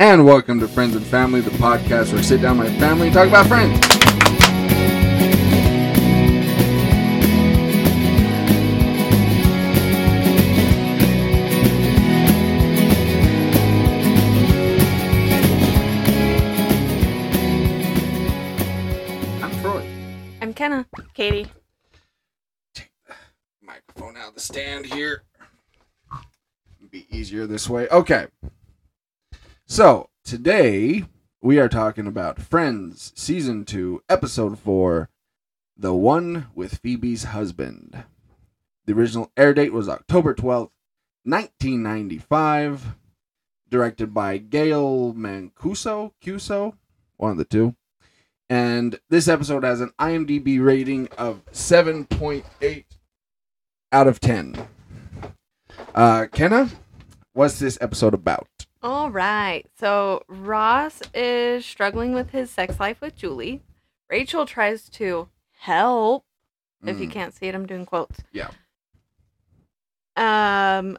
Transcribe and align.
And 0.00 0.26
welcome 0.26 0.58
to 0.58 0.66
Friends 0.66 0.96
and 0.96 1.06
Family, 1.06 1.40
the 1.40 1.50
podcast 1.50 2.10
where 2.10 2.18
I 2.18 2.22
sit 2.22 2.42
down 2.42 2.58
with 2.58 2.72
my 2.72 2.78
family 2.80 3.06
and 3.06 3.14
talk 3.14 3.28
about 3.28 3.46
friends. 3.46 3.78
I'm 19.40 19.62
Troy. 19.62 19.86
I'm 20.42 20.52
Kenna. 20.54 20.86
Katie. 21.14 21.46
Take 22.74 22.90
microphone 23.62 24.16
out 24.16 24.30
of 24.30 24.34
the 24.34 24.40
stand 24.40 24.86
here. 24.86 25.22
Would 26.80 26.90
Be 26.90 27.06
easier 27.16 27.46
this 27.46 27.70
way. 27.70 27.86
Okay. 27.90 28.26
So 29.74 30.08
today 30.22 31.04
we 31.42 31.58
are 31.58 31.68
talking 31.68 32.06
about 32.06 32.40
Friends 32.40 33.12
Season 33.16 33.64
2, 33.64 34.04
Episode 34.08 34.56
4 34.56 35.08
The 35.76 35.92
One 35.92 36.46
with 36.54 36.78
Phoebe's 36.78 37.24
Husband. 37.24 38.04
The 38.86 38.92
original 38.92 39.32
air 39.36 39.52
date 39.52 39.72
was 39.72 39.88
October 39.88 40.32
12th, 40.32 40.70
1995. 41.24 42.94
Directed 43.68 44.14
by 44.14 44.38
Gail 44.38 45.12
Mancuso, 45.12 46.12
Cuso, 46.24 46.74
one 47.16 47.32
of 47.32 47.36
the 47.36 47.44
two. 47.44 47.74
And 48.48 49.00
this 49.10 49.26
episode 49.26 49.64
has 49.64 49.80
an 49.80 49.90
IMDb 49.98 50.64
rating 50.64 51.08
of 51.18 51.44
7.8 51.46 52.84
out 53.90 54.06
of 54.06 54.20
10. 54.20 54.68
Uh, 55.96 56.26
Kenna, 56.30 56.70
what's 57.32 57.58
this 57.58 57.76
episode 57.80 58.14
about? 58.14 58.46
All 58.84 59.10
right. 59.10 59.64
So 59.80 60.24
Ross 60.28 61.00
is 61.14 61.64
struggling 61.64 62.12
with 62.12 62.30
his 62.30 62.50
sex 62.50 62.78
life 62.78 63.00
with 63.00 63.16
Julie. 63.16 63.62
Rachel 64.10 64.44
tries 64.44 64.90
to 64.90 65.28
help. 65.56 66.26
If 66.84 67.00
you 67.00 67.08
Mm, 67.08 67.12
can't 67.12 67.34
see 67.34 67.46
it, 67.46 67.54
I'm 67.54 67.64
doing 67.64 67.86
quotes. 67.86 68.20
Yeah. 68.30 68.50
Um, 70.16 70.98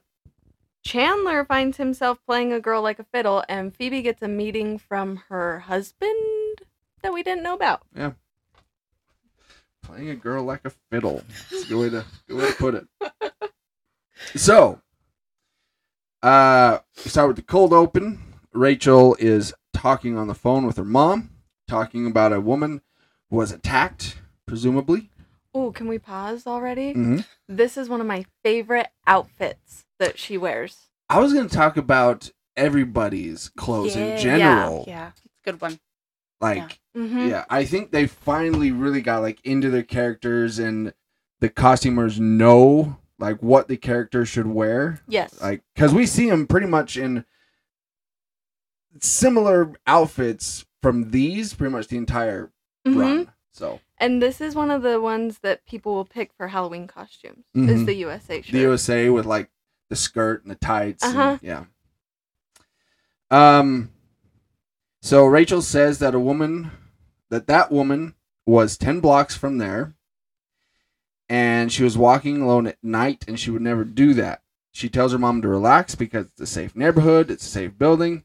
Chandler 0.81 1.45
finds 1.45 1.77
himself 1.77 2.17
playing 2.25 2.51
a 2.51 2.59
girl 2.59 2.81
like 2.81 2.97
a 2.97 3.03
fiddle, 3.03 3.43
and 3.47 3.75
Phoebe 3.75 4.01
gets 4.01 4.23
a 4.23 4.27
meeting 4.27 4.79
from 4.79 5.17
her 5.29 5.59
husband 5.59 6.61
that 7.03 7.13
we 7.13 7.21
didn't 7.21 7.43
know 7.43 7.53
about. 7.53 7.83
Yeah. 7.95 8.13
Playing 9.83 10.09
a 10.09 10.15
girl 10.15 10.43
like 10.43 10.65
a 10.65 10.71
fiddle. 10.89 11.23
That's 11.51 11.65
a 11.65 11.67
good 11.67 11.79
way 11.79 11.89
to, 11.91 12.05
good 12.27 12.38
way 12.38 12.47
to 12.47 12.55
put 12.55 12.73
it. 12.73 12.88
So, 14.33 14.81
uh, 16.25 16.79
we 17.03 17.09
start 17.09 17.27
with 17.27 17.37
the 17.37 17.43
cold 17.43 17.73
open. 17.73 18.21
Rachel 18.53 19.15
is 19.19 19.53
talking 19.73 20.17
on 20.17 20.27
the 20.27 20.33
phone 20.35 20.65
with 20.65 20.77
her 20.77 20.85
mom, 20.85 21.29
talking 21.67 22.07
about 22.07 22.33
a 22.33 22.39
woman 22.41 22.81
who 23.29 23.35
was 23.37 23.51
attacked, 23.51 24.17
presumably. 24.47 25.09
Oh, 25.53 25.71
can 25.71 25.87
we 25.87 25.99
pause 25.99 26.47
already? 26.47 26.93
Mm-hmm. 26.93 27.19
This 27.47 27.77
is 27.77 27.89
one 27.89 28.01
of 28.01 28.07
my 28.07 28.25
favorite 28.43 28.87
outfits 29.07 29.85
that 29.99 30.17
she 30.17 30.37
wears. 30.37 30.89
I 31.09 31.19
was 31.19 31.33
going 31.33 31.47
to 31.47 31.55
talk 31.55 31.77
about 31.77 32.31
everybody's 32.57 33.49
clothes 33.49 33.95
Yeah. 33.95 34.15
in 34.15 34.17
general. 34.21 34.85
Yeah, 34.87 35.09
it's 35.09 35.21
a 35.45 35.51
good 35.51 35.61
one. 35.61 35.79
Like, 36.41 36.79
Mm-hmm. 36.97 37.27
yeah, 37.27 37.43
I 37.49 37.65
think 37.65 37.91
they 37.91 38.07
finally 38.07 38.71
really 38.71 39.01
got 39.01 39.21
like 39.21 39.39
into 39.43 39.69
their 39.69 39.83
characters 39.83 40.59
and 40.59 40.93
the 41.41 41.49
costumers 41.49 42.19
know 42.21 42.97
like 43.19 43.41
what 43.41 43.67
the 43.67 43.77
character 43.77 44.25
should 44.25 44.47
wear. 44.47 45.02
Yes. 45.08 45.39
Like, 45.41 45.63
because 45.73 45.94
we 45.94 46.05
see 46.05 46.30
them 46.30 46.47
pretty 46.47 46.67
much 46.67 46.97
in 46.97 47.25
similar 48.99 49.73
outfits 49.88 50.66
from 50.81 51.11
these 51.11 51.53
pretty 51.53 51.72
much 51.72 51.88
the 51.88 51.97
entire 51.97 52.52
Mhm. 52.85 52.97
run. 52.99 53.31
So, 53.52 53.80
And 53.97 54.22
this 54.22 54.41
is 54.41 54.55
one 54.55 54.69
of 54.72 54.81
the 54.81 54.99
ones 54.99 55.39
that 55.39 55.66
people 55.66 55.94
will 55.95 56.05
pick 56.05 56.33
for 56.33 56.49
Halloween 56.49 56.88
costumes. 56.88 57.45
Mhm. 57.56 57.69
Is 57.69 57.85
the 57.85 57.95
USA 57.95 58.41
shirt. 58.41 58.51
the 58.51 58.59
USA 58.59 59.09
with 59.09 59.25
like 59.25 59.50
the 59.89 59.95
skirt 59.95 60.41
and 60.44 60.51
the 60.51 60.56
tights. 60.56 61.03
Uh-huh. 61.03 61.38
yeah. 61.41 61.66
Um. 63.31 63.91
So 65.01 65.25
Rachel 65.25 65.62
says 65.62 66.00
that 66.00 66.16
a 66.16 66.19
woman, 66.19 66.72
that 67.29 67.47
that 67.47 67.72
woman 67.72 68.16
was 68.45 68.78
ten 68.78 69.00
blocks 69.00 69.35
from 69.35 69.57
there, 69.57 69.95
and 71.30 71.72
she 71.72 71.84
was 71.84 71.97
walking 71.97 72.41
alone 72.41 72.68
at 72.68 72.78
night, 72.84 73.25
and 73.28 73.40
she 73.40 73.52
would 73.52 73.62
never 73.62 73.84
do 73.84 74.13
that. 74.16 74.41
She 74.72 74.90
tells 74.90 75.12
her 75.12 75.18
mom 75.18 75.41
to 75.41 75.47
relax 75.47 75.96
because 75.96 76.28
it's 76.28 76.41
a 76.41 76.46
safe 76.46 76.75
neighborhood, 76.75 77.31
it's 77.31 77.46
a 77.46 77.50
safe 77.50 77.78
building, 77.78 78.24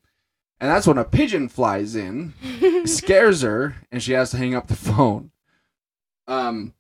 and 0.61 0.71
that's 0.71 0.87
when 0.87 0.99
a 0.99 1.05
pigeon 1.05 1.49
flies 1.49 1.94
in, 1.94 2.34
scares 2.87 3.43
her, 3.43 3.77
and 3.91 4.03
she 4.03 4.12
has 4.12 4.33
to 4.33 4.37
hang 4.37 4.55
up 4.55 4.66
the 4.69 4.77
phone. 4.77 5.31
Um. 6.27 6.75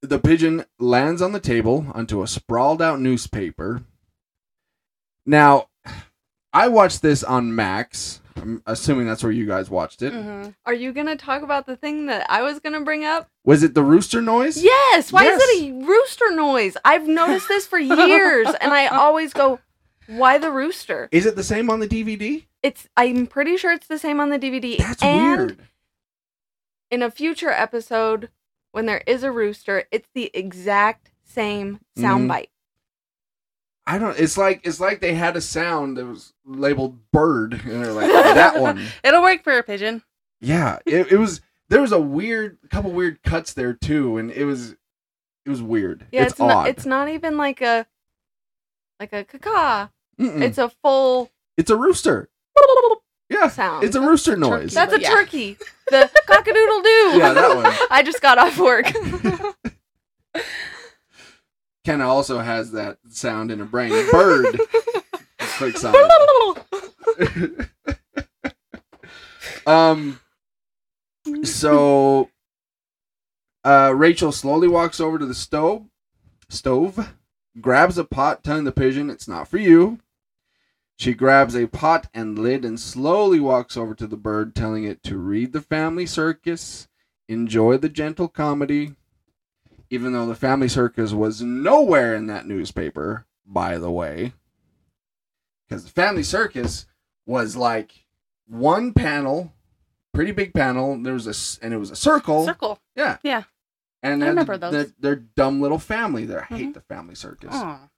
The 0.00 0.18
pigeon 0.18 0.66
lands 0.78 1.22
on 1.22 1.32
the 1.32 1.40
table 1.40 1.86
onto 1.94 2.22
a 2.22 2.26
sprawled 2.26 2.82
out 2.82 3.00
newspaper. 3.00 3.84
Now, 5.24 5.68
I 6.52 6.68
watched 6.68 7.00
this 7.00 7.24
on 7.24 7.54
Max. 7.54 8.20
I'm 8.36 8.62
assuming 8.66 9.06
that's 9.06 9.22
where 9.22 9.32
you 9.32 9.46
guys 9.46 9.70
watched 9.70 10.02
it. 10.02 10.12
Mm-hmm. 10.12 10.50
Are 10.66 10.74
you 10.74 10.92
gonna 10.92 11.16
talk 11.16 11.42
about 11.42 11.66
the 11.66 11.76
thing 11.76 12.06
that 12.06 12.26
I 12.30 12.42
was 12.42 12.58
gonna 12.60 12.80
bring 12.82 13.04
up? 13.04 13.28
Was 13.44 13.62
it 13.62 13.74
the 13.74 13.82
rooster 13.82 14.20
noise? 14.20 14.62
Yes. 14.62 15.12
Why 15.12 15.24
is 15.24 15.40
it 15.42 15.62
a 15.62 15.72
rooster 15.86 16.30
noise? 16.34 16.76
I've 16.84 17.06
noticed 17.06 17.48
this 17.48 17.66
for 17.66 17.78
years, 17.78 18.48
and 18.60 18.72
I 18.72 18.86
always 18.88 19.32
go, 19.32 19.60
"Why 20.08 20.38
the 20.38 20.50
rooster?" 20.50 21.08
Is 21.12 21.26
it 21.26 21.36
the 21.36 21.44
same 21.44 21.70
on 21.70 21.80
the 21.80 21.88
DVD? 21.88 22.44
It's. 22.62 22.88
I'm 22.96 23.26
pretty 23.26 23.56
sure 23.56 23.72
it's 23.72 23.86
the 23.86 23.98
same 23.98 24.20
on 24.20 24.30
the 24.30 24.38
DVD. 24.38 24.78
That's 24.78 25.02
and 25.02 25.38
weird. 25.38 25.58
In 26.90 27.02
a 27.02 27.10
future 27.10 27.50
episode, 27.50 28.30
when 28.72 28.86
there 28.86 29.02
is 29.06 29.22
a 29.22 29.30
rooster, 29.32 29.84
it's 29.90 30.08
the 30.14 30.30
exact 30.34 31.10
same 31.24 31.80
Mhm. 31.98 32.02
soundbite. 32.02 32.48
I 33.86 33.98
don't. 33.98 34.18
It's 34.18 34.38
like 34.38 34.60
it's 34.64 34.80
like 34.80 35.00
they 35.00 35.14
had 35.14 35.36
a 35.36 35.40
sound 35.40 35.96
that 35.98 36.06
was 36.06 36.32
labeled 36.46 36.98
bird, 37.12 37.52
and 37.52 37.84
they're 37.84 37.92
like 37.92 38.10
that 38.10 38.60
one. 38.60 38.82
It'll 39.02 39.22
work 39.22 39.42
for 39.44 39.58
a 39.58 39.62
pigeon. 39.62 40.02
Yeah, 40.40 40.78
it, 40.86 41.12
it 41.12 41.18
was. 41.18 41.40
There 41.68 41.80
was 41.80 41.92
a 41.92 42.00
weird, 42.00 42.58
couple 42.70 42.90
weird 42.92 43.22
cuts 43.22 43.54
there 43.54 43.72
too, 43.72 44.18
and 44.18 44.30
it 44.30 44.44
was, 44.44 44.72
it 45.46 45.50
was 45.50 45.62
weird. 45.62 46.06
Yeah, 46.12 46.22
it's, 46.24 46.32
it's, 46.32 46.40
odd. 46.40 46.48
not. 46.48 46.68
It's 46.68 46.86
not 46.86 47.08
even 47.08 47.38
like 47.38 47.62
a, 47.62 47.86
like 49.00 49.14
a 49.14 49.24
caca. 49.24 49.90
Mm-mm. 50.20 50.42
It's 50.42 50.58
a 50.58 50.68
full 50.68 51.30
It's 51.56 51.70
a 51.70 51.76
rooster. 51.76 52.28
Yeah, 53.30 53.48
sound. 53.48 53.82
it's 53.84 53.96
a 53.96 54.00
rooster 54.00 54.36
noise. 54.36 54.74
turkey. 54.74 54.74
That's 54.74 54.92
a 54.92 55.00
Yeah. 55.00 55.08
turkey. 55.10 55.56
The 55.88 56.10
cockadoodle 56.28 56.82
doo. 56.84 57.18
Yeah, 57.18 57.32
that 57.32 57.56
one. 57.56 57.74
I 57.90 58.02
just 58.04 58.20
got 58.20 58.36
off 58.38 58.58
work. 58.58 58.86
Kenna 61.84 62.08
also 62.08 62.38
has 62.38 62.72
that 62.72 62.98
sound 63.10 63.50
in 63.50 63.58
her 63.58 63.64
brain. 63.64 63.90
Bird. 64.10 64.58
Quick 65.58 65.76
sound. 65.76 65.96
um. 69.66 70.20
So, 71.42 72.30
uh, 73.64 73.92
Rachel 73.94 74.32
slowly 74.32 74.68
walks 74.68 75.00
over 75.00 75.18
to 75.18 75.26
the 75.26 75.34
stove. 75.34 75.86
Stove, 76.48 77.14
grabs 77.60 77.98
a 77.98 78.04
pot, 78.04 78.44
telling 78.44 78.64
the 78.64 78.72
pigeon 78.72 79.10
it's 79.10 79.28
not 79.28 79.48
for 79.48 79.58
you. 79.58 79.98
She 80.96 81.14
grabs 81.14 81.56
a 81.56 81.66
pot 81.66 82.08
and 82.14 82.38
lid 82.38 82.64
and 82.64 82.78
slowly 82.78 83.40
walks 83.40 83.76
over 83.76 83.94
to 83.94 84.06
the 84.06 84.16
bird, 84.16 84.54
telling 84.54 84.84
it 84.84 85.02
to 85.04 85.18
read 85.18 85.52
the 85.52 85.60
family 85.60 86.06
circus, 86.06 86.88
enjoy 87.28 87.78
the 87.78 87.88
gentle 87.88 88.28
comedy. 88.28 88.94
Even 89.94 90.12
though 90.12 90.26
the 90.26 90.34
family 90.34 90.66
circus 90.68 91.12
was 91.12 91.40
nowhere 91.40 92.16
in 92.16 92.26
that 92.26 92.48
newspaper, 92.48 93.26
by 93.46 93.78
the 93.78 93.92
way. 93.92 94.32
Because 95.68 95.84
the 95.84 95.90
family 95.90 96.24
circus 96.24 96.86
was 97.26 97.54
like 97.54 98.04
one 98.48 98.92
panel, 98.92 99.52
pretty 100.12 100.32
big 100.32 100.52
panel. 100.52 101.00
There 101.00 101.12
was 101.14 101.28
a, 101.28 101.64
and 101.64 101.72
it 101.72 101.76
was 101.76 101.92
a 101.92 101.96
circle. 101.96 102.44
Circle. 102.44 102.80
Yeah. 102.96 103.18
Yeah. 103.22 103.44
And 104.02 104.14
I 104.14 104.18
they're, 104.18 104.28
remember 104.30 104.56
those. 104.58 104.72
They're, 104.72 104.86
they're 104.98 105.16
dumb 105.16 105.60
little 105.60 105.78
family. 105.78 106.24
There, 106.24 106.42
I 106.50 106.54
hate 106.56 106.70
Mhm. 106.70 106.74
the 106.74 106.80
family 106.80 107.14
circus. 107.14 107.54
Aw. 107.54 107.88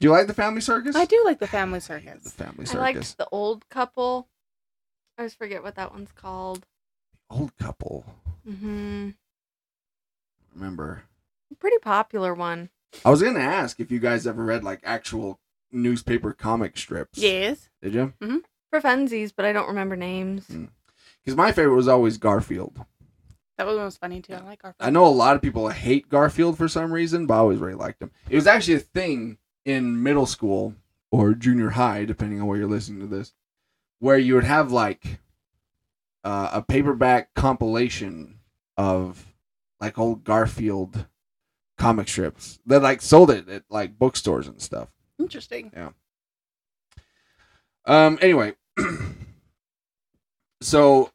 Do 0.00 0.06
you 0.08 0.10
like 0.10 0.26
the 0.26 0.34
family 0.34 0.60
circus? 0.62 0.96
I 0.96 1.04
do 1.04 1.22
like 1.24 1.38
the 1.38 1.46
family 1.46 1.78
circus. 1.78 2.24
the 2.24 2.30
family 2.30 2.66
circus. 2.66 2.74
I 2.74 2.78
liked 2.80 3.18
the 3.18 3.28
old 3.30 3.68
couple. 3.68 4.26
I 5.16 5.22
always 5.22 5.34
forget 5.34 5.62
what 5.62 5.76
that 5.76 5.92
one's 5.92 6.10
called. 6.10 6.66
Old 7.30 7.56
couple. 7.56 8.04
hmm 8.44 9.10
Remember? 10.54 11.02
Pretty 11.58 11.78
popular 11.78 12.34
one. 12.34 12.70
I 13.04 13.10
was 13.10 13.22
gonna 13.22 13.40
ask 13.40 13.80
if 13.80 13.90
you 13.90 13.98
guys 13.98 14.26
ever 14.26 14.44
read 14.44 14.64
like 14.64 14.80
actual 14.84 15.40
newspaper 15.72 16.32
comic 16.32 16.76
strips. 16.76 17.18
Yes. 17.18 17.68
Did 17.82 17.94
you? 17.94 18.12
Hmm. 18.20 18.38
For 18.70 18.80
funsies, 18.80 19.32
but 19.34 19.44
I 19.44 19.52
don't 19.52 19.68
remember 19.68 19.96
names. 19.96 20.46
Mm. 20.48 20.68
Because 21.22 21.36
my 21.36 21.52
favorite 21.52 21.76
was 21.76 21.88
always 21.88 22.18
Garfield. 22.18 22.84
That 23.56 23.66
was 23.66 23.76
one 23.76 23.84
was 23.84 23.96
funny 23.96 24.20
too. 24.20 24.34
I 24.34 24.40
like 24.40 24.62
Garfield. 24.62 24.86
I 24.86 24.90
know 24.90 25.06
a 25.06 25.08
lot 25.08 25.36
of 25.36 25.42
people 25.42 25.68
hate 25.68 26.08
Garfield 26.08 26.58
for 26.58 26.66
some 26.68 26.92
reason, 26.92 27.26
but 27.26 27.34
I 27.34 27.38
always 27.38 27.60
really 27.60 27.74
liked 27.74 28.02
him. 28.02 28.10
It 28.28 28.34
was 28.34 28.46
actually 28.48 28.74
a 28.74 28.80
thing 28.80 29.38
in 29.64 30.02
middle 30.02 30.26
school 30.26 30.74
or 31.12 31.34
junior 31.34 31.70
high, 31.70 32.04
depending 32.04 32.40
on 32.40 32.46
where 32.48 32.58
you're 32.58 32.68
listening 32.68 33.00
to 33.00 33.06
this. 33.06 33.32
where 34.00 34.18
you 34.18 34.34
would 34.34 34.44
have 34.44 34.72
like 34.72 35.18
uh, 36.24 36.50
a 36.52 36.62
paperback 36.62 37.32
compilation 37.34 38.40
of 38.76 39.24
like 39.84 39.98
old 39.98 40.24
Garfield 40.24 41.06
comic 41.76 42.08
strips 42.08 42.58
that 42.64 42.82
like 42.82 43.02
sold 43.02 43.30
it 43.30 43.46
at 43.50 43.64
like 43.68 43.98
bookstores 43.98 44.48
and 44.48 44.60
stuff. 44.60 44.88
Interesting. 45.18 45.70
Yeah. 45.74 45.90
Um. 47.84 48.18
Anyway, 48.22 48.54
so 50.62 51.10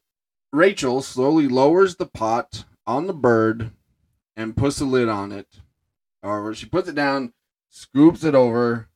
Rachel 0.53 1.01
slowly 1.01 1.47
lowers 1.47 1.95
the 1.95 2.05
pot 2.05 2.65
on 2.85 3.07
the 3.07 3.13
bird 3.13 3.71
and 4.37 4.55
puts 4.55 4.77
the 4.77 4.85
lid 4.85 5.09
on 5.09 5.31
it, 5.31 5.47
or 6.21 6.53
she 6.53 6.67
puts 6.67 6.87
it 6.87 6.95
down, 6.95 7.33
scoops 7.69 8.23
it 8.23 8.35
over 8.35 8.87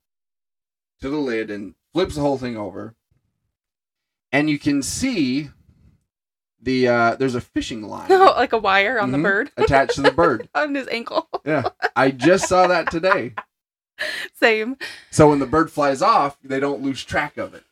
to 1.02 1.10
the 1.10 1.18
lid, 1.18 1.50
and 1.50 1.74
flips 1.94 2.14
the 2.14 2.22
whole 2.22 2.38
thing 2.38 2.56
over. 2.56 2.94
And 4.32 4.52
you 4.52 4.60
can 4.60 4.84
see 4.84 5.50
the 6.64 6.88
uh, 6.88 7.16
there's 7.16 7.36
a 7.36 7.42
fishing 7.42 7.84
line 7.84 8.10
like 8.10 8.54
a 8.54 8.58
wire 8.58 9.00
on 9.00 9.10
Mhm. 9.10 9.12
the 9.14 9.18
bird 9.20 9.52
attached 9.58 9.96
to 9.96 10.02
the 10.02 10.12
bird. 10.12 10.50
on 10.56 10.74
his 10.76 10.88
ankle. 10.88 11.30
Yeah, 11.46 11.64
I 11.96 12.12
just 12.12 12.48
saw 12.48 12.68
that 12.68 12.90
today. 12.90 13.34
Same. 14.34 14.78
So 15.12 15.30
when 15.30 15.40
the 15.40 15.46
bird 15.46 15.72
flies 15.72 16.02
off, 16.02 16.38
they 16.44 16.60
don't 16.60 16.82
lose 16.82 17.04
track 17.04 17.38
of 17.38 17.54
it. 17.54 17.64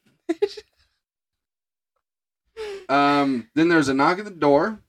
um, 2.89 3.49
then 3.55 3.69
there's 3.69 3.87
a 3.89 3.93
knock 3.93 4.19
at 4.19 4.25
the 4.25 4.31
door, 4.31 4.79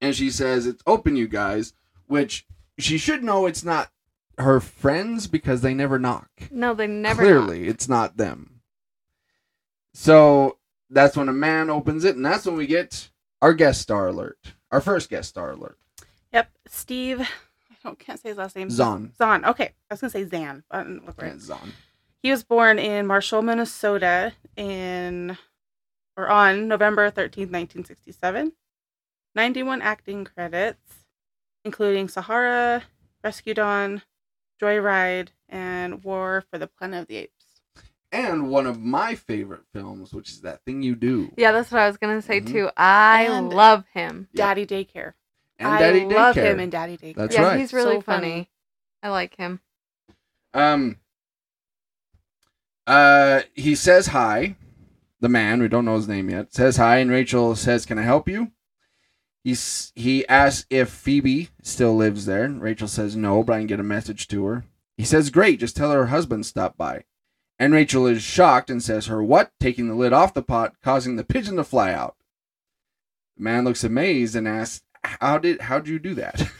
and 0.00 0.14
she 0.14 0.30
says, 0.30 0.66
"It's 0.66 0.82
open, 0.86 1.16
you 1.16 1.28
guys." 1.28 1.72
Which 2.06 2.46
she 2.78 2.98
should 2.98 3.24
know 3.24 3.46
it's 3.46 3.64
not 3.64 3.90
her 4.38 4.60
friends 4.60 5.26
because 5.26 5.62
they 5.62 5.72
never 5.74 5.98
knock. 5.98 6.28
No, 6.50 6.74
they 6.74 6.86
never. 6.86 7.22
Clearly, 7.22 7.68
it's 7.68 7.88
not 7.88 8.16
them. 8.18 8.60
So 9.94 10.58
that's 10.92 11.16
when 11.16 11.28
a 11.28 11.32
man 11.32 11.70
opens 11.70 12.04
it, 12.04 12.16
and 12.16 12.24
that's 12.24 12.46
when 12.46 12.56
we 12.56 12.66
get 12.66 13.10
our 13.40 13.54
guest 13.54 13.80
star 13.80 14.08
alert, 14.08 14.38
our 14.70 14.80
first 14.80 15.08
guest 15.10 15.28
star 15.30 15.50
alert, 15.52 15.78
Yep. 16.32 16.50
Steve. 16.68 17.20
I 17.20 17.26
don't, 17.82 17.98
can't 17.98 18.20
say 18.20 18.28
his 18.28 18.38
last 18.38 18.54
name. 18.54 18.70
Zahn. 18.70 19.12
Zahn. 19.18 19.44
Okay. 19.44 19.72
I 19.90 19.94
was 19.94 20.00
gonna 20.00 20.10
say 20.10 20.24
Zan. 20.24 20.62
but 20.70 20.86
look 20.88 21.20
right. 21.20 21.32
Yeah, 21.32 21.38
Zahn. 21.38 21.72
He 22.22 22.30
was 22.30 22.44
born 22.44 22.78
in 22.78 23.06
Marshall, 23.08 23.42
Minnesota 23.42 24.32
in 24.56 25.36
or 26.16 26.28
on 26.28 26.68
November 26.68 27.10
13th, 27.10 27.50
1967. 27.50 28.52
91 29.34 29.82
acting 29.82 30.24
credits, 30.24 31.06
including 31.64 32.06
Sahara, 32.08 32.84
Rescue 33.24 33.54
Dawn, 33.54 34.02
Joyride, 34.60 35.28
and 35.48 36.04
War 36.04 36.44
for 36.50 36.58
the 36.58 36.66
Planet 36.68 37.00
of 37.02 37.06
the 37.08 37.16
Apes. 37.16 37.41
And 38.12 38.50
one 38.50 38.66
of 38.66 38.78
my 38.80 39.14
favorite 39.14 39.62
films, 39.72 40.12
which 40.12 40.28
is 40.30 40.42
that 40.42 40.62
thing 40.66 40.82
you 40.82 40.94
do. 40.94 41.32
Yeah, 41.36 41.50
that's 41.52 41.70
what 41.72 41.80
I 41.80 41.86
was 41.88 41.96
gonna 41.96 42.20
say 42.20 42.40
Mhm. 42.42 42.46
too. 42.52 42.70
I 42.76 43.24
And- 43.24 43.48
love 43.48 43.84
him. 43.94 44.28
Yeah. 44.32 44.46
Daddy 44.54 44.66
Daycare. 44.66 45.14
And 45.58 45.68
I 45.68 45.78
Daddy 45.78 46.04
love 46.04 46.36
Daycare. 46.36 46.44
him 46.52 46.60
in 46.60 46.70
Daddy 46.70 46.96
Daycare. 46.98 47.14
That's 47.16 47.34
yeah, 47.34 47.42
right. 47.42 47.58
he's 47.60 47.72
really 47.72 47.96
So 47.96 48.00
funny. 48.02 48.30
funny. 48.30 48.50
I 49.02 49.08
like 49.08 49.34
him. 49.36 49.60
Um. 50.52 50.98
Uh, 52.86 53.42
he 53.54 53.74
says 53.74 54.08
hi. 54.08 54.56
The 55.20 55.28
man, 55.28 55.60
we 55.62 55.68
don't 55.68 55.84
know 55.84 55.94
his 55.94 56.08
name 56.08 56.28
yet, 56.30 56.52
says 56.52 56.76
hi, 56.78 56.96
and 56.98 57.10
Rachel 57.10 57.54
says, 57.54 57.86
"Can 57.86 57.96
I 57.98 58.02
help 58.02 58.28
you?" 58.28 58.50
He's 59.44 59.92
he 59.94 60.26
asks 60.28 60.66
if 60.68 60.90
Phoebe 60.90 61.50
still 61.62 61.94
lives 61.96 62.26
there. 62.26 62.48
Rachel 62.48 62.88
says 62.88 63.14
no, 63.16 63.42
but 63.44 63.52
I 63.54 63.58
can 63.58 63.66
get 63.68 63.80
a 63.80 63.84
message 63.84 64.26
to 64.28 64.44
her. 64.46 64.64
He 64.96 65.04
says, 65.04 65.30
"Great, 65.30 65.60
just 65.60 65.76
tell 65.76 65.92
her 65.92 66.00
her 66.00 66.06
husband 66.06 66.44
stopped 66.44 66.76
by." 66.76 67.04
And 67.62 67.72
Rachel 67.72 68.08
is 68.08 68.24
shocked 68.24 68.70
and 68.70 68.82
says, 68.82 69.06
"Her 69.06 69.22
what?" 69.22 69.52
Taking 69.60 69.86
the 69.86 69.94
lid 69.94 70.12
off 70.12 70.34
the 70.34 70.42
pot, 70.42 70.74
causing 70.82 71.14
the 71.14 71.22
pigeon 71.22 71.54
to 71.54 71.62
fly 71.62 71.92
out. 71.92 72.16
The 73.36 73.44
man 73.44 73.62
looks 73.62 73.84
amazed 73.84 74.34
and 74.34 74.48
asks, 74.48 74.82
"How 75.04 75.38
did 75.38 75.60
how'd 75.60 75.86
you 75.86 76.00
do 76.00 76.12
that?" 76.14 76.50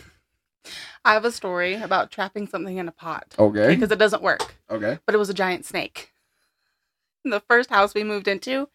I 1.05 1.15
have 1.15 1.25
a 1.25 1.33
story 1.33 1.75
about 1.75 2.13
trapping 2.13 2.47
something 2.47 2.79
in 2.79 2.87
a 2.87 2.93
pot 2.93 3.35
okay, 3.37 3.75
because 3.75 3.91
it 3.91 3.99
doesn't 3.99 4.23
work, 4.23 4.55
okay, 4.71 5.01
but 5.05 5.17
it 5.17 5.19
was 5.19 5.29
a 5.29 5.35
giant 5.35 5.65
snake. 5.67 6.13
In 7.25 7.31
the 7.33 7.41
first 7.41 7.71
house 7.71 7.95
we 7.95 8.05
moved 8.05 8.29
into, 8.29 8.69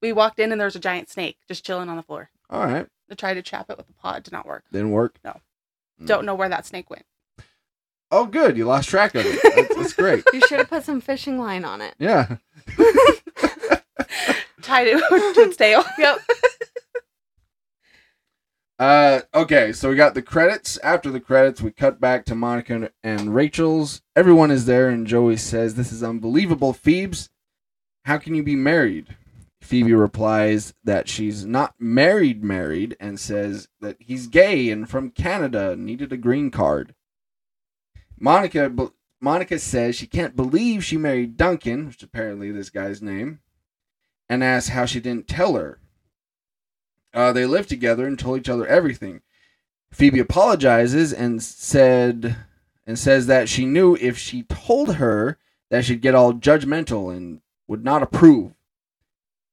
we 0.00 0.14
walked 0.14 0.38
in 0.38 0.52
and 0.52 0.58
there 0.58 0.66
was 0.66 0.76
a 0.76 0.80
giant 0.80 1.10
snake 1.10 1.36
just 1.46 1.62
chilling 1.62 1.90
on 1.90 1.96
the 1.96 2.02
floor. 2.02 2.30
all 2.48 2.64
right, 2.64 2.86
I 3.10 3.14
tried 3.16 3.34
to 3.34 3.42
trap 3.42 3.68
it 3.68 3.76
with 3.76 3.86
the 3.86 3.92
pot, 3.92 4.16
it 4.16 4.24
did 4.24 4.32
not 4.32 4.46
work. 4.46 4.64
didn't 4.72 4.92
work. 4.92 5.18
No. 5.22 5.42
Mm. 6.00 6.06
Don't 6.06 6.24
know 6.24 6.34
where 6.34 6.48
that 6.48 6.64
snake 6.64 6.88
went. 6.88 7.04
Oh, 8.10 8.26
good. 8.26 8.56
You 8.56 8.64
lost 8.66 8.88
track 8.88 9.14
of 9.14 9.24
it. 9.26 9.40
That's, 9.42 9.74
that's 9.76 9.92
great. 9.92 10.24
You 10.32 10.40
should 10.46 10.58
have 10.58 10.68
put 10.68 10.84
some 10.84 11.00
fishing 11.00 11.38
line 11.38 11.64
on 11.64 11.80
it. 11.80 11.94
Yeah. 11.98 12.36
Tied 14.62 14.86
it 14.88 14.98
to 14.98 15.40
its 15.42 15.56
tail. 15.56 15.84
Yep. 15.98 16.18
Uh, 18.78 19.20
okay, 19.34 19.72
so 19.72 19.88
we 19.88 19.96
got 19.96 20.12
the 20.14 20.20
credits. 20.22 20.76
After 20.78 21.10
the 21.10 21.20
credits, 21.20 21.62
we 21.62 21.70
cut 21.70 21.98
back 21.98 22.26
to 22.26 22.34
Monica 22.34 22.74
and- 22.74 22.90
and 23.02 23.34
Rachel's. 23.34 24.02
Everyone 24.14 24.50
is 24.50 24.66
there, 24.66 24.90
and 24.90 25.06
Joey 25.06 25.38
says, 25.38 25.74
This 25.74 25.92
is 25.92 26.02
unbelievable, 26.02 26.74
Phoebes. 26.74 27.30
How 28.04 28.18
can 28.18 28.34
you 28.34 28.42
be 28.42 28.54
married? 28.54 29.16
Phoebe 29.62 29.94
replies 29.94 30.74
that 30.84 31.08
she's 31.08 31.46
not 31.46 31.74
married, 31.78 32.44
married, 32.44 32.96
and 33.00 33.18
says 33.18 33.66
that 33.80 33.96
he's 33.98 34.26
gay 34.26 34.70
and 34.70 34.88
from 34.88 35.10
Canada, 35.10 35.74
needed 35.74 36.12
a 36.12 36.16
green 36.18 36.50
card. 36.50 36.94
Monica 38.18 38.72
Monica 39.20 39.58
says 39.58 39.96
she 39.96 40.06
can't 40.06 40.36
believe 40.36 40.84
she 40.84 40.96
married 40.96 41.36
Duncan, 41.36 41.86
which 41.86 42.02
apparently 42.02 42.50
this 42.50 42.70
guy's 42.70 43.02
name, 43.02 43.40
and 44.28 44.44
asks 44.44 44.70
how 44.70 44.86
she 44.86 45.00
didn't 45.00 45.28
tell 45.28 45.54
her. 45.54 45.80
Uh, 47.12 47.32
they 47.32 47.46
lived 47.46 47.68
together 47.68 48.06
and 48.06 48.18
told 48.18 48.38
each 48.38 48.48
other 48.48 48.66
everything. 48.66 49.22
Phoebe 49.90 50.20
apologizes 50.20 51.12
and 51.12 51.42
said 51.42 52.36
and 52.86 52.98
says 52.98 53.26
that 53.26 53.48
she 53.48 53.64
knew 53.64 53.96
if 53.96 54.18
she 54.18 54.42
told 54.44 54.96
her 54.96 55.38
that 55.70 55.84
she'd 55.84 56.02
get 56.02 56.14
all 56.14 56.32
judgmental 56.34 57.14
and 57.14 57.40
would 57.66 57.84
not 57.84 58.02
approve. 58.02 58.52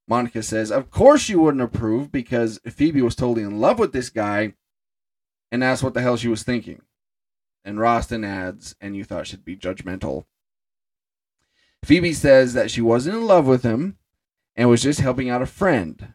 Monica 0.07 0.43
says, 0.43 0.71
"Of 0.71 0.91
course 0.91 1.21
she 1.21 1.35
wouldn't 1.35 1.63
approve 1.63 2.11
because 2.11 2.59
Phoebe 2.67 3.01
was 3.01 3.15
totally 3.15 3.43
in 3.43 3.59
love 3.59 3.79
with 3.79 3.93
this 3.93 4.09
guy." 4.09 4.53
And 5.51 5.63
asks 5.63 5.83
what 5.83 5.93
the 5.93 6.01
hell 6.01 6.17
she 6.17 6.27
was 6.27 6.43
thinking. 6.43 6.81
And 7.65 7.77
Roston 7.77 8.25
adds, 8.25 8.75
"And 8.81 8.95
you 8.95 9.03
thought 9.03 9.27
she'd 9.27 9.45
be 9.45 9.55
judgmental." 9.55 10.25
Phoebe 11.83 12.13
says 12.13 12.53
that 12.53 12.71
she 12.71 12.81
wasn't 12.81 13.17
in 13.17 13.25
love 13.25 13.45
with 13.45 13.63
him 13.63 13.97
and 14.55 14.69
was 14.69 14.83
just 14.83 14.99
helping 14.99 15.29
out 15.29 15.41
a 15.41 15.45
friend. 15.45 16.13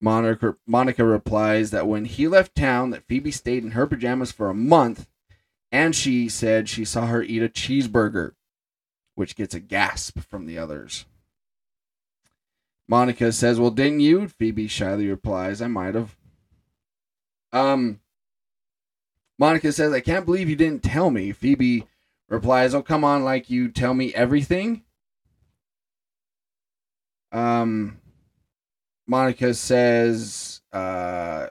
Monica, 0.00 0.56
Monica 0.66 1.04
replies 1.04 1.70
that 1.70 1.86
when 1.86 2.04
he 2.04 2.26
left 2.28 2.54
town, 2.54 2.90
that 2.90 3.06
Phoebe 3.06 3.30
stayed 3.30 3.64
in 3.64 3.70
her 3.70 3.86
pajamas 3.86 4.32
for 4.32 4.50
a 4.50 4.54
month, 4.54 5.08
and 5.70 5.96
she 5.96 6.28
said 6.28 6.68
she 6.68 6.84
saw 6.84 7.06
her 7.06 7.22
eat 7.22 7.42
a 7.42 7.48
cheeseburger, 7.48 8.34
which 9.14 9.36
gets 9.36 9.54
a 9.54 9.60
gasp 9.60 10.18
from 10.18 10.44
the 10.44 10.58
others. 10.58 11.06
Monica 12.86 13.32
says, 13.32 13.58
"Well, 13.58 13.70
didn't 13.70 14.00
you?" 14.00 14.28
Phoebe 14.28 14.66
shyly 14.66 15.08
replies, 15.08 15.62
"I 15.62 15.68
might 15.68 15.94
have." 15.94 16.18
Um. 17.52 18.00
Monica 19.42 19.72
says, 19.72 19.92
"I 19.92 20.00
can't 20.00 20.24
believe 20.24 20.48
you 20.48 20.56
didn't 20.56 20.84
tell 20.84 21.10
me." 21.10 21.32
Phoebe 21.32 21.86
replies, 22.28 22.74
"Oh, 22.74 22.82
come 22.82 23.02
on, 23.02 23.24
like 23.24 23.50
you 23.50 23.68
tell 23.68 23.92
me 23.92 24.14
everything." 24.14 24.84
Um. 27.32 27.98
Monica 29.06 29.52
says, 29.52 30.62
uh, 30.72 31.46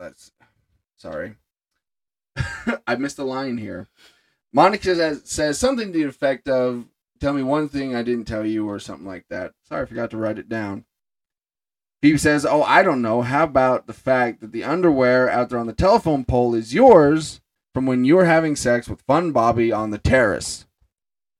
let's, 0.00 0.32
sorry. 0.96 1.36
I 2.86 2.96
missed 2.96 3.18
a 3.18 3.24
line 3.24 3.58
here. 3.58 3.86
Monica 4.52 4.94
says, 4.94 5.22
says 5.24 5.58
something 5.58 5.92
to 5.92 5.98
the 5.98 6.08
effect 6.08 6.48
of, 6.48 6.86
tell 7.20 7.34
me 7.34 7.42
one 7.42 7.68
thing 7.68 7.94
I 7.94 8.02
didn't 8.02 8.24
tell 8.24 8.46
you, 8.46 8.68
or 8.68 8.78
something 8.78 9.06
like 9.06 9.26
that. 9.28 9.52
Sorry, 9.68 9.82
I 9.82 9.86
forgot 9.86 10.10
to 10.10 10.16
write 10.16 10.38
it 10.38 10.48
down. 10.48 10.86
Phoebe 12.04 12.18
says, 12.18 12.44
oh, 12.44 12.62
I 12.62 12.82
don't 12.82 13.00
know. 13.00 13.22
How 13.22 13.44
about 13.44 13.86
the 13.86 13.94
fact 13.94 14.42
that 14.42 14.52
the 14.52 14.62
underwear 14.62 15.30
out 15.30 15.48
there 15.48 15.58
on 15.58 15.66
the 15.66 15.72
telephone 15.72 16.26
pole 16.26 16.54
is 16.54 16.74
yours 16.74 17.40
from 17.72 17.86
when 17.86 18.04
you 18.04 18.16
were 18.16 18.26
having 18.26 18.56
sex 18.56 18.90
with 18.90 19.00
Fun 19.00 19.32
Bobby 19.32 19.72
on 19.72 19.88
the 19.88 19.96
terrace? 19.96 20.66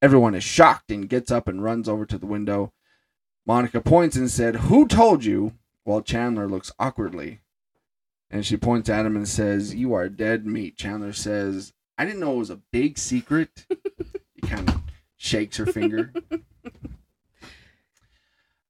Everyone 0.00 0.34
is 0.34 0.42
shocked 0.42 0.90
and 0.90 1.06
gets 1.06 1.30
up 1.30 1.48
and 1.48 1.62
runs 1.62 1.86
over 1.86 2.06
to 2.06 2.16
the 2.16 2.24
window. 2.24 2.72
Monica 3.44 3.82
points 3.82 4.16
and 4.16 4.30
said, 4.30 4.56
Who 4.56 4.88
told 4.88 5.22
you? 5.22 5.52
While 5.82 6.00
Chandler 6.00 6.48
looks 6.48 6.72
awkwardly. 6.78 7.40
And 8.30 8.46
she 8.46 8.56
points 8.56 8.88
at 8.88 9.04
him 9.04 9.16
and 9.16 9.28
says, 9.28 9.74
You 9.74 9.92
are 9.92 10.08
dead 10.08 10.46
meat. 10.46 10.78
Chandler 10.78 11.12
says, 11.12 11.74
I 11.98 12.06
didn't 12.06 12.20
know 12.20 12.36
it 12.36 12.38
was 12.38 12.48
a 12.48 12.62
big 12.72 12.96
secret. 12.96 13.66
he 14.32 14.40
kind 14.40 14.70
of 14.70 14.80
shakes 15.18 15.58
her 15.58 15.66
finger. 15.66 16.10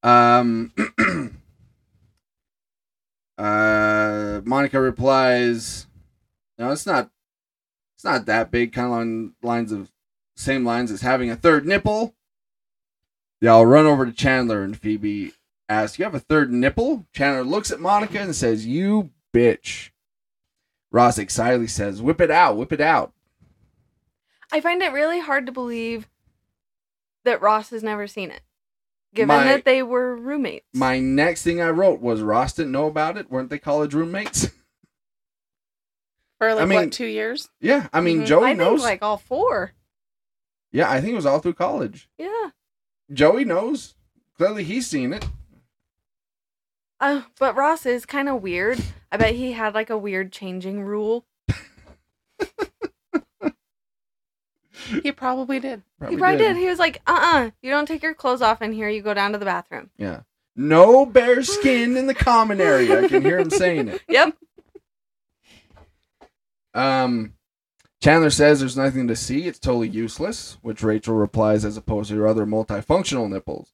Um, 0.04 0.74
uh, 3.38 4.40
Monica 4.44 4.80
replies, 4.80 5.86
No, 6.58 6.72
it's 6.72 6.86
not. 6.86 7.10
It's 7.96 8.04
not 8.04 8.26
that 8.26 8.50
big. 8.50 8.72
Kind 8.72 8.86
of 8.86 8.92
on 8.92 9.34
lines 9.42 9.72
of 9.72 9.90
same 10.36 10.64
lines 10.64 10.90
as 10.90 11.00
having 11.00 11.30
a 11.30 11.36
third 11.36 11.66
nipple. 11.66 12.14
They 13.40 13.48
all 13.48 13.66
run 13.66 13.86
over 13.86 14.06
to 14.06 14.12
Chandler 14.12 14.62
and 14.62 14.76
Phoebe 14.76 15.32
asks, 15.68 15.98
You 15.98 16.04
have 16.04 16.14
a 16.14 16.20
third 16.20 16.52
nipple? 16.52 17.06
Chandler 17.12 17.44
looks 17.44 17.70
at 17.70 17.80
Monica 17.80 18.20
and 18.20 18.34
says, 18.34 18.66
You 18.66 19.10
bitch. 19.32 19.90
Ross 20.90 21.18
excitedly 21.18 21.66
says, 21.66 22.00
Whip 22.00 22.20
it 22.20 22.30
out, 22.30 22.56
whip 22.56 22.72
it 22.72 22.80
out. 22.80 23.12
I 24.52 24.60
find 24.60 24.82
it 24.82 24.92
really 24.92 25.20
hard 25.20 25.46
to 25.46 25.52
believe 25.52 26.08
that 27.24 27.40
Ross 27.40 27.70
has 27.70 27.82
never 27.82 28.06
seen 28.06 28.30
it, 28.30 28.42
given 29.14 29.28
My- 29.36 29.44
that 29.44 29.64
they 29.64 29.82
were 29.82 30.16
roommates. 30.16 30.66
My 30.74 30.98
next 30.98 31.42
thing 31.42 31.60
I 31.60 31.70
wrote 31.70 32.00
was 32.00 32.20
Ross 32.22 32.52
didn't 32.54 32.72
know 32.72 32.86
about 32.86 33.16
it. 33.16 33.30
Weren't 33.30 33.50
they 33.50 33.58
college 33.58 33.94
roommates? 33.94 34.48
For 36.38 36.52
like 36.54 36.62
I 36.62 36.66
mean- 36.66 36.78
what 36.78 36.92
two 36.92 37.06
years? 37.06 37.48
yeah, 37.60 37.88
I 37.92 38.00
mean, 38.00 38.22
Mhm. 38.22 38.26
Joey 38.26 38.44
I 38.44 38.48
think 38.48 38.58
knows. 38.58 38.82
like 38.82 39.02
all 39.02 39.16
four. 39.18 39.72
yeah, 40.72 40.90
I 40.90 41.00
think 41.00 41.12
it 41.12 41.16
was 41.16 41.26
all 41.26 41.38
through 41.38 41.54
college. 41.54 42.08
Yeah. 42.18 42.50
Joey 43.12 43.44
knows. 43.44 43.94
Clearly, 44.36 44.64
he's 44.64 44.86
seen 44.88 45.12
it. 45.12 45.24
Uh, 47.00 47.22
but 47.38 47.54
Ross 47.56 47.86
is 47.86 48.06
kind 48.06 48.28
of 48.28 48.42
weird. 48.42 48.80
I 49.12 49.16
bet 49.16 49.34
he 49.34 49.52
had 49.52 49.74
like 49.74 49.90
a 49.90 49.98
weird 49.98 50.32
changing 50.32 50.82
rule. 50.82 51.24
He 55.02 55.12
probably 55.12 55.60
did. 55.60 55.82
he 56.08 56.16
probably 56.16 56.38
did. 56.38 56.56
He 56.56 56.66
was 56.66 56.78
like, 56.78 57.00
uh 57.06 57.18
uh 57.20 57.50
you 57.62 57.70
don't 57.70 57.86
take 57.86 58.02
your 58.02 58.14
clothes 58.14 58.42
off 58.42 58.62
in 58.62 58.72
here. 58.72 58.88
You 58.88 59.02
go 59.02 59.14
down 59.14 59.32
to 59.32 59.38
the 59.38 59.44
bathroom. 59.44 59.90
Yeah. 59.96 60.20
No 60.56 61.04
bare 61.04 61.42
skin 61.42 61.96
in 61.96 62.06
the 62.06 62.14
common 62.14 62.60
area. 62.60 63.04
I 63.04 63.08
can 63.08 63.22
hear 63.22 63.38
him 63.38 63.50
saying 63.50 63.88
it. 63.88 64.02
Yep. 64.08 64.36
Um, 66.74 67.34
Chandler 68.02 68.30
says 68.30 68.60
there's 68.60 68.76
nothing 68.76 69.08
to 69.08 69.16
see. 69.16 69.46
It's 69.46 69.58
totally 69.58 69.88
useless, 69.88 70.58
which 70.62 70.82
Rachel 70.82 71.14
replies 71.14 71.64
as 71.64 71.76
opposed 71.76 72.10
to 72.10 72.16
her 72.16 72.26
other 72.26 72.46
multifunctional 72.46 73.30
nipples. 73.30 73.72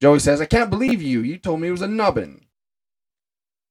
Joey 0.00 0.18
says, 0.20 0.40
I 0.40 0.46
can't 0.46 0.70
believe 0.70 1.02
you. 1.02 1.20
You 1.20 1.38
told 1.38 1.60
me 1.60 1.68
it 1.68 1.72
was 1.72 1.82
a 1.82 1.88
nubbin. 1.88 2.46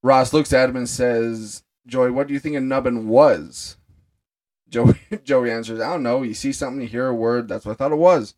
Ross 0.04 0.34
looks 0.34 0.54
at 0.54 0.70
him 0.70 0.76
and 0.76 0.88
says, 0.88 1.64
Joey, 1.86 2.12
what 2.12 2.28
do 2.28 2.34
you 2.34 2.40
think 2.40 2.56
a 2.56 2.62
nubbin 2.62 3.08
was? 3.08 3.78
Joey, 4.70 4.96
Joey 5.24 5.52
answers, 5.52 5.80
I 5.80 5.90
don't 5.92 6.04
know. 6.04 6.24
You 6.24 6.34
see 6.34 6.52
something, 6.52 6.82
you 6.82 6.88
hear 6.88 7.08
a 7.08 7.14
word. 7.16 7.48
That's 7.48 7.66
what 7.66 7.74
I 7.74 7.76
thought 7.76 7.92
it 7.92 7.98
was. 7.98 8.36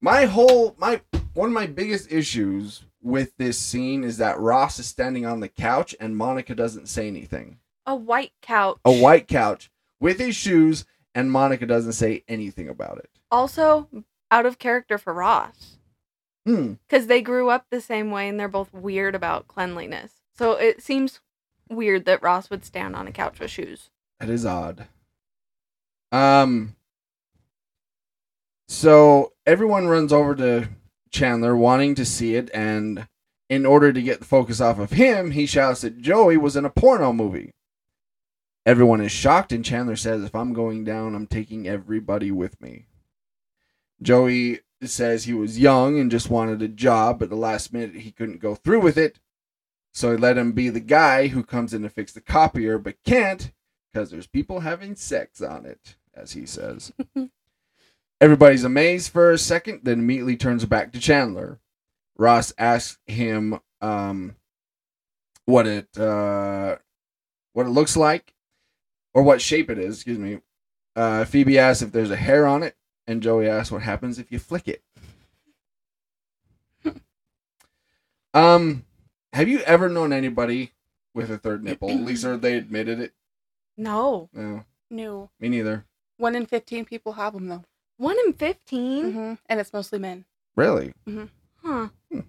My 0.00 0.26
whole, 0.26 0.74
my, 0.78 1.00
one 1.34 1.48
of 1.48 1.54
my 1.54 1.66
biggest 1.66 2.12
issues 2.12 2.84
with 3.02 3.36
this 3.38 3.58
scene 3.58 4.04
is 4.04 4.18
that 4.18 4.38
Ross 4.38 4.78
is 4.78 4.86
standing 4.86 5.24
on 5.24 5.40
the 5.40 5.48
couch 5.48 5.94
and 6.00 6.16
Monica 6.16 6.54
doesn't 6.54 6.88
say 6.88 7.06
anything 7.06 7.58
A 7.86 7.94
white 7.94 8.32
couch. 8.42 8.78
a 8.84 8.92
white 8.92 9.26
couch 9.28 9.70
with 10.00 10.18
his 10.18 10.36
shoes, 10.36 10.84
and 11.14 11.32
Monica 11.32 11.64
doesn't 11.64 11.92
say 11.94 12.22
anything 12.28 12.68
about 12.68 12.98
it. 12.98 13.08
Also, 13.30 13.88
out 14.30 14.44
of 14.44 14.58
character 14.58 14.98
for 14.98 15.14
Ross. 15.14 15.78
Hmm. 16.44 16.74
Because 16.88 17.06
they 17.06 17.22
grew 17.22 17.48
up 17.48 17.66
the 17.70 17.80
same 17.80 18.10
way 18.10 18.28
and 18.28 18.38
they're 18.38 18.48
both 18.48 18.72
weird 18.74 19.14
about 19.14 19.48
cleanliness. 19.48 20.12
So 20.36 20.52
it 20.52 20.82
seems 20.82 21.20
weird 21.70 22.04
that 22.04 22.22
Ross 22.22 22.50
would 22.50 22.64
stand 22.64 22.94
on 22.94 23.06
a 23.08 23.12
couch 23.12 23.40
with 23.40 23.50
shoes. 23.50 23.88
That 24.20 24.28
is 24.30 24.44
odd. 24.44 24.86
Um. 26.12 26.76
So 28.68 29.32
everyone 29.46 29.86
runs 29.86 30.12
over 30.12 30.34
to 30.34 30.68
Chandler, 31.10 31.56
wanting 31.56 31.94
to 31.94 32.04
see 32.04 32.34
it, 32.34 32.50
and 32.52 33.06
in 33.48 33.64
order 33.64 33.92
to 33.92 34.02
get 34.02 34.18
the 34.18 34.24
focus 34.24 34.60
off 34.60 34.78
of 34.78 34.90
him, 34.92 35.30
he 35.30 35.46
shouts 35.46 35.82
that 35.82 36.00
Joey 36.00 36.36
was 36.36 36.56
in 36.56 36.64
a 36.64 36.70
porno 36.70 37.12
movie. 37.12 37.52
Everyone 38.64 39.00
is 39.00 39.12
shocked, 39.12 39.52
and 39.52 39.64
Chandler 39.64 39.94
says, 39.94 40.24
If 40.24 40.34
I'm 40.34 40.52
going 40.52 40.84
down, 40.84 41.14
I'm 41.14 41.28
taking 41.28 41.68
everybody 41.68 42.32
with 42.32 42.60
me. 42.60 42.86
Joey 44.02 44.60
says 44.82 45.24
he 45.24 45.32
was 45.32 45.58
young 45.58 45.98
and 45.98 46.10
just 46.10 46.28
wanted 46.28 46.60
a 46.60 46.68
job, 46.68 47.18
but 47.18 47.30
the 47.30 47.36
last 47.36 47.72
minute 47.72 47.94
he 47.94 48.10
couldn't 48.10 48.40
go 48.40 48.54
through 48.54 48.80
with 48.80 48.98
it. 48.98 49.20
So 49.92 50.10
he 50.10 50.16
let 50.16 50.36
him 50.36 50.52
be 50.52 50.68
the 50.68 50.80
guy 50.80 51.28
who 51.28 51.42
comes 51.42 51.72
in 51.72 51.82
to 51.82 51.88
fix 51.88 52.12
the 52.12 52.20
copier, 52.20 52.76
but 52.76 53.02
can't 53.04 53.52
because 53.96 54.10
there's 54.10 54.26
people 54.26 54.60
having 54.60 54.94
sex 54.94 55.40
on 55.40 55.64
it, 55.64 55.96
as 56.14 56.32
he 56.32 56.44
says. 56.44 56.92
Everybody's 58.20 58.62
amazed 58.62 59.10
for 59.10 59.30
a 59.30 59.38
second, 59.38 59.80
then 59.84 60.00
immediately 60.00 60.36
turns 60.36 60.66
back 60.66 60.92
to 60.92 61.00
Chandler. 61.00 61.60
Ross 62.18 62.52
asks 62.58 62.98
him 63.06 63.58
um, 63.80 64.36
what 65.46 65.66
it 65.66 65.96
uh, 65.96 66.76
what 67.54 67.64
it 67.64 67.70
looks 67.70 67.96
like, 67.96 68.34
or 69.14 69.22
what 69.22 69.40
shape 69.40 69.70
it 69.70 69.78
is. 69.78 69.94
Excuse 69.94 70.18
me. 70.18 70.40
Uh, 70.94 71.24
Phoebe 71.24 71.58
asks 71.58 71.80
if 71.80 71.92
there's 71.92 72.10
a 72.10 72.16
hair 72.16 72.46
on 72.46 72.62
it, 72.62 72.76
and 73.06 73.22
Joey 73.22 73.48
asks 73.48 73.72
what 73.72 73.80
happens 73.80 74.18
if 74.18 74.30
you 74.30 74.38
flick 74.38 74.68
it. 74.68 74.82
um, 78.34 78.84
have 79.32 79.48
you 79.48 79.60
ever 79.60 79.88
known 79.88 80.12
anybody 80.12 80.72
with 81.14 81.30
a 81.30 81.38
third 81.38 81.64
nipple? 81.64 81.88
At 81.88 82.02
least 82.02 82.26
they 82.42 82.58
admitted 82.58 83.00
it. 83.00 83.14
No. 83.76 84.28
No, 84.32 84.64
No. 84.90 85.30
me 85.40 85.48
neither. 85.48 85.84
One 86.18 86.34
in 86.34 86.46
fifteen 86.46 86.84
people 86.84 87.12
have 87.14 87.34
them 87.34 87.48
though. 87.48 87.64
One 87.98 88.16
in 88.26 88.32
15? 88.34 89.12
hmm 89.12 89.34
And 89.46 89.60
it's 89.60 89.72
mostly 89.72 89.98
men. 89.98 90.24
Really? 90.54 90.92
Huh. 91.62 91.88
Hmm. 92.12 92.20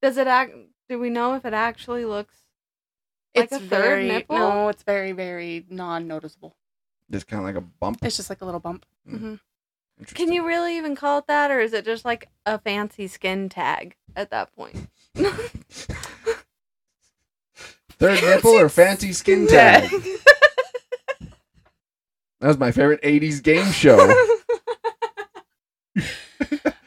Does 0.00 0.16
it 0.16 0.26
act. 0.26 0.52
Do 0.88 0.98
we 0.98 1.08
know 1.10 1.34
if 1.34 1.44
it 1.44 1.54
actually 1.54 2.04
looks. 2.04 2.34
Like 3.34 3.44
it's 3.44 3.52
a 3.54 3.58
third 3.60 3.68
very 3.70 4.08
nipple? 4.08 4.36
no. 4.36 4.68
It's 4.68 4.82
very 4.82 5.12
very 5.12 5.64
non-noticeable. 5.68 6.54
Just 7.10 7.26
kind 7.28 7.40
of 7.40 7.46
like 7.46 7.56
a 7.56 7.60
bump. 7.60 7.98
It's 8.02 8.16
just 8.16 8.28
like 8.30 8.40
a 8.42 8.44
little 8.44 8.60
bump. 8.60 8.84
Mm. 9.08 9.18
hmm 9.18 9.34
Interesting. 9.98 10.26
Can 10.26 10.32
you 10.34 10.44
really 10.46 10.76
even 10.78 10.96
call 10.96 11.18
it 11.18 11.26
that? 11.28 11.50
Or 11.50 11.60
is 11.60 11.72
it 11.72 11.84
just 11.84 12.04
like 12.04 12.28
a 12.46 12.58
fancy 12.58 13.06
skin 13.06 13.48
tag 13.48 13.94
at 14.16 14.30
that 14.30 14.52
point? 14.56 14.88
Third 17.98 18.20
nipple 18.22 18.50
or 18.58 18.68
fancy 18.68 19.12
skin 19.12 19.46
tag? 19.48 19.90
That 22.42 22.48
was 22.48 22.58
my 22.58 22.72
favorite 22.72 23.00
'80s 23.02 23.40
game 23.40 23.70
show. 23.70 23.96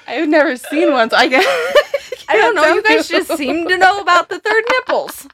I've 0.05 0.27
never 0.27 0.57
seen 0.57 0.91
one, 0.91 1.09
so 1.09 1.15
I 1.15 1.29
guess 1.29 1.45
I 2.27 2.35
don't 2.35 2.55
know. 2.55 2.73
You 2.73 2.83
guys 2.83 3.07
just 3.07 3.33
seem 3.37 3.65
to 3.69 3.77
know 3.77 4.01
about 4.01 4.27
the 4.27 4.41
third 4.41 4.63
nipples. 4.73 5.29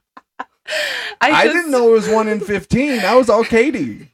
I, 1.19 1.21
I 1.21 1.45
just, 1.45 1.55
didn't 1.55 1.71
know 1.71 1.89
it 1.89 1.93
was 1.93 2.07
one 2.07 2.27
in 2.27 2.39
fifteen. 2.39 2.97
That 2.97 3.15
was 3.15 3.31
all 3.31 3.43
Katie. 3.43 4.09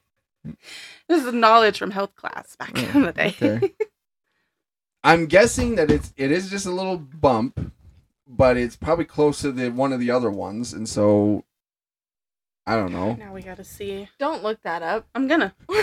This 1.09 1.25
is 1.25 1.33
knowledge 1.33 1.77
from 1.77 1.91
health 1.91 2.15
class 2.15 2.55
back 2.55 2.71
Oh, 2.73 2.91
in 2.95 3.01
the 3.01 3.11
day. 3.11 3.35
Okay. 3.41 3.73
I'm 5.03 5.25
guessing 5.25 5.75
that 5.75 5.91
it's 5.91 6.13
it 6.15 6.31
is 6.31 6.49
just 6.49 6.65
a 6.65 6.71
little 6.71 6.97
bump, 6.97 7.73
but 8.25 8.55
it's 8.55 8.77
probably 8.77 9.03
close 9.03 9.41
to 9.41 9.51
the 9.51 9.71
one 9.71 9.91
of 9.91 9.99
the 9.99 10.11
other 10.11 10.31
ones, 10.31 10.71
and 10.71 10.87
so 10.87 11.43
I 12.67 12.75
don't 12.75 12.91
know. 12.91 13.13
Now 13.13 13.33
we 13.33 13.41
gotta 13.41 13.63
see. 13.63 14.07
Don't 14.19 14.43
look 14.43 14.61
that 14.61 14.83
up. 14.83 15.07
I'm 15.15 15.27
gonna. 15.27 15.55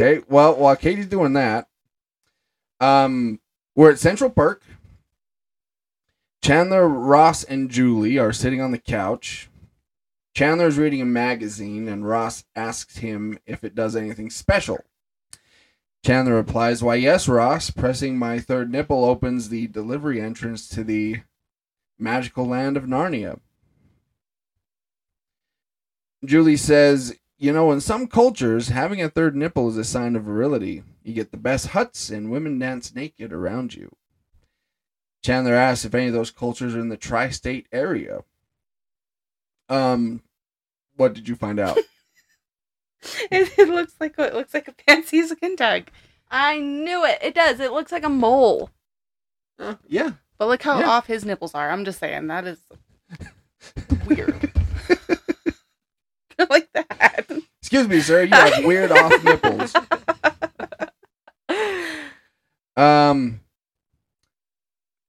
Okay, 0.00 0.20
well, 0.28 0.54
while 0.54 0.76
Katie's 0.76 1.08
doing 1.08 1.32
that, 1.32 1.68
um, 2.78 3.40
we're 3.74 3.90
at 3.90 3.98
Central 3.98 4.30
Park. 4.30 4.62
Chandler, 6.42 6.88
Ross, 6.88 7.44
and 7.44 7.70
Julie 7.70 8.18
are 8.18 8.32
sitting 8.32 8.60
on 8.60 8.70
the 8.70 8.78
couch. 8.78 9.50
Chandler 10.34 10.68
is 10.68 10.78
reading 10.78 11.02
a 11.02 11.06
magazine, 11.06 11.88
and 11.88 12.06
Ross 12.06 12.44
asks 12.54 12.98
him 12.98 13.38
if 13.46 13.64
it 13.64 13.74
does 13.74 13.96
anything 13.96 14.30
special. 14.30 14.78
Chandler 16.04 16.36
replies, 16.36 16.82
Why, 16.82 16.94
yes, 16.94 17.28
Ross. 17.28 17.70
Pressing 17.70 18.16
my 18.16 18.38
third 18.38 18.70
nipple 18.70 19.04
opens 19.04 19.48
the 19.48 19.66
delivery 19.66 20.20
entrance 20.20 20.68
to 20.68 20.84
the 20.84 21.20
magical 21.98 22.46
land 22.46 22.76
of 22.76 22.84
Narnia. 22.84 23.40
Julie 26.24 26.56
says, 26.56 27.16
You 27.38 27.52
know, 27.52 27.70
in 27.72 27.80
some 27.80 28.06
cultures, 28.06 28.68
having 28.68 29.00
a 29.02 29.08
third 29.08 29.34
nipple 29.36 29.68
is 29.68 29.76
a 29.76 29.84
sign 29.84 30.16
of 30.16 30.24
virility. 30.24 30.82
You 31.02 31.14
get 31.14 31.30
the 31.30 31.36
best 31.38 31.68
huts, 31.68 32.10
and 32.10 32.30
women 32.30 32.58
dance 32.58 32.94
naked 32.94 33.32
around 33.32 33.74
you. 33.74 33.94
Chandler 35.22 35.54
asks 35.54 35.84
if 35.84 35.94
any 35.94 36.06
of 36.08 36.12
those 36.12 36.30
cultures 36.30 36.74
are 36.74 36.80
in 36.80 36.88
the 36.88 36.96
tri 36.96 37.30
state 37.30 37.66
area. 37.72 38.20
Um, 39.68 40.22
what 40.96 41.12
did 41.14 41.28
you 41.28 41.36
find 41.36 41.58
out? 41.60 41.78
It, 43.30 43.58
it 43.58 43.68
looks 43.70 43.94
like 43.98 44.18
it 44.18 44.34
looks 44.34 44.52
like 44.52 44.68
a 44.68 44.74
fancy 44.86 45.22
skin 45.26 45.56
tag. 45.56 45.90
I 46.30 46.58
knew 46.58 47.02
it. 47.06 47.18
It 47.22 47.34
does. 47.34 47.58
It 47.58 47.72
looks 47.72 47.92
like 47.92 48.04
a 48.04 48.10
mole. 48.10 48.68
yeah. 49.88 50.10
But 50.36 50.48
look 50.48 50.62
how 50.62 50.80
Yeah. 50.80 50.90
off 50.90 51.06
his 51.06 51.24
nipples 51.24 51.54
are. 51.54 51.70
I'm 51.70 51.86
just 51.86 51.98
saying 51.98 52.26
that 52.26 52.46
is 52.46 52.58
weird. 54.06 54.49
like 56.50 56.72
that. 56.72 57.26
Excuse 57.60 57.88
me, 57.88 58.00
sir. 58.00 58.22
You 58.24 58.30
have 58.30 58.64
weird 58.64 58.92
off 58.92 59.24
nipples. 59.24 59.74
Um, 62.76 63.40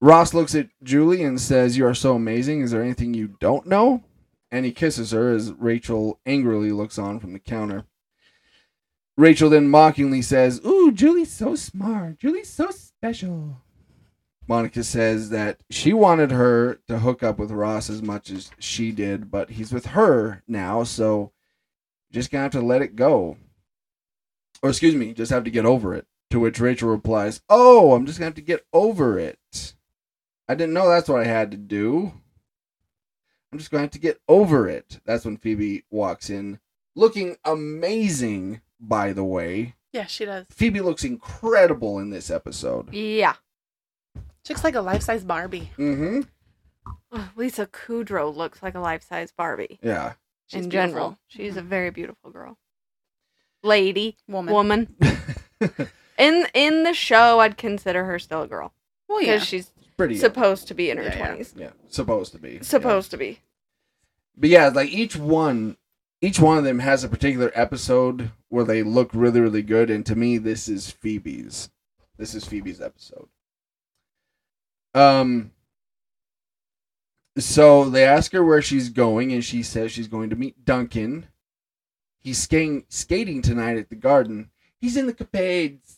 Ross 0.00 0.34
looks 0.34 0.54
at 0.54 0.68
Julie 0.82 1.22
and 1.22 1.40
says, 1.40 1.76
You 1.76 1.86
are 1.86 1.94
so 1.94 2.14
amazing. 2.14 2.60
Is 2.60 2.72
there 2.72 2.82
anything 2.82 3.14
you 3.14 3.28
don't 3.40 3.66
know? 3.66 4.02
And 4.50 4.66
he 4.66 4.72
kisses 4.72 5.12
her 5.12 5.32
as 5.32 5.52
Rachel 5.52 6.20
angrily 6.26 6.72
looks 6.72 6.98
on 6.98 7.18
from 7.18 7.32
the 7.32 7.38
counter. 7.38 7.84
Rachel 9.16 9.48
then 9.48 9.68
mockingly 9.68 10.20
says, 10.22 10.60
Ooh, 10.66 10.92
Julie's 10.92 11.32
so 11.32 11.54
smart. 11.54 12.18
Julie's 12.18 12.50
so 12.50 12.70
special. 12.70 13.62
Monica 14.48 14.82
says 14.82 15.30
that 15.30 15.60
she 15.70 15.92
wanted 15.92 16.30
her 16.30 16.80
to 16.88 16.98
hook 16.98 17.22
up 17.22 17.38
with 17.38 17.50
Ross 17.50 17.88
as 17.88 18.02
much 18.02 18.30
as 18.30 18.50
she 18.58 18.92
did, 18.92 19.30
but 19.30 19.50
he's 19.50 19.72
with 19.72 19.86
her 19.86 20.42
now, 20.48 20.82
so 20.84 21.32
just 22.10 22.30
gonna 22.30 22.42
have 22.42 22.52
to 22.52 22.60
let 22.60 22.82
it 22.82 22.96
go. 22.96 23.36
Or 24.62 24.70
excuse 24.70 24.94
me, 24.94 25.12
just 25.12 25.32
have 25.32 25.44
to 25.44 25.50
get 25.50 25.64
over 25.66 25.94
it. 25.94 26.06
To 26.30 26.40
which 26.40 26.60
Rachel 26.60 26.88
replies, 26.88 27.42
Oh, 27.48 27.94
I'm 27.94 28.06
just 28.06 28.18
gonna 28.18 28.26
have 28.26 28.34
to 28.36 28.40
get 28.40 28.64
over 28.72 29.18
it. 29.18 29.74
I 30.48 30.54
didn't 30.54 30.74
know 30.74 30.88
that's 30.88 31.08
what 31.08 31.20
I 31.20 31.24
had 31.26 31.50
to 31.52 31.56
do. 31.56 32.12
I'm 33.52 33.58
just 33.58 33.70
gonna 33.70 33.82
have 33.82 33.90
to 33.92 33.98
get 33.98 34.20
over 34.28 34.68
it. 34.68 35.00
That's 35.04 35.24
when 35.24 35.36
Phoebe 35.36 35.84
walks 35.90 36.30
in, 36.30 36.58
looking 36.96 37.36
amazing, 37.44 38.60
by 38.80 39.12
the 39.12 39.24
way. 39.24 39.74
Yeah, 39.92 40.06
she 40.06 40.24
does. 40.24 40.46
Phoebe 40.50 40.80
looks 40.80 41.04
incredible 41.04 41.98
in 41.98 42.10
this 42.10 42.30
episode. 42.30 42.92
Yeah. 42.94 43.34
She 44.44 44.52
looks 44.52 44.64
like 44.64 44.74
a 44.74 44.80
life 44.80 45.02
size 45.02 45.24
Barbie. 45.24 45.70
Mm-hmm. 45.78 46.20
Ugh, 47.12 47.28
Lisa 47.36 47.66
Kudrow 47.66 48.34
looks 48.34 48.62
like 48.62 48.74
a 48.74 48.80
life-size 48.80 49.32
Barbie. 49.36 49.78
Yeah. 49.82 50.14
She's 50.46 50.64
in 50.64 50.68
beautiful. 50.68 50.88
general, 50.92 51.18
she's 51.28 51.56
a 51.56 51.62
very 51.62 51.90
beautiful 51.90 52.30
girl. 52.30 52.58
Lady, 53.62 54.16
woman. 54.28 54.52
woman. 54.52 54.96
In 56.18 56.46
in 56.52 56.82
the 56.82 56.92
show, 56.92 57.40
I'd 57.40 57.56
consider 57.56 58.04
her 58.04 58.18
still 58.18 58.42
a 58.42 58.46
girl 58.46 58.72
Well, 59.08 59.20
because 59.20 59.40
yeah. 59.40 59.44
she's 59.44 59.72
Pretty 59.96 60.14
young. 60.14 60.20
supposed 60.20 60.68
to 60.68 60.74
be 60.74 60.90
in 60.90 60.98
her 60.98 61.04
Yeah, 61.04 61.16
yeah. 61.16 61.26
twenties. 61.26 61.54
Yeah, 61.56 61.70
supposed 61.88 62.32
to 62.32 62.38
be. 62.38 62.50
Yeah. 62.54 62.62
Supposed 62.62 63.10
to 63.12 63.16
be. 63.16 63.40
But 64.36 64.50
yeah, 64.50 64.68
like 64.68 64.90
each 64.90 65.16
one, 65.16 65.78
each 66.20 66.38
one 66.38 66.58
of 66.58 66.64
them 66.64 66.80
has 66.80 67.02
a 67.02 67.08
particular 67.08 67.50
episode 67.54 68.30
where 68.48 68.64
they 68.64 68.82
look 68.82 69.10
really, 69.14 69.40
really 69.40 69.62
good, 69.62 69.88
and 69.90 70.04
to 70.06 70.14
me, 70.14 70.36
this 70.38 70.68
is 70.68 70.90
Phoebe's. 70.90 71.70
This 72.18 72.34
is 72.34 72.44
Phoebe's 72.44 72.80
episode. 72.80 73.28
Um. 74.94 75.52
So 77.38 77.88
they 77.88 78.04
ask 78.04 78.32
her 78.32 78.44
where 78.44 78.60
she's 78.62 78.90
going, 78.90 79.32
and 79.32 79.42
she 79.44 79.62
says 79.62 79.90
she's 79.92 80.08
going 80.08 80.30
to 80.30 80.36
meet 80.36 80.64
Duncan. 80.64 81.26
He's 82.20 82.38
skating 82.38 82.84
skating 82.88 83.42
tonight 83.42 83.78
at 83.78 83.88
the 83.88 83.96
garden. 83.96 84.50
He's 84.80 84.96
in 84.96 85.06
the 85.06 85.14
capades. 85.14 85.96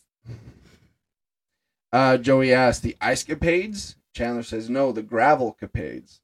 Uh, 1.91 2.17
Joey 2.17 2.53
asks 2.53 2.81
the 2.81 2.95
ice 3.01 3.23
capades. 3.23 3.95
Chandler 4.13 4.43
says 4.43 4.69
no, 4.69 4.91
the 4.91 5.03
gravel 5.03 5.57
capades. 5.61 6.19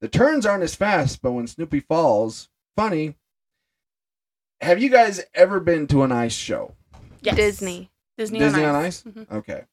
The 0.00 0.08
turns 0.08 0.46
aren't 0.46 0.62
as 0.62 0.74
fast, 0.76 1.20
but 1.20 1.32
when 1.32 1.46
Snoopy 1.48 1.80
falls, 1.80 2.48
funny. 2.76 3.16
Have 4.60 4.80
you 4.82 4.88
guys 4.88 5.20
ever 5.34 5.60
been 5.60 5.86
to 5.88 6.02
an 6.04 6.12
ice 6.12 6.32
show? 6.32 6.74
Yes. 7.22 7.36
Disney. 7.36 7.90
Disney, 8.16 8.38
Disney 8.40 8.64
on 8.64 8.74
on 8.74 8.84
Ice. 8.84 9.04
Ice? 9.06 9.12
Mhm. 9.12 9.30
Okay. 9.32 9.64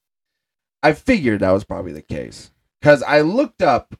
I 0.85 0.93
figured 0.93 1.39
that 1.39 1.49
was 1.49 1.63
probably 1.63 1.93
the 1.93 2.01
case. 2.03 2.51
Because 2.79 3.01
I 3.01 3.21
looked 3.21 3.63
up 3.63 3.95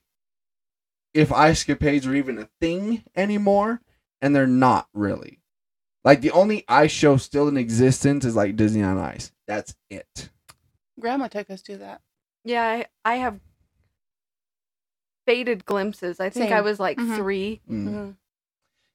if 1.16 1.32
ice 1.32 1.64
capades 1.64 2.06
are 2.06 2.14
even 2.14 2.38
a 2.38 2.48
thing 2.62 3.04
anymore, 3.16 3.82
and 4.22 4.36
they're 4.36 4.46
not 4.46 4.88
really. 4.94 5.40
Like 6.04 6.22
the 6.22 6.30
only 6.30 6.64
ice 6.68 6.92
show 6.92 7.18
still 7.18 7.48
in 7.48 7.58
existence 7.58 8.24
is 8.24 8.36
like 8.36 8.56
Disney 8.56 8.84
on 8.84 9.00
Ice. 9.00 9.32
That's 9.48 9.74
it. 9.90 10.30
Grandma 11.00 11.28
took 11.28 11.50
us 11.50 11.64
to 11.64 11.78
that. 11.78 12.02
Yeah, 12.44 12.62
I, 12.64 12.86
I 13.04 13.16
have 13.16 13.40
faded 15.26 15.66
glimpses. 15.66 16.20
I 16.20 16.30
think 16.30 16.52
I 16.52 16.62
was 16.62 16.80
like 16.80 17.00
Mhm. 17.00 17.16
three. 17.16 17.62
Mm. 17.68 17.88
Mhm. 17.90 18.16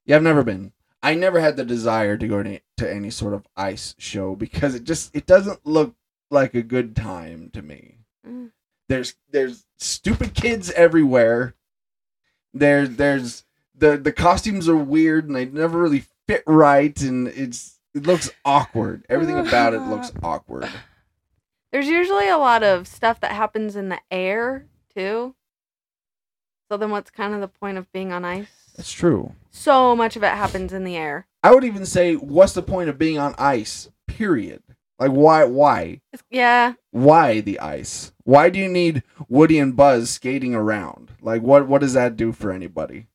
Yeah, 0.05 0.15
I've 0.15 0.23
never 0.23 0.43
been. 0.45 0.71
I 1.03 1.15
never 1.15 1.41
had 1.41 1.57
the 1.57 1.65
desire 1.65 2.15
to 2.15 2.27
go 2.27 2.41
to, 2.41 2.61
to 2.77 2.89
any 2.89 3.09
sort 3.09 3.33
of 3.33 3.45
ice 3.57 3.95
show 3.97 4.35
because 4.37 4.75
it 4.75 4.85
just 4.85 5.13
it 5.13 5.25
doesn't 5.25 5.65
look 5.65 5.95
like 6.31 6.55
a 6.55 6.61
good 6.61 6.95
time 6.95 7.49
to 7.53 7.61
me. 7.61 7.97
Mm. 8.27 8.51
There's 8.89 9.15
there's 9.29 9.65
stupid 9.77 10.33
kids 10.33 10.71
everywhere. 10.71 11.55
There 12.53 12.87
there's 12.87 13.45
the 13.75 13.97
the 13.97 14.11
costumes 14.11 14.67
are 14.67 14.75
weird 14.75 15.27
and 15.27 15.35
they 15.35 15.45
never 15.45 15.79
really 15.79 16.05
fit 16.27 16.43
right 16.47 16.99
and 17.01 17.27
it's 17.27 17.79
it 17.93 18.05
looks 18.05 18.29
awkward. 18.45 19.05
Everything 19.09 19.37
about 19.37 19.73
it 19.73 19.81
looks 19.81 20.11
awkward. 20.23 20.69
There's 21.71 21.87
usually 21.87 22.27
a 22.27 22.37
lot 22.37 22.63
of 22.63 22.87
stuff 22.87 23.19
that 23.21 23.31
happens 23.31 23.75
in 23.75 23.89
the 23.89 23.99
air 24.09 24.67
too. 24.93 25.35
So 26.69 26.77
then, 26.77 26.89
what's 26.89 27.11
kind 27.11 27.33
of 27.33 27.41
the 27.41 27.49
point 27.49 27.77
of 27.77 27.91
being 27.91 28.13
on 28.13 28.23
ice? 28.23 28.47
That's 28.77 28.91
true. 28.91 29.33
So 29.51 29.93
much 29.93 30.15
of 30.15 30.23
it 30.23 30.29
happens 30.29 30.71
in 30.71 30.85
the 30.85 30.95
air. 30.95 31.27
I 31.43 31.53
would 31.53 31.65
even 31.65 31.85
say 31.85 32.15
what's 32.15 32.53
the 32.53 32.61
point 32.61 32.89
of 32.89 32.97
being 32.97 33.17
on 33.17 33.35
ice? 33.37 33.89
Period. 34.07 34.63
Like 35.01 35.11
why 35.13 35.45
why? 35.45 36.01
Yeah, 36.29 36.73
why 36.91 37.41
the 37.41 37.59
ice? 37.59 38.11
Why 38.23 38.51
do 38.51 38.59
you 38.59 38.69
need 38.69 39.01
Woody 39.27 39.57
and 39.57 39.75
Buzz 39.75 40.11
skating 40.11 40.53
around? 40.53 41.13
Like 41.23 41.41
what 41.41 41.67
what 41.67 41.81
does 41.81 41.93
that 41.93 42.15
do 42.15 42.31
for 42.31 42.51
anybody? 42.51 43.07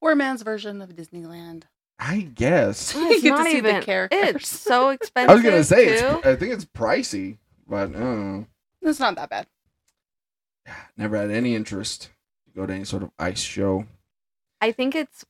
Poor 0.00 0.16
man's 0.16 0.42
version 0.42 0.82
of 0.82 0.90
Disneyland. 0.96 1.62
I 2.00 2.22
guess. 2.34 2.92
You 2.96 3.08
it's 3.12 3.22
get 3.22 3.30
to 3.30 3.36
not 3.36 3.46
see 3.46 3.60
the 3.60 3.68
even. 3.68 3.82
characters. 3.82 4.20
It's 4.34 4.48
so 4.48 4.88
expensive. 4.88 5.30
I 5.30 5.34
was 5.34 5.44
gonna 5.44 5.62
say 5.62 5.86
it's. 5.86 6.26
I 6.26 6.34
think 6.34 6.52
it's 6.52 6.64
pricey, 6.64 7.38
but 7.68 7.94
I. 7.94 8.44
It's 8.82 8.98
not 8.98 9.14
that 9.14 9.30
bad. 9.30 9.46
Never 10.96 11.16
had 11.16 11.30
any 11.30 11.54
interest 11.54 12.10
to 12.46 12.50
go 12.50 12.66
to 12.66 12.72
any 12.74 12.84
sort 12.84 13.04
of 13.04 13.12
ice 13.16 13.40
show. 13.40 13.86
I 14.60 14.72
think 14.72 14.96
it's 14.96 15.24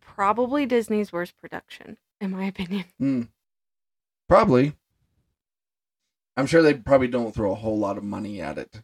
probably 0.00 0.66
Disney's 0.66 1.12
worst 1.12 1.36
production, 1.36 1.96
in 2.20 2.30
my 2.30 2.44
opinion. 2.44 2.84
Hmm. 3.00 3.22
Probably. 4.32 4.72
I'm 6.38 6.46
sure 6.46 6.62
they 6.62 6.72
probably 6.72 7.08
don't 7.08 7.34
throw 7.34 7.52
a 7.52 7.54
whole 7.54 7.78
lot 7.78 7.98
of 7.98 8.02
money 8.02 8.40
at 8.40 8.56
it. 8.56 8.82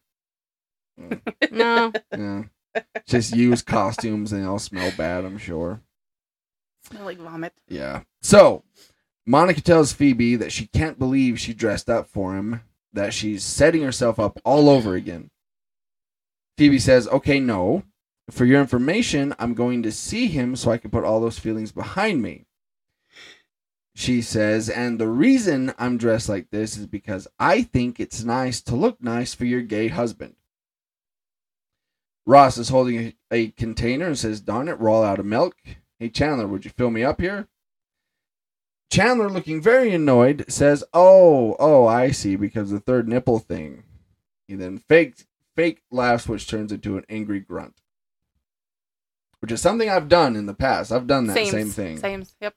Mm, 1.00 1.22
No, 1.50 1.90
yeah. 2.12 2.82
Just 3.06 3.34
use 3.34 3.62
costumes 3.62 4.30
and 4.30 4.42
they 4.42 4.46
all 4.46 4.58
smell 4.58 4.92
bad, 4.98 5.24
I'm 5.24 5.38
sure. 5.38 5.80
Smell 6.84 7.06
like 7.06 7.16
vomit. 7.16 7.54
Yeah. 7.66 8.02
So, 8.20 8.62
Monica 9.24 9.62
tells 9.62 9.94
Phoebe 9.94 10.36
that 10.36 10.52
she 10.52 10.66
can't 10.66 10.98
believe 10.98 11.40
she 11.40 11.54
dressed 11.54 11.88
up 11.88 12.10
for 12.10 12.36
him, 12.36 12.60
that 12.92 13.14
she's 13.14 13.42
setting 13.42 13.80
herself 13.80 14.20
up 14.20 14.38
all 14.44 14.68
over 14.68 14.96
again. 14.96 15.30
Phoebe 16.58 16.78
says, 16.78 17.08
Okay, 17.08 17.40
no. 17.40 17.84
For 18.30 18.44
your 18.44 18.60
information, 18.60 19.34
I'm 19.38 19.54
going 19.54 19.82
to 19.84 19.92
see 19.92 20.26
him 20.26 20.56
so 20.56 20.70
I 20.70 20.76
can 20.76 20.90
put 20.90 21.04
all 21.04 21.22
those 21.22 21.38
feelings 21.38 21.72
behind 21.72 22.20
me. 22.20 22.44
She 23.98 24.22
says, 24.22 24.70
And 24.70 25.00
the 25.00 25.08
reason 25.08 25.74
I'm 25.76 25.98
dressed 25.98 26.28
like 26.28 26.50
this 26.50 26.76
is 26.76 26.86
because 26.86 27.26
I 27.40 27.62
think 27.62 27.98
it's 27.98 28.22
nice 28.22 28.60
to 28.60 28.76
look 28.76 29.02
nice 29.02 29.34
for 29.34 29.44
your 29.44 29.60
gay 29.60 29.88
husband. 29.88 30.36
Ross 32.24 32.58
is 32.58 32.68
holding 32.68 32.96
a, 32.96 33.14
a 33.32 33.48
container 33.48 34.06
and 34.06 34.16
says, 34.16 34.40
Darn 34.40 34.68
it, 34.68 34.78
we're 34.78 34.88
all 34.88 35.02
out 35.02 35.18
of 35.18 35.26
milk. 35.26 35.56
Hey, 35.98 36.10
Chandler, 36.10 36.46
would 36.46 36.64
you 36.64 36.70
fill 36.70 36.92
me 36.92 37.02
up 37.02 37.20
here? 37.20 37.48
Chandler, 38.88 39.28
looking 39.28 39.60
very 39.60 39.92
annoyed, 39.92 40.44
says, 40.46 40.84
Oh, 40.94 41.56
oh, 41.58 41.88
I 41.88 42.12
see, 42.12 42.36
because 42.36 42.70
the 42.70 42.78
third 42.78 43.08
nipple 43.08 43.40
thing. 43.40 43.82
He 44.46 44.54
then 44.54 44.78
fake, 44.78 45.24
fake 45.56 45.82
laughs, 45.90 46.28
which 46.28 46.46
turns 46.46 46.70
into 46.70 46.98
an 46.98 47.04
angry 47.08 47.40
grunt. 47.40 47.80
Which 49.40 49.50
is 49.50 49.60
something 49.60 49.90
I've 49.90 50.08
done 50.08 50.36
in 50.36 50.46
the 50.46 50.54
past. 50.54 50.92
I've 50.92 51.08
done 51.08 51.26
that 51.26 51.34
Sames. 51.34 51.50
same 51.50 51.70
thing. 51.70 51.98
Sames. 51.98 52.36
Yep. 52.40 52.54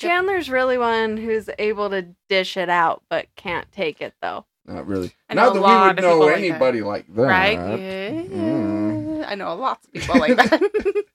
Chandler's 0.00 0.50
really 0.50 0.78
one 0.78 1.16
who's 1.16 1.48
able 1.58 1.90
to 1.90 2.08
dish 2.28 2.56
it 2.56 2.68
out, 2.68 3.02
but 3.08 3.26
can't 3.36 3.70
take 3.72 4.00
it 4.00 4.14
though. 4.20 4.46
Not 4.66 4.86
really. 4.86 5.12
I 5.28 5.34
Not 5.34 5.54
that 5.54 5.60
we 5.60 5.60
lot 5.60 5.96
would 5.96 6.02
know 6.02 6.12
people 6.14 6.26
like 6.26 6.34
that. 6.36 6.44
anybody 6.44 6.80
like 6.82 7.14
that. 7.14 7.22
Right? 7.22 7.52
Yeah. 7.52 8.10
Mm. 8.10 9.24
I 9.28 9.34
know 9.34 9.54
lots 9.54 9.86
of 9.86 9.92
people 9.92 10.18
like 10.18 10.36
that. 10.36 11.04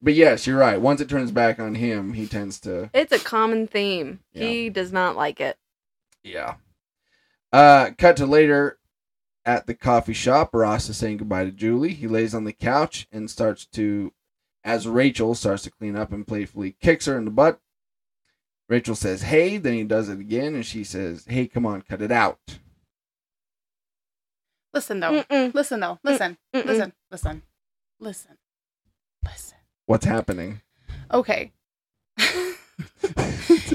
But 0.00 0.14
yes, 0.14 0.46
you're 0.46 0.58
right. 0.58 0.80
Once 0.80 1.00
it 1.00 1.08
turns 1.08 1.32
back 1.32 1.58
on 1.58 1.74
him, 1.74 2.12
he 2.12 2.26
tends 2.28 2.60
to 2.60 2.88
It's 2.94 3.10
a 3.12 3.18
common 3.18 3.66
theme. 3.66 4.20
Yeah. 4.32 4.46
He 4.46 4.70
does 4.70 4.92
not 4.92 5.16
like 5.16 5.40
it. 5.40 5.56
Yeah. 6.22 6.54
Uh, 7.52 7.90
cut 7.98 8.16
to 8.18 8.26
later 8.26 8.78
at 9.44 9.66
the 9.66 9.74
coffee 9.74 10.12
shop. 10.12 10.50
Ross 10.52 10.88
is 10.88 10.96
saying 10.96 11.16
goodbye 11.16 11.46
to 11.46 11.50
Julie. 11.50 11.94
He 11.94 12.06
lays 12.06 12.32
on 12.32 12.44
the 12.44 12.52
couch 12.52 13.08
and 13.10 13.28
starts 13.28 13.66
to, 13.72 14.12
as 14.62 14.86
Rachel 14.86 15.34
starts 15.34 15.64
to 15.64 15.70
clean 15.72 15.96
up 15.96 16.12
and 16.12 16.24
playfully 16.26 16.76
kicks 16.80 17.06
her 17.06 17.18
in 17.18 17.24
the 17.24 17.32
butt. 17.32 17.58
Rachel 18.68 18.94
says, 18.94 19.22
hey, 19.22 19.56
then 19.56 19.72
he 19.74 19.84
does 19.84 20.08
it 20.08 20.20
again, 20.20 20.54
and 20.54 20.64
she 20.66 20.84
says, 20.84 21.24
hey, 21.26 21.46
come 21.46 21.64
on, 21.64 21.82
cut 21.82 22.02
it 22.02 22.12
out. 22.12 22.38
listen 24.74 25.00
though. 25.00 25.22
Mm-mm, 25.22 25.54
Listen 25.54 25.80
though. 25.80 25.98
Listen. 26.04 26.36
mm-mm. 26.54 26.64
Listen. 26.66 26.92
Listen. 27.10 27.42
Listen. 28.00 28.36
Listen. 29.24 29.56
What's 29.86 30.04
happening? 30.04 30.60
Okay. 31.12 31.52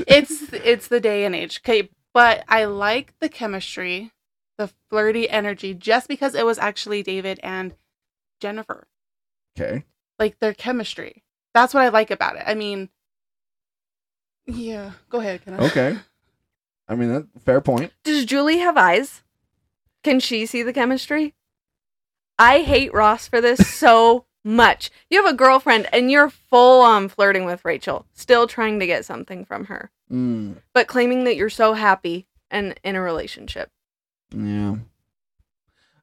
it's 0.07 0.53
it's 0.53 0.87
the 0.87 0.99
day 0.99 1.25
and 1.25 1.35
age. 1.35 1.59
Okay, 1.65 1.89
but 2.13 2.43
I 2.47 2.65
like 2.65 3.13
the 3.19 3.29
chemistry, 3.29 4.11
the 4.57 4.69
flirty 4.89 5.29
energy, 5.29 5.73
just 5.73 6.07
because 6.07 6.35
it 6.35 6.45
was 6.45 6.59
actually 6.59 7.01
David 7.03 7.39
and 7.43 7.73
Jennifer. 8.39 8.87
Okay. 9.57 9.85
Like 10.19 10.39
their 10.39 10.53
chemistry. 10.53 11.23
That's 11.53 11.73
what 11.73 11.83
I 11.83 11.89
like 11.89 12.11
about 12.11 12.35
it. 12.35 12.43
I 12.45 12.53
mean, 12.53 12.89
yeah. 14.45 14.91
Go 15.09 15.19
ahead. 15.19 15.43
Can 15.43 15.53
I? 15.55 15.65
Okay. 15.65 15.97
I 16.87 16.95
mean, 16.95 17.09
that 17.13 17.27
fair 17.43 17.61
point. 17.61 17.91
Does 18.03 18.25
Julie 18.25 18.57
have 18.59 18.77
eyes? 18.77 19.21
Can 20.03 20.19
she 20.19 20.45
see 20.45 20.63
the 20.63 20.73
chemistry? 20.73 21.33
I 22.37 22.61
hate 22.61 22.93
Ross 22.93 23.27
for 23.27 23.39
this 23.41 23.73
so 23.75 24.25
much. 24.43 24.89
You 25.09 25.23
have 25.23 25.33
a 25.33 25.37
girlfriend 25.37 25.87
and 25.93 26.11
you're 26.11 26.29
full 26.29 26.81
on 26.81 27.07
flirting 27.07 27.45
with 27.45 27.63
Rachel, 27.63 28.05
still 28.13 28.47
trying 28.47 28.79
to 28.79 28.85
get 28.87 29.05
something 29.05 29.45
from 29.45 29.65
her, 29.65 29.91
Mm, 30.11 30.57
but 30.73 30.87
claiming 30.87 31.23
that 31.23 31.37
you're 31.37 31.49
so 31.49 31.73
happy 31.73 32.27
and 32.51 32.77
in 32.83 32.95
a 32.97 33.01
relationship. 33.01 33.71
yeah. 34.35 34.75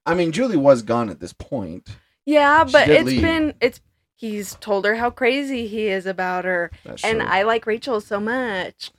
I 0.06 0.14
mean, 0.14 0.32
Julie 0.32 0.56
was 0.56 0.82
gone 0.82 1.10
at 1.10 1.20
this 1.20 1.34
point. 1.34 1.88
Yeah, 2.24 2.64
She 2.64 2.72
but 2.72 2.86
did 2.86 2.96
it's 3.02 3.06
leave. 3.06 3.20
been 3.22 3.54
it's 3.60 3.80
he's 4.20 4.54
told 4.56 4.84
her 4.84 4.96
how 4.96 5.08
crazy 5.10 5.66
he 5.66 5.86
is 5.88 6.04
about 6.06 6.44
her. 6.44 6.70
That's 6.84 7.02
And 7.04 7.20
true. 7.20 7.28
I 7.28 7.42
like 7.42 7.66
Rachel 7.66 8.00
so 8.00 8.20
much. 8.20 8.90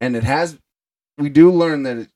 and 0.00 0.16
it 0.16 0.24
has. 0.24 0.58
We 1.16 1.28
do 1.28 1.50
learn 1.50 1.82
that 1.84 1.96
it, 1.96 2.08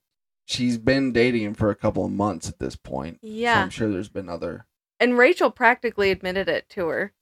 she's 0.44 0.76
been 0.78 1.12
dating 1.12 1.42
him 1.42 1.54
for 1.54 1.70
a 1.70 1.74
couple 1.76 2.04
of 2.04 2.10
months 2.12 2.48
at 2.48 2.58
this 2.58 2.76
point. 2.76 3.18
So 3.22 3.26
Yeah. 3.28 3.62
I'm 3.62 3.70
sure 3.70 3.88
there's 3.90 4.08
been 4.08 4.28
other. 4.28 4.66
And 5.00 5.16
Rachel 5.18 5.50
practically 5.50 6.10
admitted 6.10 6.48
it 6.48 6.68
to 6.70 6.88
her. 6.88 7.12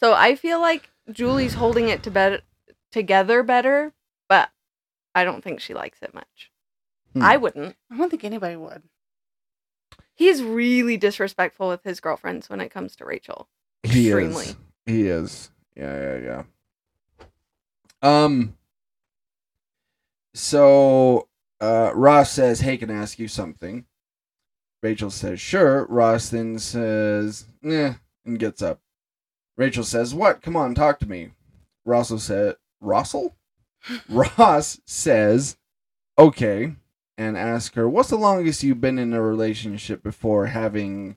So 0.00 0.14
I 0.14 0.34
feel 0.34 0.60
like 0.60 0.90
Julie's 1.10 1.54
holding 1.54 1.88
it 1.88 2.02
to 2.04 2.10
bet- 2.10 2.42
together 2.90 3.42
better, 3.42 3.92
but 4.28 4.50
I 5.14 5.24
don't 5.24 5.42
think 5.44 5.60
she 5.60 5.74
likes 5.74 5.98
it 6.02 6.14
much. 6.14 6.50
Hmm. 7.12 7.22
I 7.22 7.36
wouldn't. 7.36 7.76
I 7.90 7.96
don't 7.96 8.08
think 8.10 8.24
anybody 8.24 8.56
would. 8.56 8.82
He's 10.14 10.42
really 10.42 10.96
disrespectful 10.96 11.68
with 11.68 11.84
his 11.84 12.00
girlfriends 12.00 12.48
when 12.48 12.60
it 12.60 12.70
comes 12.70 12.96
to 12.96 13.04
Rachel. 13.04 13.48
He 13.82 14.08
Extremely. 14.10 14.44
is. 14.44 14.56
He 14.86 15.06
is. 15.08 15.50
Yeah, 15.76 16.18
yeah, 16.18 16.42
yeah. 17.20 17.26
Um. 18.02 18.56
So, 20.34 21.28
uh, 21.60 21.92
Ross 21.94 22.30
says, 22.32 22.60
"Hey, 22.60 22.76
can 22.76 22.90
I 22.90 22.94
ask 22.94 23.18
you 23.18 23.28
something?" 23.28 23.84
Rachel 24.82 25.10
says, 25.10 25.40
"Sure." 25.40 25.84
Ross 25.86 26.28
then 26.30 26.58
says, 26.58 27.46
"Yeah," 27.62 27.94
and 28.24 28.38
gets 28.38 28.62
up. 28.62 28.80
Rachel 29.56 29.84
says, 29.84 30.14
"What? 30.14 30.42
Come 30.42 30.56
on, 30.56 30.74
talk 30.74 30.98
to 31.00 31.08
me." 31.08 31.32
Russell 31.84 32.18
said, 32.18 32.56
"Russell." 32.80 33.36
Ross 34.08 34.80
says, 34.86 35.56
"Okay," 36.18 36.76
and 37.18 37.36
asks 37.36 37.74
her, 37.76 37.88
"What's 37.88 38.10
the 38.10 38.16
longest 38.16 38.62
you've 38.62 38.80
been 38.80 38.98
in 38.98 39.12
a 39.12 39.20
relationship 39.22 40.02
before 40.02 40.46
having 40.46 41.16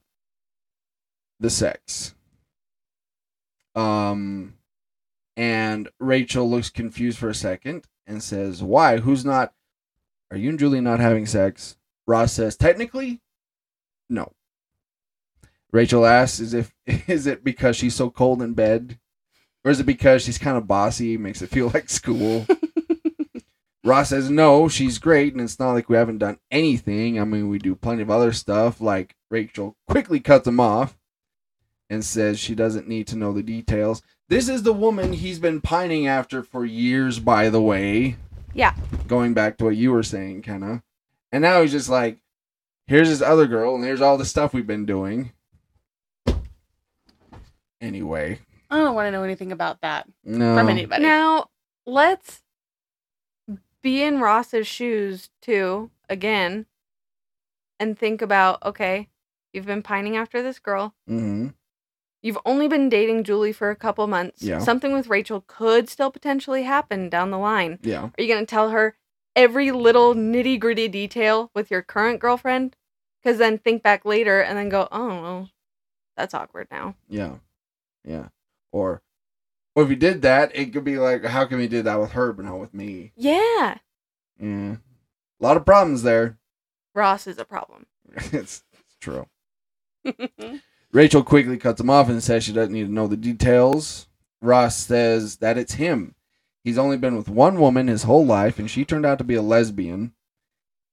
the 1.39 1.49
sex?" 1.49 2.13
Um, 3.76 4.56
and 5.38 5.90
Rachel 6.00 6.50
looks 6.50 6.70
confused 6.70 7.18
for 7.18 7.30
a 7.30 7.36
second 7.36 7.86
and 8.08 8.24
says, 8.24 8.64
"Why? 8.64 8.98
Who's 8.98 9.26
not? 9.26 9.54
Are 10.32 10.38
you 10.38 10.50
and 10.50 10.60
Julie 10.60 10.82
not 10.82 11.00
having 11.00 11.26
sex?" 11.26 11.78
Ross 12.08 12.34
says, 12.34 12.56
"Technically, 12.56 13.22
no." 14.10 14.32
Rachel 15.72 16.06
asks, 16.06 16.40
"Is 16.40 16.54
if 16.54 16.74
is 17.10 17.28
it 17.28 17.44
because 17.44 17.76
she's 17.76 17.96
so 17.96 18.10
cold 18.10 18.42
in 18.42 18.54
bed, 18.54 18.98
or 19.64 19.72
is 19.72 19.80
it 19.80 19.86
because 19.86 20.24
she's 20.24 20.38
kind 20.38 20.58
of 20.58 20.68
bossy, 20.68 21.18
makes 21.18 21.42
it 21.42 21.50
feel 21.50 21.70
like 21.74 21.90
school?" 21.90 22.46
Ross 23.84 24.10
says, 24.10 24.30
"No, 24.30 24.70
she's 24.70 24.98
great, 25.00 25.34
and 25.34 25.42
it's 25.42 25.60
not 25.60 25.74
like 25.74 25.90
we 25.90 25.98
haven't 25.98 26.20
done 26.20 26.40
anything. 26.50 27.20
I 27.20 27.26
mean, 27.26 27.50
we 27.50 27.60
do 27.60 27.76
plenty 27.76 28.04
of 28.04 28.10
other 28.10 28.32
stuff." 28.32 28.80
Like 28.80 29.16
Rachel 29.30 29.76
quickly 29.86 30.22
cuts 30.22 30.48
him 30.48 30.62
off 30.62 30.98
and 31.89 32.04
says 32.04 32.39
she 32.39 32.56
doesn't 32.56 32.88
need 32.88 33.08
to 33.08 33.15
know 33.15 33.32
the 33.32 33.43
details. 33.43 34.02
This 34.28 34.50
is 34.50 34.63
the 34.63 34.74
woman 34.74 35.13
he's 35.13 35.39
been 35.39 35.62
pining 35.62 36.08
after 36.08 36.41
for 36.41 36.65
years, 36.65 37.19
by 37.19 37.50
the 37.50 37.62
way. 37.62 38.17
Yeah. 38.54 38.74
Going 39.08 39.34
back 39.34 39.58
to 39.58 39.65
what 39.65 39.76
you 39.76 39.91
were 39.91 40.04
saying, 40.04 40.41
Kenna. 40.41 40.84
And 41.32 41.41
now 41.41 41.62
he's 41.62 41.71
just 41.71 41.89
like, 41.89 42.19
here's 42.88 43.10
this 43.10 43.21
other 43.21 43.45
girl, 43.45 43.76
and 43.76 43.84
here's 43.84 44.02
all 44.02 44.17
the 44.17 44.26
stuff 44.26 44.54
we've 44.54 44.65
been 44.65 44.86
doing. 44.86 45.32
Anyway, 47.82 48.39
I 48.71 48.78
don't 48.78 48.95
want 48.95 49.08
to 49.08 49.12
know 49.12 49.24
anything 49.24 49.52
about 49.52 49.82
that 49.82 50.08
no. 50.24 50.56
from 50.56 50.69
anybody. 50.69 51.04
Now, 51.04 51.50
let's 51.86 52.41
be 53.82 54.02
in 54.02 54.19
Ross's 54.19 54.65
shoes 54.65 55.30
too, 55.41 55.91
again, 56.10 56.65
and 57.80 58.00
think 58.00 58.21
about 58.21 58.63
okay, 58.63 59.10
you've 59.54 59.67
been 59.67 59.84
pining 59.84 60.17
after 60.17 60.41
this 60.41 60.58
girl. 60.58 60.95
hmm 61.08 61.50
You've 62.26 62.40
only 62.44 62.68
been 62.68 62.90
dating 62.90 63.24
Julie 63.24 63.54
for 63.54 63.70
a 63.70 63.76
couple 63.76 64.08
months. 64.08 64.42
Yeah. 64.42 64.58
Something 64.58 64.94
with 64.94 65.10
Rachel 65.10 65.44
could 65.46 65.88
still 65.88 66.10
potentially 66.10 66.64
happen 66.64 67.08
down 67.08 67.30
the 67.30 67.38
line. 67.38 67.78
Yeah. 67.84 68.06
Are 68.06 68.22
you 68.22 68.28
going 68.28 68.44
to 68.44 68.50
tell 68.50 68.72
her 68.72 68.98
every 69.36 69.70
little 69.70 70.16
nitty 70.16 70.60
gritty 70.60 70.88
detail 70.88 71.52
with 71.54 71.70
your 71.70 71.84
current 71.84 72.20
girlfriend? 72.20 72.76
Because 73.22 73.38
then 73.38 73.60
think 73.60 73.84
back 73.84 74.06
later 74.06 74.42
and 74.42 74.58
then 74.58 74.70
go, 74.70 74.88
oh, 74.92 75.08
well, 75.08 75.50
that's 76.18 76.34
awkward 76.34 76.68
now. 76.72 76.96
Yeah. 77.08 77.36
Yeah. 78.04 78.30
Or, 78.72 79.04
or 79.76 79.84
if 79.84 79.92
you 79.92 79.96
did 79.96 80.24
that, 80.24 80.50
it 80.56 80.74
could 80.74 80.84
be 80.84 80.98
like, 80.98 81.24
how 81.26 81.46
come 81.46 81.62
you 81.62 81.68
did 81.68 81.86
that 81.86 82.00
with 82.00 82.14
her 82.14 82.34
but 82.34 82.46
not 82.46 82.60
with 82.60 82.74
me? 82.74 83.12
Yeah. 83.16 83.78
Yeah. 84.40 84.78
A 85.40 85.44
lot 85.44 85.58
of 85.58 85.66
problems 85.66 86.02
there. 86.02 86.40
Ross 86.96 87.28
is 87.28 87.38
a 87.38 87.46
problem. 87.46 87.86
it's, 88.16 88.64
it's 88.74 88.98
true. 89.00 89.28
Rachel 90.95 91.25
quickly 91.25 91.58
cuts 91.58 91.81
him 91.81 91.89
off 91.89 92.08
and 92.08 92.23
says 92.23 92.45
she 92.45 92.53
doesn't 92.53 92.71
need 92.71 92.86
to 92.86 92.93
know 92.93 93.08
the 93.08 93.17
details. 93.17 94.08
Ross 94.41 94.77
says 94.77 95.36
that 95.39 95.58
it's 95.58 95.73
him. 95.73 96.15
He's 96.63 96.77
only 96.77 96.95
been 96.95 97.17
with 97.17 97.27
one 97.27 97.60
woman 97.60 97.89
his 97.89 98.03
whole 98.03 98.25
life, 98.25 98.60
and 98.60 98.71
she 98.71 98.86
turned 98.86 99.05
out 99.05 99.17
to 99.17 99.25
be 99.25 99.36
a 99.36 99.41
lesbian. 99.41 100.13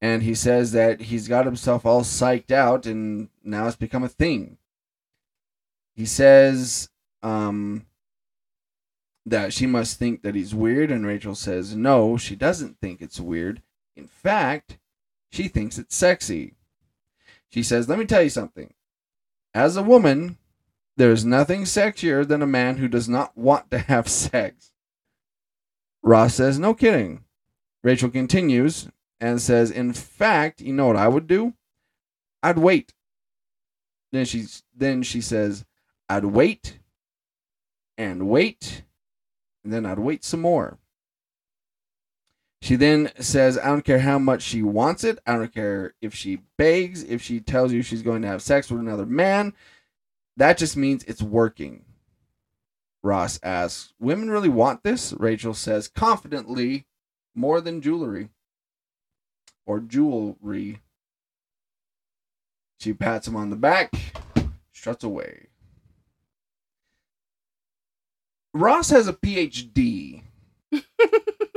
And 0.01 0.25
he 0.25 0.35
says 0.35 0.73
that 0.73 1.03
he's 1.03 1.29
got 1.29 1.45
himself 1.45 1.87
all 1.87 2.01
psyched 2.01 2.51
out, 2.51 2.85
and 2.85 3.29
now 3.45 3.69
it's 3.69 3.77
become 3.77 4.03
a 4.03 4.09
thing. 4.09 4.59
He 5.95 6.05
says 6.05 6.89
um, 7.23 7.87
that 9.25 9.53
she 9.53 9.67
must 9.67 10.01
think 10.01 10.23
that 10.23 10.35
he's 10.35 10.53
weird, 10.53 10.91
and 10.91 11.07
Rachel 11.07 11.37
says 11.37 11.77
no, 11.77 12.17
she 12.17 12.35
doesn't 12.35 12.81
think 12.81 13.01
it's 13.01 13.21
weird. 13.21 13.63
In 13.95 14.09
fact, 14.09 14.79
she 15.31 15.47
thinks 15.47 15.79
it's 15.79 15.95
sexy. 15.95 16.55
She 17.51 17.63
says, 17.63 17.89
Let 17.89 18.01
me 18.01 18.05
tell 18.05 18.25
you 18.25 18.31
something. 18.31 18.75
As 19.55 19.77
a 19.77 19.83
woman, 19.83 20.39
there's 20.97 21.25
nothing 21.25 21.63
sexier 21.63 22.27
than 22.27 22.43
a 22.43 22.47
man 22.47 22.77
who 22.77 22.89
does 22.89 23.09
not 23.09 23.37
want 23.37 23.71
to 23.71 23.79
have 23.79 24.09
sex. 24.09 24.73
Ross 26.03 26.35
says, 26.35 26.59
No 26.59 26.75
kidding. 26.75 27.25
Rachel 27.83 28.11
continues 28.11 28.89
and 29.21 29.41
says, 29.41 29.71
In 29.71 29.93
fact, 29.93 30.61
you 30.61 30.73
know 30.73 30.87
what 30.87 30.97
I 30.97 31.09
would 31.09 31.27
do? 31.27 31.55
I'd 32.43 32.59
wait. 32.59 32.93
Then 34.11 34.25
she, 34.25 34.45
then 34.75 35.03
she 35.03 35.21
says, 35.21 35.65
I'd 36.09 36.25
wait 36.25 36.79
and 37.97 38.29
wait, 38.29 38.83
and 39.65 39.73
then 39.73 39.87
I'd 39.87 39.99
wait 39.99 40.25
some 40.25 40.41
more. 40.41 40.79
She 42.63 42.77
then 42.77 43.11
says, 43.19 43.59
I 43.59 43.67
don't 43.67 43.85
care 43.85 43.99
how 43.99 44.21
much 44.21 44.41
she 44.41 44.63
wants 44.63 45.03
it. 45.03 45.19
I 45.27 45.35
don't 45.35 45.53
care 45.53 45.95
if 46.01 46.15
she 46.15 46.43
begs, 46.57 47.03
if 47.03 47.21
she 47.21 47.41
tells 47.41 47.73
you 47.73 47.83
she's 47.83 48.03
going 48.03 48.23
to 48.23 48.29
have 48.29 48.41
sex 48.41 48.71
with 48.71 48.79
another 48.79 49.05
man. 49.05 49.53
That 50.37 50.59
just 50.59 50.77
means 50.77 51.03
it's 51.03 51.21
working. 51.21 51.85
Ross 53.03 53.41
asks, 53.43 53.95
Women 53.99 54.31
really 54.31 54.49
want 54.49 54.85
this? 54.85 55.13
Rachel 55.19 55.55
says, 55.55 55.89
confidently, 55.89 56.87
more 57.35 57.61
than 57.61 57.81
jewelry. 57.81 58.29
Or 59.67 59.81
jewelry. 59.81 60.83
She 62.79 62.93
pats 62.93 63.27
him 63.27 63.35
on 63.35 63.51
the 63.51 63.57
back, 63.57 63.93
struts 64.73 65.03
away. 65.03 65.49
Ross 68.55 68.91
has 68.91 69.09
a 69.09 69.13
PhD. 69.15 70.23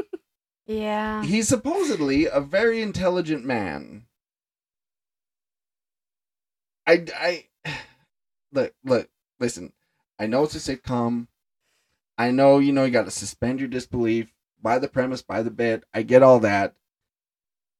Yeah. 0.66 1.24
He's 1.24 1.48
supposedly 1.48 2.26
a 2.26 2.40
very 2.40 2.82
intelligent 2.82 3.46
man. 3.46 4.06
I, 6.88 7.06
I, 7.16 7.46
look, 8.52 8.74
look, 8.84 9.10
listen. 9.40 9.74
I 10.20 10.28
know 10.28 10.44
it's 10.44 10.56
a 10.56 10.78
sitcom. 10.78 11.28
I 12.18 12.32
know, 12.32 12.60
you 12.60 12.72
know, 12.72 12.86
you 12.86 12.92
got 12.92 13.06
to 13.06 13.12
suspend 13.12 13.60
your 13.60 13.68
disbelief 13.68 14.34
by 14.62 14.80
the 14.80 14.88
premise, 14.88 15.22
by 15.22 15.44
the 15.44 15.52
bit. 15.52 15.84
I 15.94 16.02
get 16.04 16.24
all 16.24 16.40
that. 16.40 16.74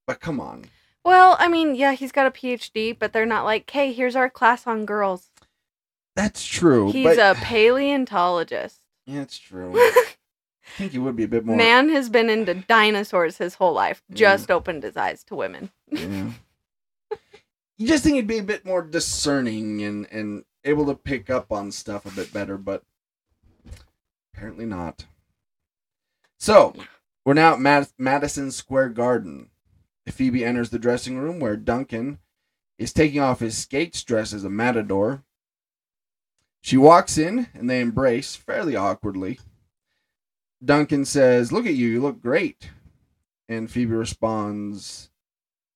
But 0.06 0.20
come 0.20 0.40
on. 0.40 0.66
Well, 1.04 1.36
I 1.38 1.48
mean, 1.48 1.74
yeah, 1.74 1.92
he's 1.92 2.12
got 2.12 2.26
a 2.26 2.30
PhD, 2.30 2.96
but 2.96 3.12
they're 3.12 3.26
not 3.26 3.44
like, 3.44 3.70
hey, 3.70 3.92
here's 3.92 4.16
our 4.16 4.28
class 4.28 4.66
on 4.66 4.84
girls. 4.84 5.30
That's 6.14 6.44
true. 6.44 6.92
He's 6.92 7.16
but, 7.16 7.18
a 7.18 7.40
paleontologist. 7.42 8.80
Yeah, 9.06 9.22
it's 9.22 9.38
true. 9.38 9.72
I 10.66 10.78
think 10.78 10.92
he 10.92 10.98
would 10.98 11.16
be 11.16 11.24
a 11.24 11.28
bit 11.28 11.44
more. 11.44 11.56
Man 11.56 11.88
has 11.90 12.08
been 12.08 12.28
into 12.28 12.54
dinosaurs 12.54 13.38
his 13.38 13.54
whole 13.54 13.72
life, 13.72 14.02
Yeah. 14.08 14.16
just 14.16 14.50
opened 14.50 14.82
his 14.82 14.96
eyes 14.96 15.22
to 15.24 15.34
women. 15.36 15.70
Yeah. 15.90 16.30
you 17.78 17.86
just 17.86 18.02
think 18.04 18.16
he'd 18.16 18.26
be 18.26 18.38
a 18.38 18.42
bit 18.42 18.64
more 18.64 18.82
discerning 18.82 19.82
and, 19.82 20.06
and 20.10 20.44
able 20.64 20.86
to 20.86 20.94
pick 20.94 21.30
up 21.30 21.52
on 21.52 21.70
stuff 21.72 22.04
a 22.04 22.10
bit 22.10 22.32
better, 22.32 22.58
but 22.58 22.82
apparently 24.34 24.66
not. 24.66 25.06
So, 26.38 26.74
we're 27.24 27.34
now 27.34 27.54
at 27.54 27.60
Mad- 27.60 27.88
Madison 27.96 28.50
Square 28.50 28.90
Garden. 28.90 29.50
Phoebe 30.08 30.44
enters 30.44 30.70
the 30.70 30.78
dressing 30.78 31.18
room 31.18 31.40
where 31.40 31.56
Duncan 31.56 32.18
is 32.78 32.92
taking 32.92 33.20
off 33.20 33.40
his 33.40 33.56
skates 33.56 34.02
dressed 34.04 34.32
as 34.32 34.44
a 34.44 34.50
matador. 34.50 35.22
She 36.60 36.76
walks 36.76 37.16
in 37.16 37.48
and 37.54 37.70
they 37.70 37.80
embrace 37.80 38.36
fairly 38.36 38.76
awkwardly. 38.76 39.38
Duncan 40.64 41.04
says, 41.04 41.52
Look 41.52 41.66
at 41.66 41.74
you, 41.74 41.88
you 41.88 42.00
look 42.00 42.20
great. 42.20 42.70
And 43.48 43.70
Phoebe 43.70 43.94
responds, 43.94 45.10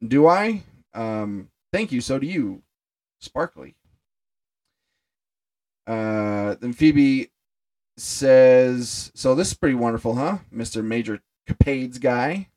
Do 0.07 0.27
I? 0.27 0.65
Um, 0.95 1.49
thank 1.73 1.93
you, 1.93 2.01
so 2.01 2.19
do 2.19 2.27
you. 2.27 2.63
Sparkly. 3.21 3.77
Uh, 5.87 6.57
then 6.61 6.73
Phoebe 6.73 7.31
says, 7.97 9.13
So 9.15 9.35
this 9.35 9.49
is 9.49 9.55
pretty 9.55 9.75
wonderful, 9.75 10.17
huh? 10.17 10.39
Mr. 10.55 10.83
Major 10.83 11.21
Capades 11.49 12.01
guy. 12.01 12.49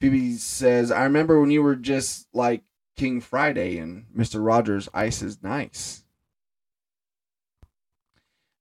Phoebe 0.00 0.34
says, 0.36 0.90
I 0.90 1.04
remember 1.04 1.40
when 1.40 1.50
you 1.50 1.62
were 1.62 1.76
just 1.76 2.26
like 2.34 2.62
King 2.96 3.20
Friday 3.20 3.78
and 3.78 4.06
Mr. 4.16 4.44
Rogers' 4.44 4.88
ice 4.92 5.22
is 5.22 5.42
nice. 5.42 6.03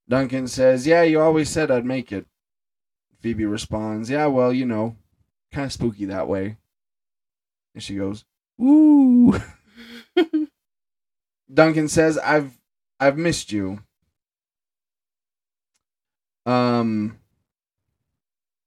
Duncan 0.07 0.47
says, 0.47 0.85
Yeah, 0.85 1.03
you 1.03 1.19
always 1.19 1.49
said 1.49 1.71
I'd 1.71 1.85
make 1.85 2.11
it. 2.11 2.25
Phoebe 3.19 3.45
responds, 3.45 4.09
Yeah, 4.09 4.27
well, 4.27 4.51
you 4.51 4.65
know, 4.65 4.95
kind 5.51 5.65
of 5.65 5.71
spooky 5.71 6.05
that 6.05 6.27
way. 6.27 6.57
And 7.73 7.83
she 7.83 7.95
goes, 7.95 8.25
Ooh. 8.61 9.39
Duncan 11.53 11.87
says, 11.87 12.17
I've 12.17 12.57
I've 12.99 13.17
missed 13.17 13.51
you. 13.51 13.79
Um 16.45 17.17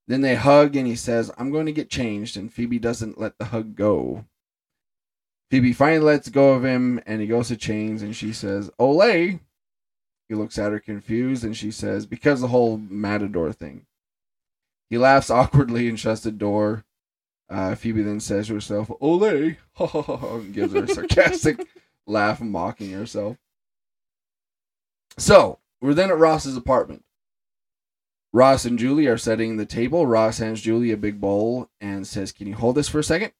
then 0.08 0.20
they 0.20 0.36
hug 0.36 0.76
and 0.76 0.86
he 0.86 0.94
says, 0.94 1.32
I'm 1.36 1.50
going 1.50 1.66
to 1.66 1.72
get 1.72 1.90
changed, 1.90 2.36
and 2.36 2.52
Phoebe 2.52 2.78
doesn't 2.78 3.18
let 3.18 3.38
the 3.38 3.46
hug 3.46 3.74
go. 3.74 4.24
Phoebe 5.50 5.72
finally 5.72 5.98
lets 6.00 6.28
go 6.28 6.52
of 6.54 6.64
him 6.64 7.00
and 7.06 7.20
he 7.20 7.26
goes 7.26 7.48
to 7.48 7.56
change 7.56 8.02
and 8.02 8.14
she 8.16 8.32
says, 8.32 8.70
Olay. 8.80 9.40
He 10.28 10.34
looks 10.34 10.58
at 10.58 10.72
her 10.72 10.80
confused 10.80 11.44
and 11.44 11.56
she 11.56 11.70
says, 11.70 12.06
Because 12.06 12.40
the 12.40 12.48
whole 12.48 12.78
matador 12.78 13.52
thing. 13.52 13.86
He 14.90 14.98
laughs 14.98 15.30
awkwardly 15.30 15.88
and 15.88 15.98
shuts 15.98 16.22
the 16.22 16.32
door. 16.32 16.84
Uh, 17.48 17.74
Phoebe 17.76 18.02
then 18.02 18.20
says 18.20 18.48
to 18.48 18.54
herself, 18.54 18.88
Olay, 19.00 19.56
and 19.78 20.52
gives 20.54 20.72
her 20.72 20.84
a 20.84 20.88
sarcastic 20.88 21.66
laugh, 22.06 22.40
mocking 22.40 22.90
herself. 22.92 23.36
So, 25.16 25.60
we're 25.80 25.94
then 25.94 26.10
at 26.10 26.18
Ross's 26.18 26.56
apartment. 26.56 27.04
Ross 28.32 28.64
and 28.64 28.78
Julie 28.78 29.06
are 29.06 29.16
setting 29.16 29.56
the 29.56 29.64
table. 29.64 30.06
Ross 30.06 30.38
hands 30.38 30.60
Julie 30.60 30.92
a 30.92 30.96
big 30.96 31.20
bowl 31.20 31.70
and 31.80 32.06
says, 32.06 32.32
Can 32.32 32.46
you 32.48 32.54
hold 32.54 32.74
this 32.74 32.88
for 32.88 32.98
a 32.98 33.04
second? 33.04 33.32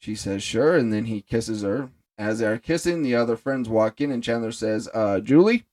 She 0.00 0.14
says, 0.14 0.42
Sure, 0.42 0.76
and 0.76 0.92
then 0.92 1.04
he 1.04 1.20
kisses 1.20 1.62
her. 1.62 1.90
As 2.16 2.38
they 2.38 2.46
are 2.46 2.58
kissing, 2.58 3.02
the 3.02 3.14
other 3.14 3.36
friends 3.36 3.68
walk 3.68 4.00
in, 4.00 4.10
and 4.10 4.24
Chandler 4.24 4.52
says, 4.52 4.88
Uh, 4.92 5.20
Julie? 5.20 5.66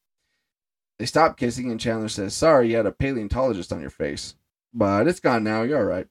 They 1.02 1.08
stop 1.08 1.36
kissing, 1.36 1.72
and 1.72 1.80
Chandler 1.80 2.10
says, 2.10 2.36
Sorry, 2.36 2.70
you 2.70 2.78
had 2.78 2.86
a 2.86 2.92
paleontologist 2.92 3.74
on 3.74 3.82
your 3.82 3.90
face. 3.90 4.36
But 4.72 5.08
it's 5.08 5.20
gone 5.20 5.44
now, 5.44 5.64
you're 5.64 5.80
alright. 5.80 6.06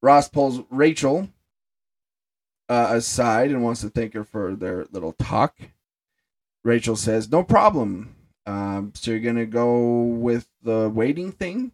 Ross 0.00 0.30
pulls 0.30 0.62
Rachel 0.70 1.28
uh, 2.70 2.86
aside 2.92 3.50
and 3.50 3.62
wants 3.62 3.82
to 3.82 3.90
thank 3.90 4.14
her 4.14 4.24
for 4.24 4.56
their 4.56 4.86
little 4.92 5.12
talk. 5.12 5.58
Rachel 6.62 6.96
says, 6.96 7.30
No 7.30 7.44
problem. 7.44 8.16
Um, 8.46 8.92
so 8.94 9.10
you're 9.10 9.20
going 9.20 9.36
to 9.36 9.44
go 9.44 10.04
with 10.04 10.48
the 10.62 10.88
waiting 10.88 11.30
thing? 11.30 11.72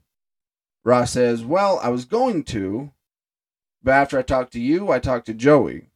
Ross 0.82 1.12
says, 1.12 1.44
Well, 1.44 1.78
I 1.84 1.90
was 1.90 2.04
going 2.04 2.42
to, 2.46 2.90
but 3.80 3.92
after 3.92 4.18
I 4.18 4.22
talked 4.22 4.52
to 4.54 4.60
you, 4.60 4.90
I 4.90 4.98
talked 4.98 5.26
to 5.26 5.34
Joey. 5.34 5.86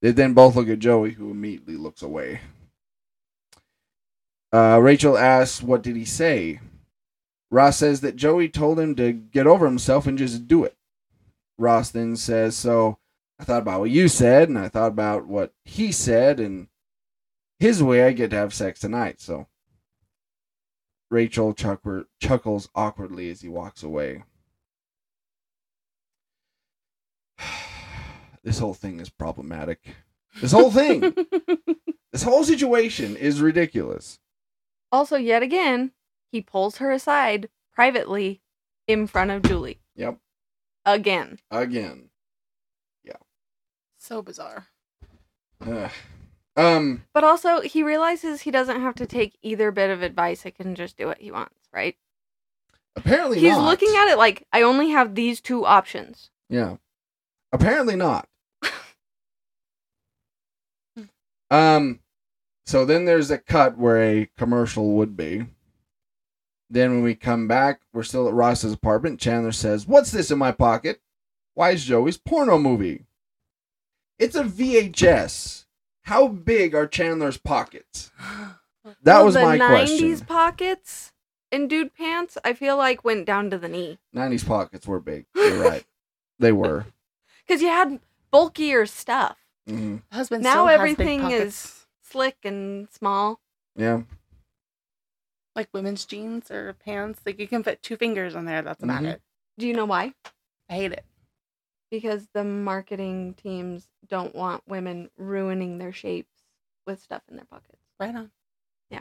They 0.00 0.12
then 0.12 0.32
both 0.32 0.54
look 0.54 0.68
at 0.68 0.78
Joey, 0.78 1.10
who 1.10 1.32
immediately 1.32 1.74
looks 1.74 2.02
away. 2.02 2.38
Uh, 4.54 4.78
Rachel 4.78 5.18
asks, 5.18 5.64
What 5.64 5.82
did 5.82 5.96
he 5.96 6.04
say? 6.04 6.60
Ross 7.50 7.78
says 7.78 8.02
that 8.02 8.14
Joey 8.14 8.48
told 8.48 8.78
him 8.78 8.94
to 8.94 9.12
get 9.12 9.48
over 9.48 9.66
himself 9.66 10.06
and 10.06 10.16
just 10.16 10.46
do 10.46 10.62
it. 10.62 10.76
Ross 11.58 11.90
then 11.90 12.14
says, 12.14 12.54
So 12.54 12.98
I 13.40 13.42
thought 13.42 13.62
about 13.62 13.80
what 13.80 13.90
you 13.90 14.06
said, 14.06 14.48
and 14.48 14.56
I 14.56 14.68
thought 14.68 14.92
about 14.92 15.26
what 15.26 15.52
he 15.64 15.90
said, 15.90 16.38
and 16.38 16.68
his 17.58 17.82
way 17.82 18.04
I 18.04 18.12
get 18.12 18.30
to 18.30 18.36
have 18.36 18.54
sex 18.54 18.78
tonight, 18.78 19.20
so. 19.20 19.48
Rachel 21.10 21.52
chuckler, 21.52 22.06
chuckles 22.20 22.68
awkwardly 22.76 23.30
as 23.30 23.40
he 23.40 23.48
walks 23.48 23.82
away. 23.82 24.22
this 28.44 28.60
whole 28.60 28.74
thing 28.74 29.00
is 29.00 29.08
problematic. 29.08 29.96
This 30.40 30.52
whole 30.52 30.70
thing, 30.70 31.00
this 32.12 32.22
whole 32.22 32.44
situation 32.44 33.16
is 33.16 33.40
ridiculous. 33.40 34.20
Also, 34.94 35.16
yet 35.16 35.42
again, 35.42 35.90
he 36.30 36.40
pulls 36.40 36.76
her 36.76 36.92
aside 36.92 37.48
privately 37.72 38.40
in 38.86 39.08
front 39.08 39.32
of 39.32 39.42
Julie. 39.42 39.80
Yep, 39.96 40.18
Again. 40.86 41.40
again. 41.50 42.10
Yeah. 43.02 43.16
So 43.98 44.22
bizarre. 44.22 44.68
Ugh. 45.66 45.90
Um, 46.56 47.02
But 47.12 47.24
also, 47.24 47.60
he 47.62 47.82
realizes 47.82 48.42
he 48.42 48.52
doesn't 48.52 48.80
have 48.80 48.94
to 48.94 49.06
take 49.06 49.36
either 49.42 49.72
bit 49.72 49.90
of 49.90 50.00
advice. 50.02 50.42
He 50.42 50.52
can 50.52 50.76
just 50.76 50.96
do 50.96 51.08
what 51.08 51.18
he 51.18 51.32
wants, 51.32 51.56
right? 51.72 51.96
apparently 52.94 53.40
He's 53.40 53.56
not. 53.56 53.64
looking 53.64 53.92
at 53.96 54.06
it 54.12 54.16
like, 54.16 54.46
I 54.52 54.62
only 54.62 54.90
have 54.90 55.16
these 55.16 55.40
two 55.40 55.66
options. 55.66 56.30
Yeah. 56.48 56.76
Apparently 57.52 57.96
not. 57.96 58.28
um 61.50 61.98
so 62.66 62.84
then 62.84 63.04
there's 63.04 63.30
a 63.30 63.38
cut 63.38 63.76
where 63.78 64.02
a 64.02 64.30
commercial 64.36 64.92
would 64.92 65.16
be. 65.16 65.46
Then 66.70 66.90
when 66.92 67.02
we 67.02 67.14
come 67.14 67.46
back, 67.46 67.82
we're 67.92 68.02
still 68.02 68.26
at 68.26 68.34
Ross's 68.34 68.72
apartment. 68.72 69.20
Chandler 69.20 69.52
says, 69.52 69.86
"What's 69.86 70.10
this 70.10 70.30
in 70.30 70.38
my 70.38 70.50
pocket? 70.52 71.00
Why 71.54 71.70
is 71.72 71.84
Joey's 71.84 72.16
porno 72.18 72.58
movie?" 72.58 73.04
It's 74.18 74.34
a 74.34 74.44
VHS. 74.44 75.66
How 76.02 76.28
big 76.28 76.74
are 76.74 76.86
Chandler's 76.86 77.38
pockets? 77.38 78.10
That 79.02 79.16
Well, 79.16 79.24
was 79.24 79.34
the 79.34 79.40
my 79.40 79.56
90s 79.58 79.88
question. 80.18 80.20
pockets 80.26 81.12
in 81.50 81.68
dude 81.68 81.94
pants, 81.94 82.36
I 82.44 82.52
feel 82.52 82.76
like 82.76 83.02
went 83.02 83.24
down 83.24 83.48
to 83.48 83.56
the 83.56 83.66
knee. 83.68 83.98
90s 84.14 84.46
pockets 84.46 84.86
were 84.86 85.00
big. 85.00 85.24
You're 85.34 85.62
right. 85.62 85.84
They 86.38 86.52
were. 86.52 86.84
Because 87.46 87.62
you 87.62 87.68
had 87.68 88.00
bulkier 88.30 88.84
stuff. 88.84 89.38
hmm 89.66 89.96
Husband 90.12 90.42
Now 90.42 90.52
still 90.52 90.66
has 90.66 90.74
big 90.74 90.80
everything 90.80 91.20
pockets. 91.22 91.64
is- 91.64 91.83
Slick 92.14 92.36
and 92.44 92.88
small. 92.92 93.40
Yeah. 93.74 94.02
like 95.56 95.68
women's 95.72 96.04
jeans 96.04 96.48
or 96.50 96.72
pants. 96.74 97.20
Like 97.26 97.38
you 97.40 97.46
can 97.48 97.62
fit 97.64 97.80
two 97.82 97.96
fingers 97.96 98.34
on 98.36 98.44
there. 98.44 98.62
That's 98.62 98.82
about 98.82 99.02
Mhm. 99.02 99.12
it. 99.14 99.22
Do 99.58 99.66
you 99.68 99.74
know 99.74 99.84
why? 99.84 100.12
I 100.68 100.74
hate 100.74 100.92
it. 100.92 101.04
Because 101.92 102.26
the 102.34 102.42
marketing 102.44 103.34
teams 103.34 103.88
don't 104.08 104.34
want 104.34 104.66
women 104.66 105.10
ruining 105.16 105.78
their 105.78 105.92
shapes 105.92 106.42
with 106.86 107.00
stuff 107.00 107.22
in 107.28 107.36
their 107.36 107.44
pockets. 107.44 107.82
Right 108.00 108.14
on. 108.14 108.30
Yeah, 108.90 109.00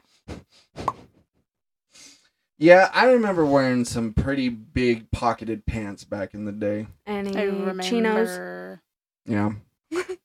Yeah, 2.60 2.90
I 2.94 3.06
remember 3.12 3.46
wearing 3.46 3.84
some 3.84 4.14
pretty 4.14 4.50
big 4.50 5.10
pocketed 5.12 5.66
pants 5.66 6.04
back 6.04 6.34
in 6.36 6.46
the 6.46 6.52
day. 6.52 6.88
Any 7.08 7.36
I 7.36 7.44
remember. 7.46 7.82
chinos? 7.84 8.80
Yeah. 9.26 9.54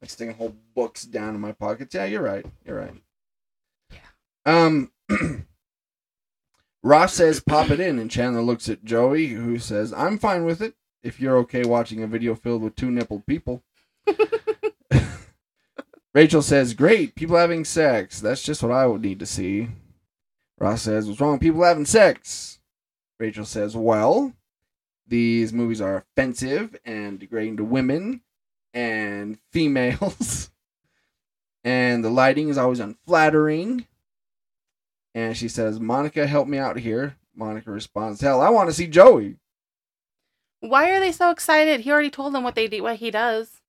like 0.00 0.10
sticking 0.10 0.34
whole 0.34 0.56
books 0.74 1.04
down 1.04 1.34
in 1.34 1.40
my 1.40 1.52
pockets. 1.52 1.94
Yeah, 1.94 2.06
you're 2.06 2.22
right. 2.22 2.46
You're 2.64 2.78
right. 2.78 2.94
Yeah. 3.92 3.98
Um 4.44 4.90
Ross 6.82 7.14
says 7.14 7.40
pop 7.40 7.70
it 7.70 7.80
in 7.80 7.98
and 7.98 8.10
Chandler 8.10 8.42
looks 8.42 8.68
at 8.68 8.84
Joey 8.84 9.28
who 9.28 9.58
says, 9.58 9.92
I'm 9.92 10.18
fine 10.18 10.44
with 10.44 10.62
it 10.62 10.74
if 11.02 11.20
you're 11.20 11.36
okay 11.38 11.64
watching 11.64 12.02
a 12.02 12.06
video 12.06 12.34
filled 12.34 12.62
with 12.62 12.76
two 12.76 12.90
nippled 12.90 13.26
people. 13.26 13.62
Rachel 16.14 16.42
says, 16.42 16.74
Great, 16.74 17.14
people 17.14 17.36
having 17.36 17.64
sex. 17.64 18.20
That's 18.20 18.42
just 18.42 18.62
what 18.62 18.72
I 18.72 18.86
would 18.86 19.02
need 19.02 19.20
to 19.20 19.26
see. 19.26 19.68
Ross 20.58 20.82
says, 20.82 21.06
What's 21.06 21.20
wrong 21.20 21.32
with 21.32 21.40
people 21.40 21.62
having 21.62 21.86
sex? 21.86 22.58
Rachel 23.18 23.44
says, 23.44 23.76
Well, 23.76 24.34
these 25.06 25.52
movies 25.52 25.80
are 25.80 25.96
offensive 25.96 26.76
and 26.84 27.18
degrading 27.18 27.58
to 27.58 27.64
women 27.64 28.22
and 28.74 29.38
females. 29.50 30.50
and 31.64 32.04
the 32.04 32.10
lighting 32.10 32.48
is 32.48 32.58
always 32.58 32.80
unflattering. 32.80 33.86
And 35.14 35.36
she 35.36 35.48
says, 35.48 35.80
Monica, 35.80 36.26
help 36.26 36.46
me 36.48 36.58
out 36.58 36.78
here. 36.78 37.16
Monica 37.34 37.70
responds, 37.70 38.20
Hell, 38.20 38.40
I 38.40 38.48
want 38.50 38.68
to 38.68 38.74
see 38.74 38.86
Joey. 38.86 39.36
Why 40.60 40.90
are 40.90 41.00
they 41.00 41.12
so 41.12 41.30
excited? 41.30 41.80
He 41.80 41.90
already 41.90 42.10
told 42.10 42.34
them 42.34 42.44
what 42.44 42.54
they 42.54 42.68
do, 42.68 42.82
what 42.82 42.96
he 42.96 43.10
does. 43.10 43.60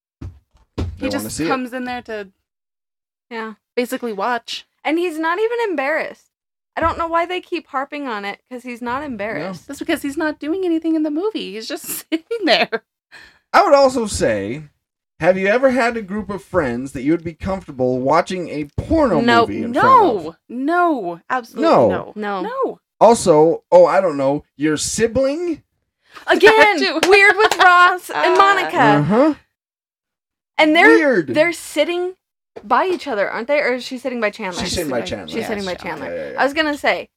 They 0.78 0.84
He 0.98 1.10
just 1.10 1.32
see 1.32 1.48
comes 1.48 1.74
in 1.74 1.86
there 1.86 2.02
to 2.04 2.30
Yeah. 3.30 3.54
basically 3.76 4.14
watch. 4.14 4.68
And 4.84 5.00
he's 5.00 5.18
not 5.18 5.40
even 5.40 5.58
embarrassed. 5.70 6.28
I 6.76 6.82
don't 6.82 6.98
know 6.98 7.08
why 7.08 7.26
they 7.26 7.42
keep 7.42 7.68
harping 7.68 8.08
on 8.08 8.24
it 8.26 8.40
because 8.50 8.64
he's 8.64 8.82
not 8.82 9.04
embarrassed. 9.04 9.68
That's 9.68 9.80
because 9.80 10.02
he's 10.02 10.18
not 10.18 10.40
doing 10.40 10.64
anything 10.66 10.96
in 10.96 11.04
the 11.04 11.12
movie. 11.12 11.54
He's 11.54 11.68
just 11.68 11.84
sitting 12.10 12.46
there. 12.46 12.84
I 13.54 13.64
would 13.64 13.74
also 13.74 14.06
say, 14.06 14.64
have 15.22 15.38
you 15.38 15.48
ever 15.48 15.70
had 15.70 15.96
a 15.98 16.02
group 16.02 16.30
of 16.30 16.44
friends 16.44 16.92
that 16.92 17.04
you 17.04 17.12
would 17.12 17.24
be 17.24 17.34
comfortable 17.34 18.00
watching 18.00 18.50
a 18.50 18.66
porno 18.78 19.22
Nope. 19.22 19.50
movie 19.50 19.64
in 19.64 19.74
front 19.74 19.88
of? 19.88 20.24
No, 20.24 20.36
no, 20.50 21.02
no, 21.14 21.22
absolutely 21.30 21.70
No. 21.72 21.88
no, 21.90 22.14
No. 22.16 22.42
no. 22.42 22.80
Also, 23.00 23.64
oh, 23.72 23.86
I 23.86 24.02
don't 24.02 24.18
know, 24.18 24.44
your 24.58 24.78
sibling? 24.78 25.64
Again, 26.28 26.78
weird 27.08 27.38
with 27.38 27.58
Ross 27.58 28.10
and 28.10 28.34
Uh, 28.34 28.36
Monica. 28.36 28.78
Uh-huh. 28.78 29.34
And 30.58 30.76
they're 30.76 30.88
Weird. 30.88 31.28
they're 31.30 31.54
sitting 31.54 32.16
by 32.64 32.86
each 32.86 33.08
other, 33.08 33.30
aren't 33.30 33.48
they? 33.48 33.60
Or 33.60 33.74
is 33.76 33.84
she 33.84 33.98
sitting 33.98 34.20
by 34.22 34.30
Chandler? 34.30 34.62
She's 34.64 34.74
sitting 34.74 34.90
by 34.92 35.02
Chandler. 35.02 35.28
She's 35.30 35.38
Yeah, 35.38 35.48
sitting 35.48 35.66
by 35.66 35.74
Chandler. 35.76 36.06
Chandler. 36.08 36.16
Yeah, 36.18 36.26
yeah, 36.28 36.32
yeah. 36.34 36.42
I 36.42 36.44
was 36.44 36.54
gonna 36.54 36.78
say, 36.78 37.10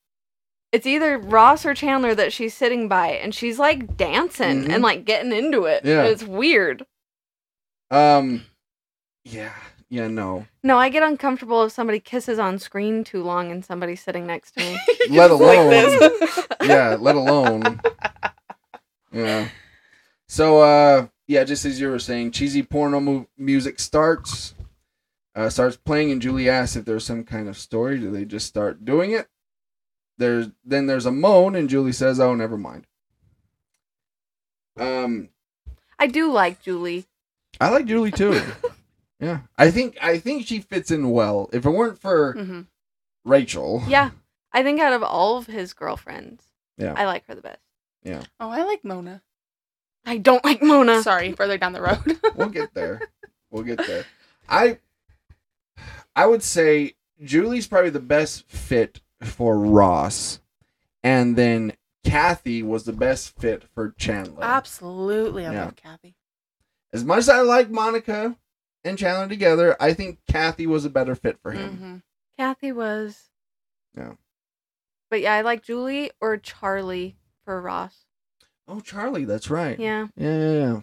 it's 0.73 0.87
either 0.87 1.19
Ross 1.19 1.67
or 1.67 1.75
Chandler 1.75 2.15
that 2.15 2.33
she's 2.33 2.55
sitting 2.55 2.89
by, 2.89 3.09
and 3.09 3.35
she's 3.35 3.59
like 3.59 3.97
dancing 3.97 4.65
Mhm. 4.65 4.73
and 4.73 4.83
like 4.83 5.05
getting 5.05 5.33
into 5.33 5.65
it. 5.65 5.85
Yeah. 5.85 6.05
It's 6.05 6.23
weird. 6.25 6.87
Um, 7.95 8.45
yeah, 9.25 9.53
yeah, 9.89 10.09
no. 10.09 10.47
No, 10.63 10.79
I 10.79 10.89
get 10.89 11.03
uncomfortable 11.03 11.65
if 11.65 11.73
somebody 11.73 12.01
kisses 12.01 12.39
on 12.39 12.59
screen 12.59 13.05
too 13.05 13.23
long 13.23 13.51
and 13.51 13.65
somebody's 13.65 14.03
sitting 14.03 14.27
next 14.27 14.53
to 14.53 14.61
me. 14.61 14.79
Let 15.11 15.29
Just 15.31 15.41
like 15.43 15.59
alone- 15.59 15.71
this. 15.71 16.47
yeah, 16.65 16.97
let 16.99 17.15
alone. 17.17 17.81
Yeah. 19.13 19.49
So, 20.29 20.61
uh, 20.61 21.07
yeah, 21.29 21.45
just 21.45 21.65
as 21.65 21.81
you 21.81 21.89
were 21.89 21.99
saying, 21.99 22.33
cheesy 22.33 22.63
porno 22.63 23.01
mu- 23.01 23.27
music 23.39 23.79
starts, 23.79 24.55
uh, 25.37 25.49
starts 25.51 25.77
playing, 25.77 26.11
and 26.11 26.21
Julie 26.23 26.49
asks 26.49 26.77
if 26.77 26.85
there's 26.85 27.05
some 27.05 27.23
kind 27.25 27.49
of 27.49 27.57
story. 27.57 27.99
Do 27.99 28.11
they 28.11 28.25
just 28.25 28.47
start 28.47 28.85
doing 28.85 29.13
it? 29.13 29.29
There's 30.19 30.49
then 30.65 30.87
there's 30.87 31.07
a 31.07 31.11
moan, 31.13 31.55
and 31.57 31.69
Julie 31.69 31.93
says, 31.93 32.19
"Oh, 32.21 32.35
never 32.35 32.57
mind." 32.57 32.87
Um, 34.79 35.29
I 35.99 36.07
do 36.07 36.31
like 36.31 36.63
Julie. 36.63 37.07
I 37.61 37.71
like 37.71 37.87
Julie 37.87 38.11
too. 38.11 38.41
yeah, 39.21 39.41
I 39.57 39.71
think 39.71 39.97
I 40.03 40.19
think 40.19 40.47
she 40.47 40.61
fits 40.61 40.91
in 40.91 41.11
well. 41.11 41.49
If 41.53 41.65
it 41.67 41.71
weren't 41.71 41.99
for 42.01 42.35
Mhm. 42.35 42.67
Rachel, 43.25 43.83
Yeah, 43.89 44.11
I 44.53 44.63
think 44.63 44.81
out 44.81 44.93
of 44.93 45.03
all 45.03 45.39
of 45.39 45.47
his 45.47 45.73
girlfriends, 45.73 46.45
Yeah. 46.77 46.95
I 46.97 47.07
like 47.07 47.27
her 47.27 47.35
the 47.35 47.41
best. 47.43 47.61
Yeah. 48.03 48.23
Oh, 48.39 48.51
I 48.51 48.63
like 48.65 48.85
Mona. 48.85 49.23
I 50.05 50.19
don't 50.19 50.45
like 50.45 50.63
Mona. 50.63 51.03
Sorry, 51.03 51.33
further 51.33 51.57
down 51.57 51.73
the 51.73 51.81
road. 51.81 52.21
we'll 52.37 52.51
get 52.51 52.75
there. 52.75 53.01
We'll 53.51 53.63
get 53.63 53.79
there. 53.87 54.05
I 54.49 54.79
I 56.15 56.27
would 56.27 56.43
say 56.43 56.95
Julie's 57.23 57.67
probably 57.67 57.91
the 57.91 58.01
best 58.01 58.47
fit 58.49 59.01
for 59.23 59.59
Ross, 59.59 60.41
and 61.03 61.37
then 61.37 61.73
Kathy 62.05 62.63
was 62.63 62.85
the 62.85 62.93
best 62.93 63.39
fit 63.41 63.65
for 63.75 63.91
Chandler. 63.97 64.45
Absolutely, 64.45 65.47
I 65.47 65.53
Yeah. 65.53 65.65
love 65.65 65.77
Kathy. 65.77 66.15
As 66.95 67.05
much 67.05 67.19
as 67.19 67.29
I 67.29 67.41
like 67.41 67.71
Monica 67.71 68.37
and 68.85 68.97
Chandler 68.97 69.29
together, 69.29 69.77
I 69.81 69.93
think 69.95 70.21
Kathy 70.29 70.67
was 70.67 70.85
a 70.85 70.91
better 70.91 71.17
fit 71.17 71.39
for 71.43 71.51
him. 71.51 71.77
Mhm. 71.77 72.03
Kathy 72.39 72.71
was. 72.71 73.31
Yeah. 73.97 74.13
But 75.11 75.21
yeah, 75.21 75.35
I 75.35 75.41
like 75.43 75.63
Julie 75.65 76.13
or 76.21 76.37
Charlie 76.37 77.17
for 77.45 77.61
Ross. 77.61 78.07
Oh, 78.69 78.81
Charlie, 78.81 79.25
that's 79.25 79.51
right. 79.51 79.79
Yeah. 79.79 80.07
yeah, 80.17 80.39
yeah. 80.39 80.53
yeah. 80.53 80.81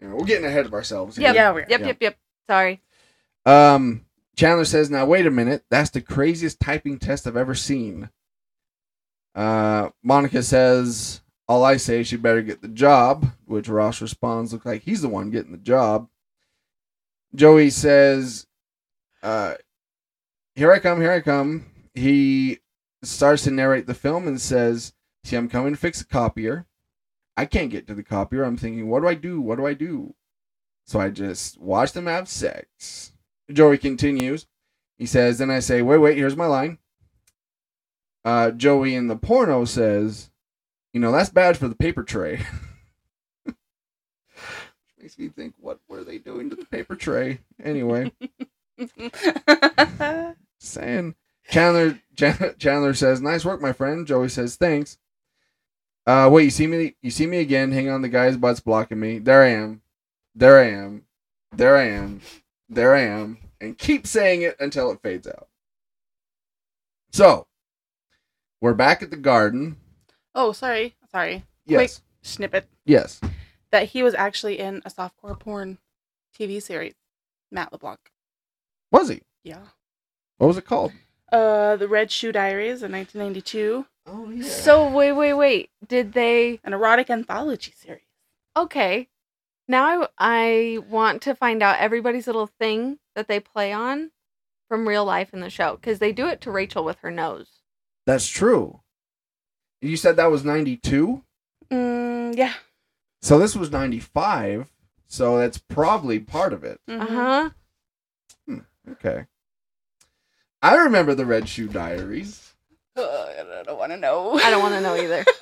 Yeah, 0.00 0.14
we're 0.14 0.24
getting 0.24 0.46
ahead 0.46 0.66
of 0.66 0.74
ourselves. 0.74 1.16
here. 1.16 1.26
Yep. 1.28 1.34
Yeah, 1.34 1.52
we're 1.52 1.60
Yep, 1.68 1.80
Yeah. 1.80 1.86
yep, 1.86 1.96
yep. 2.00 2.18
Sorry. 2.48 2.82
Um, 3.46 4.04
Chandler 4.34 4.64
says, 4.64 4.90
"Now 4.90 5.04
wait 5.06 5.26
a 5.26 5.30
minute. 5.30 5.64
That's 5.68 5.90
the 5.90 6.00
craziest 6.00 6.58
typing 6.58 6.98
test 6.98 7.26
I've 7.26 7.36
ever 7.36 7.54
seen." 7.54 8.10
Uh, 9.34 9.90
Monica 10.02 10.42
says, 10.42 11.21
"All 11.48 11.64
I 11.64 11.76
say, 11.76 12.00
is 12.00 12.08
she 12.08 12.16
better 12.16 12.42
get 12.42 12.62
the 12.62 12.68
job." 12.68 13.32
Which 13.44 13.68
Ross 13.68 14.00
responds, 14.00 14.52
"Look 14.52 14.64
like 14.64 14.82
he's 14.82 15.02
the 15.02 15.08
one 15.08 15.30
getting 15.30 15.52
the 15.52 15.58
job." 15.58 16.08
Joey 17.34 17.70
says, 17.70 18.46
uh, 19.22 19.54
"Here 20.54 20.72
I 20.72 20.78
come, 20.78 21.00
here 21.00 21.12
I 21.12 21.20
come." 21.20 21.66
He 21.94 22.60
starts 23.02 23.44
to 23.44 23.50
narrate 23.50 23.86
the 23.86 23.94
film 23.94 24.26
and 24.26 24.40
says, 24.40 24.94
"See, 25.24 25.36
I'm 25.36 25.48
coming 25.48 25.72
to 25.72 25.78
fix 25.78 25.98
the 25.98 26.04
copier. 26.06 26.66
I 27.36 27.46
can't 27.46 27.70
get 27.70 27.86
to 27.86 27.94
the 27.94 28.02
copier. 28.02 28.44
I'm 28.44 28.56
thinking, 28.56 28.88
what 28.88 29.00
do 29.00 29.08
I 29.08 29.14
do? 29.14 29.40
What 29.40 29.56
do 29.56 29.66
I 29.66 29.74
do?" 29.74 30.14
So 30.84 31.00
I 31.00 31.10
just 31.10 31.60
watch 31.60 31.92
them 31.92 32.06
have 32.06 32.28
sex. 32.28 33.12
Joey 33.50 33.78
continues. 33.78 34.46
He 34.98 35.06
says, 35.06 35.38
then 35.38 35.50
I 35.50 35.60
say, 35.60 35.82
wait, 35.82 35.98
wait, 35.98 36.16
here's 36.16 36.36
my 36.36 36.46
line. 36.46 36.78
Uh, 38.24 38.50
Joey 38.50 38.94
in 38.94 39.08
the 39.08 39.16
porno 39.16 39.64
says, 39.64 40.30
you 40.92 41.00
know, 41.00 41.12
that's 41.12 41.30
bad 41.30 41.56
for 41.56 41.68
the 41.68 41.74
paper 41.74 42.02
tray. 42.02 42.36
Which 43.44 43.56
makes 45.00 45.18
me 45.18 45.28
think, 45.28 45.54
what 45.58 45.80
were 45.88 46.04
they 46.04 46.18
doing 46.18 46.50
to 46.50 46.56
the 46.56 46.66
paper 46.66 46.96
tray? 46.96 47.40
Anyway, 47.62 48.12
saying. 50.58 51.14
Chandler, 51.50 51.98
Chandler 52.16 52.52
Chandler 52.54 52.94
says, 52.94 53.20
"Nice 53.20 53.44
work, 53.44 53.60
my 53.60 53.72
friend." 53.72 54.06
Joey 54.06 54.28
says, 54.28 54.56
"Thanks." 54.56 54.98
Uh, 56.06 56.28
wait, 56.32 56.44
you 56.44 56.50
see 56.50 56.66
me? 56.66 56.94
You 57.02 57.10
see 57.10 57.26
me 57.26 57.38
again? 57.38 57.72
Hang 57.72 57.88
on, 57.88 58.02
the 58.02 58.08
guy's 58.08 58.36
butt's 58.36 58.60
blocking 58.60 59.00
me. 59.00 59.18
There 59.18 59.42
I 59.42 59.48
am. 59.48 59.82
There 60.34 60.58
I 60.58 60.70
am. 60.70 61.04
There 61.52 61.76
I 61.76 61.84
am. 61.84 62.20
There 62.68 62.94
I 62.94 63.02
am. 63.02 63.38
And 63.60 63.78
keep 63.78 64.06
saying 64.06 64.42
it 64.42 64.56
until 64.58 64.90
it 64.90 65.02
fades 65.02 65.26
out. 65.26 65.48
So, 67.12 67.46
we're 68.60 68.74
back 68.74 69.02
at 69.02 69.10
the 69.10 69.16
garden. 69.16 69.76
Oh, 70.34 70.52
sorry, 70.52 70.94
sorry. 71.10 71.44
Yes. 71.66 72.02
Snippet 72.22 72.68
Yes. 72.84 73.20
that 73.70 73.88
he 73.88 74.02
was 74.02 74.14
actually 74.14 74.58
in 74.58 74.82
a 74.84 74.90
softcore 74.90 75.38
porn 75.38 75.78
TV 76.38 76.62
series. 76.62 76.94
Matt 77.50 77.72
LeBlanc. 77.72 77.98
Was 78.90 79.08
he? 79.08 79.22
Yeah. 79.44 79.62
What 80.38 80.46
was 80.46 80.56
it 80.56 80.64
called? 80.64 80.92
Uh, 81.30 81.76
the 81.76 81.88
Red 81.88 82.10
Shoe 82.10 82.32
Diaries 82.32 82.82
in 82.82 82.92
1992, 82.92 83.86
Oh 84.06 84.30
yeah. 84.30 84.44
So 84.44 84.88
wait, 84.90 85.12
wait, 85.12 85.34
wait. 85.34 85.70
Did 85.86 86.12
they? 86.12 86.58
an 86.64 86.72
erotic 86.72 87.08
anthology 87.08 87.72
series. 87.76 88.02
Okay. 88.56 89.08
Now 89.68 90.02
I, 90.02 90.08
I 90.18 90.78
want 90.90 91.22
to 91.22 91.34
find 91.34 91.62
out 91.62 91.78
everybody's 91.78 92.26
little 92.26 92.48
thing 92.48 92.98
that 93.14 93.28
they 93.28 93.38
play 93.40 93.72
on 93.72 94.10
from 94.68 94.88
real 94.88 95.04
life 95.04 95.32
in 95.32 95.40
the 95.40 95.50
show 95.50 95.76
because 95.76 95.98
they 96.00 96.12
do 96.12 96.26
it 96.26 96.40
to 96.42 96.50
Rachel 96.50 96.84
with 96.84 96.98
her 96.98 97.10
nose. 97.10 97.60
That's 98.06 98.26
true. 98.28 98.80
You 99.82 99.96
said 99.96 100.16
that 100.16 100.30
was 100.30 100.44
92? 100.44 101.22
Mm, 101.70 102.36
yeah. 102.36 102.54
So 103.20 103.38
this 103.38 103.54
was 103.56 103.70
95. 103.70 104.70
So 105.06 105.36
that's 105.38 105.58
probably 105.58 106.18
part 106.20 106.52
of 106.52 106.64
it. 106.64 106.80
Mhm. 106.88 107.00
Uh 107.00 107.50
huh. 108.48 108.60
Okay. 108.92 109.26
I 110.62 110.76
remember 110.76 111.14
the 111.14 111.26
Red 111.26 111.48
Shoe 111.48 111.68
Diaries. 111.68 112.54
Uh, 112.96 113.02
I 113.02 113.62
don't 113.64 113.78
want 113.78 113.92
to 113.92 113.96
know. 113.98 114.38
I 114.38 114.50
don't 114.50 114.62
want 114.62 114.74
to 114.74 114.80
know 114.80 114.94
either. 114.96 115.24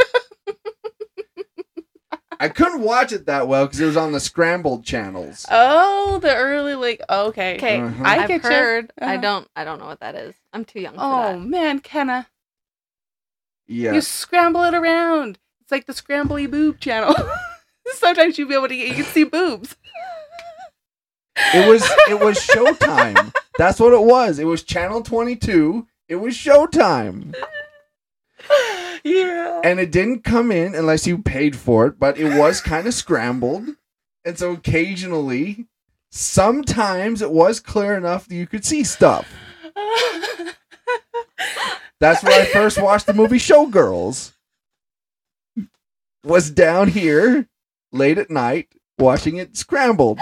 I 2.41 2.49
couldn't 2.49 2.81
watch 2.81 3.13
it 3.13 3.27
that 3.27 3.49
well 3.49 3.67
because 3.67 3.81
it 3.81 3.87
was 3.87 3.99
on 3.99 4.13
the 4.13 4.21
scrambled 4.21 4.85
channels. 4.85 5.45
Oh, 5.51 6.19
the 6.23 6.35
early 6.35 6.75
like 6.75 7.03
okay. 7.11 7.57
Okay, 7.57 7.81
Uh-huh. 7.81 8.03
I 8.05 8.19
I've 8.21 8.29
get 8.29 8.43
ya. 8.43 8.49
heard. 8.49 8.93
I 9.01 9.15
Uh-huh. 9.17 9.21
don't. 9.21 9.49
I 9.55 9.65
don't 9.65 9.79
know 9.79 9.87
what 9.87 10.01
that 10.01 10.15
is. 10.15 10.35
I'm 10.55 10.65
too 10.65 10.81
young 10.81 10.95
for 10.95 11.01
Oh 11.03 11.33
that. 11.33 11.41
man, 11.41 11.81
Kenna, 11.81 12.29
Yeah. 13.71 13.93
you 13.93 14.01
scramble 14.01 14.65
it 14.65 14.75
around. 14.75 15.39
It's 15.61 15.71
like 15.71 15.87
the 15.87 15.93
scrambly 15.93 16.51
boob 16.51 16.81
channel. 16.81 17.15
Sometimes 17.95 18.37
you'll 18.37 18.49
be 18.49 18.55
able 18.55 18.69
to 18.69 18.75
you 18.75 18.95
can 18.95 19.05
see 19.05 19.25
boobs. 19.25 19.77
It 21.55 21.69
was 21.69 21.89
it 22.09 22.19
was 22.19 22.39
Showtime. 22.39 23.33
That's 23.59 23.79
what 23.79 23.93
it 23.93 24.03
was. 24.03 24.41
It 24.41 24.45
was 24.45 24.65
Channel 24.65 25.03
22. 25.03 25.87
It 26.09 26.17
was 26.17 26.35
Showtime. 26.35 27.35
yeah. 29.05 29.61
And 29.63 29.79
it 29.79 29.93
didn't 29.93 30.25
come 30.25 30.51
in 30.51 30.75
unless 30.75 31.07
you 31.07 31.19
paid 31.19 31.57
for 31.57 31.87
it, 31.87 31.99
but 31.99 32.19
it 32.19 32.39
was 32.39 32.61
kind 32.61 32.89
of 32.89 32.95
scrambled. 32.95 33.69
And 34.25 34.37
so 34.37 34.53
occasionally, 34.53 35.67
sometimes 36.11 37.23
it 37.23 37.31
was 37.31 37.61
clear 37.61 37.97
enough 37.97 38.27
that 38.27 38.35
you 38.35 38.47
could 38.47 38.65
see 38.65 38.83
stuff. 38.83 39.33
That's 42.01 42.23
where 42.25 42.43
I 42.43 42.47
first 42.47 42.81
watched 42.81 43.07
the 43.07 43.13
movie 43.15 43.39
Showgirls. 43.39 44.33
Was 46.25 46.51
down 46.51 46.89
here 46.89 47.47
late 47.93 48.19
at 48.19 48.31
night 48.31 48.69
watching 48.99 49.37
it 49.37 49.57
scrambled. 49.57 50.19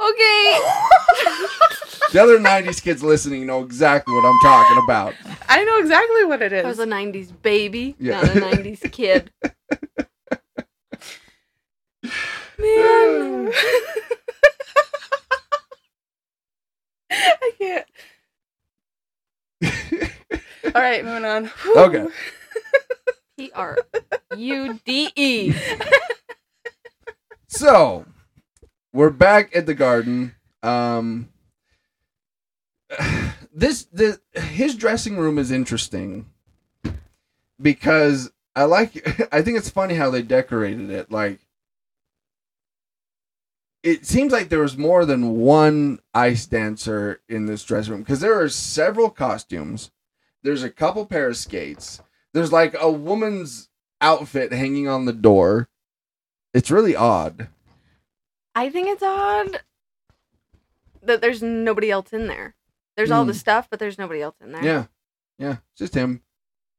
Okay. 0.00 0.60
The 2.12 2.22
other 2.22 2.38
90s 2.38 2.80
kids 2.80 3.02
listening 3.02 3.46
know 3.46 3.64
exactly 3.64 4.14
what 4.14 4.24
I'm 4.24 4.38
talking 4.40 4.80
about. 4.84 5.12
I 5.48 5.64
know 5.64 5.78
exactly 5.78 6.24
what 6.24 6.40
it 6.40 6.52
is. 6.52 6.64
I 6.64 6.68
was 6.68 6.78
a 6.78 6.86
'90s 6.86 7.32
baby, 7.42 7.96
Yeah. 7.98 8.20
not 8.20 8.36
a 8.36 8.40
'90s 8.40 8.92
kid. 8.92 9.32
Man. 12.58 13.50
I 17.10 17.52
can't. 17.58 17.86
All 19.64 20.82
right, 20.82 21.04
moving 21.04 21.24
on. 21.24 21.50
Okay. 21.76 22.06
P 23.38 23.50
R 23.54 23.78
U 24.36 24.80
D 24.84 25.10
E. 25.16 25.54
So, 27.48 28.04
we're 28.92 29.08
back 29.08 29.56
at 29.56 29.64
the 29.64 29.74
garden. 29.74 30.34
Um, 30.62 31.30
this 33.54 33.84
the 33.84 34.20
his 34.34 34.74
dressing 34.74 35.16
room 35.16 35.38
is 35.38 35.50
interesting 35.50 36.26
because 37.60 38.30
I 38.54 38.64
like. 38.64 39.28
I 39.32 39.40
think 39.40 39.56
it's 39.56 39.70
funny 39.70 39.94
how 39.94 40.10
they 40.10 40.20
decorated 40.20 40.90
it. 40.90 41.10
Like, 41.10 41.40
it 43.86 44.04
seems 44.04 44.32
like 44.32 44.48
there 44.48 44.58
was 44.58 44.76
more 44.76 45.04
than 45.04 45.36
one 45.36 46.00
ice 46.12 46.44
dancer 46.46 47.20
in 47.28 47.46
this 47.46 47.62
dressing 47.64 47.92
room 47.92 48.02
because 48.02 48.20
there 48.20 48.40
are 48.40 48.48
several 48.48 49.10
costumes. 49.10 49.90
There's 50.42 50.62
a 50.62 50.70
couple 50.70 51.06
pair 51.06 51.28
of 51.28 51.36
skates. 51.36 52.00
There's 52.34 52.52
like 52.52 52.74
a 52.80 52.90
woman's 52.90 53.68
outfit 54.00 54.52
hanging 54.52 54.88
on 54.88 55.04
the 55.04 55.12
door. 55.12 55.68
It's 56.52 56.70
really 56.70 56.96
odd. 56.96 57.48
I 58.54 58.70
think 58.70 58.88
it's 58.88 59.02
odd 59.02 59.60
that 61.02 61.20
there's 61.20 61.42
nobody 61.42 61.90
else 61.90 62.12
in 62.12 62.26
there. 62.26 62.54
There's 62.96 63.10
all 63.10 63.24
the 63.24 63.32
Hmm. 63.32 63.38
stuff, 63.38 63.68
but 63.70 63.78
there's 63.78 63.98
nobody 63.98 64.22
else 64.22 64.36
in 64.40 64.52
there. 64.52 64.64
Yeah. 64.64 64.84
Yeah. 65.38 65.56
It's 65.72 65.78
just 65.78 65.94
him. 65.94 66.22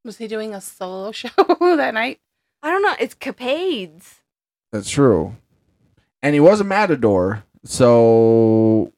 Was 0.03 0.18
he 0.18 0.28
doing 0.28 0.53
a 0.53 0.62
solo 0.62 1.12
show 1.14 1.30
that 1.60 1.93
night? 1.93 2.20
I 2.64 2.72
don't 2.72 2.82
know. 2.82 2.95
Ice 2.99 3.14
Capades. 3.16 4.16
That's 4.72 4.89
true. 4.89 5.36
And 6.28 6.34
he 6.34 6.42
was 6.42 6.60
a 6.60 6.66
matador. 6.66 7.46
So 7.64 8.92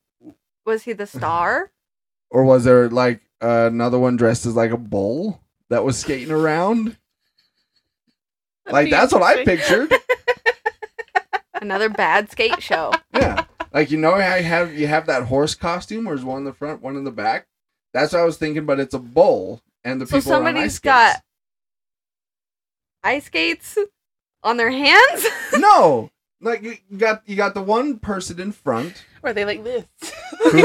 Was 0.65 0.81
he 0.81 0.93
the 0.93 1.05
star? 1.05 1.69
or 2.31 2.43
was 2.43 2.63
there 2.63 2.89
like 2.89 3.21
another 3.39 3.99
one 3.99 4.17
dressed 4.17 4.47
as 4.47 4.55
like 4.55 4.71
a 4.71 4.77
bull 4.77 5.39
that 5.69 5.83
was 5.83 5.95
skating 5.97 6.31
around? 6.31 6.97
Like 8.71 8.91
that's 8.91 9.11
what 9.11 9.23
I 9.23 9.43
pictured. 9.45 9.91
Another 11.55 11.89
bad 11.89 12.29
skate 12.29 12.61
show. 12.61 12.93
Yeah. 13.15 13.45
Like 13.73 13.89
you 13.89 13.97
know 13.97 14.13
how 14.19 14.35
you 14.35 14.43
have 14.43 14.73
you 14.75 14.85
have 14.85 15.07
that 15.07 15.23
horse 15.23 15.55
costume 15.55 16.05
where 16.05 16.15
there's 16.15 16.23
one 16.23 16.37
in 16.39 16.43
the 16.43 16.53
front, 16.53 16.79
one 16.83 16.95
in 16.95 17.03
the 17.03 17.09
back? 17.11 17.47
That's 17.95 18.13
what 18.13 18.21
I 18.21 18.25
was 18.25 18.37
thinking, 18.37 18.67
but 18.67 18.79
it's 18.79 18.93
a 18.93 18.99
bull 18.99 19.63
and 19.83 19.99
the 19.99 20.05
So 20.05 20.17
people 20.17 20.33
are 20.33 20.35
on 20.35 20.41
ice 20.41 20.47
somebody's 20.49 20.73
skates. 20.75 20.83
got 20.83 21.15
ice 23.03 23.25
skates 23.25 23.77
on 24.43 24.57
their 24.57 24.69
hands. 24.69 25.25
No. 25.57 26.11
Like 26.41 26.63
you 26.63 26.77
got 26.97 27.23
you 27.27 27.35
got 27.35 27.53
the 27.53 27.61
one 27.61 27.99
person 27.99 28.39
in 28.39 28.51
front. 28.51 29.03
Or 29.23 29.31
are 29.31 29.33
they 29.33 29.45
like 29.45 29.63
this? 29.63 29.85
Who? 30.51 30.57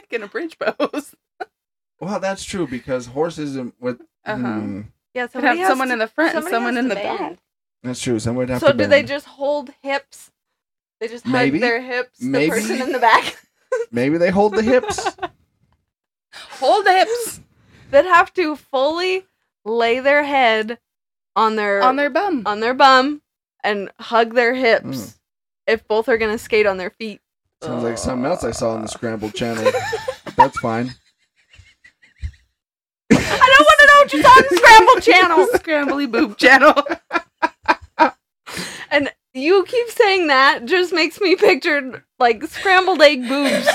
in 0.10 0.22
a 0.22 0.28
bridge 0.28 0.56
pose. 0.58 1.14
Well, 2.00 2.18
that's 2.20 2.44
true 2.44 2.66
because 2.66 3.06
horses 3.06 3.56
and 3.56 3.72
with 3.80 4.00
Uh-huh. 4.24 4.36
hmm, 4.36 4.80
yeah, 5.14 5.26
somebody 5.26 5.48
have 5.48 5.58
has 5.58 5.68
someone 5.68 5.88
to- 5.88 5.92
in 5.94 5.98
the 5.98 6.06
front 6.08 6.34
and 6.36 6.44
someone 6.46 6.76
in 6.78 6.88
the 6.88 6.94
bend. 6.94 7.18
back. 7.18 7.38
that's 7.82 8.00
true. 8.00 8.18
Someone 8.18 8.42
would 8.42 8.50
have 8.50 8.60
So 8.60 8.68
to 8.72 8.78
do 8.78 8.86
they 8.86 9.02
just 9.02 9.26
hold 9.26 9.70
hips? 9.82 10.30
They 11.00 11.08
just 11.08 11.24
hug 11.24 11.32
Maybe. 11.32 11.58
their 11.58 11.80
hips. 11.80 12.20
Maybe. 12.20 12.46
The 12.46 12.50
person 12.50 12.82
in 12.82 12.92
the 12.92 12.98
back. 12.98 13.36
Maybe 13.92 14.16
they 14.18 14.30
hold 14.30 14.54
the 14.54 14.62
hips. 14.62 15.06
Hold 16.60 16.84
the 16.86 16.92
hips 16.92 17.40
that 17.90 18.04
have 18.04 18.32
to 18.34 18.54
fully 18.56 19.24
lay 19.64 19.98
their 20.00 20.22
head 20.22 20.78
on 21.34 21.56
their 21.56 21.82
on 21.82 21.96
their 21.96 22.10
bum. 22.10 22.42
on 22.46 22.60
their 22.60 22.74
bum 22.74 23.22
and 23.64 23.90
hug 23.98 24.34
their 24.34 24.54
hips 24.54 24.84
Mm. 24.86 25.17
If 25.68 25.86
both 25.86 26.08
are 26.08 26.18
gonna 26.18 26.38
skate 26.38 26.66
on 26.66 26.78
their 26.78 26.90
feet. 26.90 27.20
Sounds 27.62 27.84
like 27.84 27.98
something 27.98 28.24
else 28.24 28.42
I 28.42 28.50
saw 28.50 28.70
on 28.70 28.82
the 28.82 28.88
Scrambled 28.88 29.34
channel. 29.34 29.70
That's 30.36 30.58
fine. 30.58 30.94
I 33.12 33.16
don't 33.56 33.66
want 33.66 33.78
to 33.80 33.86
know 33.86 33.98
what 33.98 34.12
you 34.12 34.22
saw 34.22 34.28
on 34.28 34.44
the 34.48 34.56
scrambled 34.56 35.02
channel. 35.02 35.46
Scrambly 35.54 36.10
boob 36.10 36.36
channel. 36.38 36.74
And 38.90 39.12
you 39.34 39.64
keep 39.68 39.90
saying 39.90 40.28
that 40.28 40.64
just 40.64 40.94
makes 40.94 41.20
me 41.20 41.36
picture 41.36 42.02
like 42.18 42.42
scrambled 42.44 43.02
egg 43.02 43.28
boobs. 43.28 43.68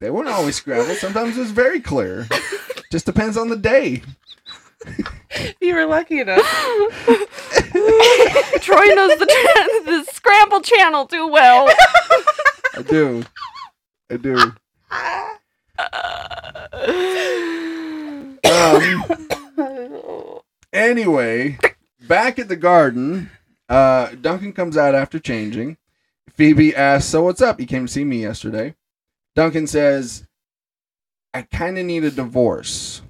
They 0.00 0.10
weren't 0.10 0.30
always 0.30 0.56
scrambled. 0.56 0.96
Sometimes 0.96 1.36
it 1.36 1.40
was 1.40 1.50
very 1.50 1.80
clear. 1.80 2.26
Just 2.90 3.04
depends 3.04 3.36
on 3.36 3.50
the 3.50 3.56
day. 3.56 4.02
you 5.60 5.74
were 5.74 5.86
lucky 5.86 6.20
enough. 6.20 6.40
Troy 8.60 8.84
knows 8.94 9.18
the, 9.18 9.26
the 9.84 10.04
Scramble 10.12 10.60
channel 10.60 11.06
too 11.06 11.26
well. 11.28 11.68
I 12.76 12.82
do. 12.82 13.24
I 14.10 14.16
do. 14.16 14.52
Um, 18.52 19.06
anyway, 20.72 21.58
back 22.06 22.38
at 22.38 22.48
the 22.48 22.56
garden, 22.56 23.30
uh, 23.68 24.08
Duncan 24.20 24.52
comes 24.52 24.76
out 24.76 24.94
after 24.94 25.18
changing. 25.18 25.76
Phoebe 26.34 26.74
asks, 26.74 27.10
So 27.10 27.22
what's 27.22 27.40
up? 27.40 27.60
You 27.60 27.66
came 27.66 27.86
to 27.86 27.92
see 27.92 28.04
me 28.04 28.22
yesterday. 28.22 28.74
Duncan 29.34 29.66
says, 29.66 30.26
I 31.32 31.42
kind 31.42 31.78
of 31.78 31.86
need 31.86 32.04
a 32.04 32.10
divorce. 32.10 33.02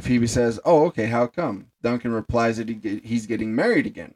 Phoebe 0.00 0.26
says, 0.26 0.60
Oh, 0.64 0.86
okay, 0.86 1.06
how 1.06 1.26
come? 1.26 1.66
Duncan 1.82 2.12
replies 2.12 2.56
that 2.58 2.68
he 2.68 2.74
get, 2.74 3.04
he's 3.04 3.26
getting 3.26 3.54
married 3.54 3.86
again. 3.86 4.14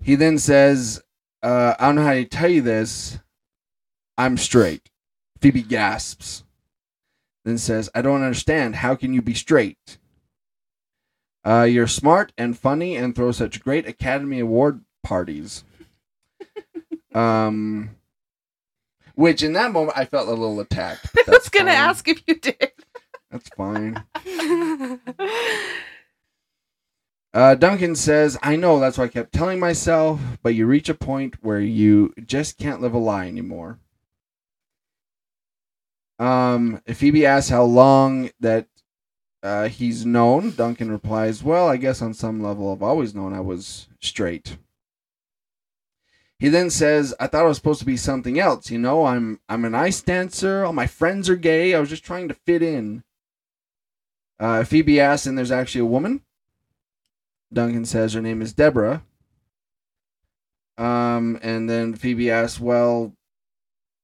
He 0.00 0.14
then 0.14 0.38
says, 0.38 1.02
uh, 1.42 1.74
I 1.78 1.86
don't 1.86 1.96
know 1.96 2.04
how 2.04 2.12
to 2.12 2.24
tell 2.24 2.48
you 2.48 2.62
this. 2.62 3.18
I'm 4.16 4.36
straight. 4.36 4.90
Phoebe 5.40 5.62
gasps. 5.62 6.44
Then 7.44 7.58
says, 7.58 7.90
I 7.94 8.02
don't 8.02 8.22
understand. 8.22 8.76
How 8.76 8.94
can 8.94 9.12
you 9.12 9.22
be 9.22 9.34
straight? 9.34 9.98
Uh, 11.44 11.62
you're 11.62 11.86
smart 11.86 12.32
and 12.36 12.58
funny 12.58 12.96
and 12.96 13.14
throw 13.14 13.30
such 13.30 13.62
great 13.62 13.86
Academy 13.86 14.40
Award 14.40 14.82
parties. 15.04 15.62
um, 17.14 17.90
which 19.14 19.42
in 19.42 19.52
that 19.52 19.72
moment 19.72 19.96
I 19.96 20.04
felt 20.04 20.28
a 20.28 20.32
little 20.32 20.58
attacked. 20.60 21.08
I 21.16 21.30
was 21.30 21.48
gonna 21.48 21.70
fine. 21.70 21.76
ask 21.78 22.08
if 22.08 22.22
you 22.26 22.34
did. 22.34 22.72
That's 23.30 23.48
fine. 23.50 24.04
Uh, 27.36 27.54
Duncan 27.54 27.94
says, 27.94 28.38
I 28.42 28.56
know, 28.56 28.80
that's 28.80 28.96
what 28.96 29.04
I 29.04 29.08
kept 29.08 29.34
telling 29.34 29.60
myself, 29.60 30.18
but 30.42 30.54
you 30.54 30.64
reach 30.64 30.88
a 30.88 30.94
point 30.94 31.36
where 31.42 31.60
you 31.60 32.14
just 32.24 32.56
can't 32.56 32.80
live 32.80 32.94
a 32.94 32.98
lie 32.98 33.26
anymore. 33.26 33.78
Um, 36.18 36.80
Phoebe 36.86 37.26
asks 37.26 37.50
how 37.50 37.64
long 37.64 38.30
that 38.40 38.68
uh, 39.42 39.68
he's 39.68 40.06
known. 40.06 40.52
Duncan 40.52 40.90
replies, 40.90 41.42
Well, 41.42 41.68
I 41.68 41.76
guess 41.76 42.00
on 42.00 42.14
some 42.14 42.42
level 42.42 42.72
I've 42.72 42.82
always 42.82 43.14
known 43.14 43.34
I 43.34 43.40
was 43.40 43.86
straight. 44.00 44.56
He 46.38 46.48
then 46.48 46.70
says, 46.70 47.14
I 47.20 47.26
thought 47.26 47.44
I 47.44 47.48
was 47.48 47.58
supposed 47.58 47.80
to 47.80 47.86
be 47.86 47.98
something 47.98 48.38
else, 48.38 48.70
you 48.70 48.78
know, 48.78 49.04
I'm 49.04 49.40
I'm 49.46 49.66
an 49.66 49.74
ice 49.74 50.00
dancer, 50.00 50.64
all 50.64 50.72
my 50.72 50.86
friends 50.86 51.28
are 51.28 51.36
gay, 51.36 51.74
I 51.74 51.80
was 51.80 51.90
just 51.90 52.04
trying 52.04 52.28
to 52.28 52.34
fit 52.34 52.62
in. 52.62 53.04
Uh, 54.38 54.64
Phoebe 54.64 55.00
asks, 55.00 55.26
and 55.26 55.36
there's 55.36 55.50
actually 55.50 55.80
a 55.80 55.86
woman. 55.86 56.22
Duncan 57.52 57.84
says 57.84 58.12
her 58.12 58.20
name 58.20 58.42
is 58.42 58.52
Deborah. 58.52 59.02
Um, 60.76 61.38
and 61.42 61.70
then 61.70 61.94
Phoebe 61.94 62.30
asks, 62.30 62.60
"Well, 62.60 63.14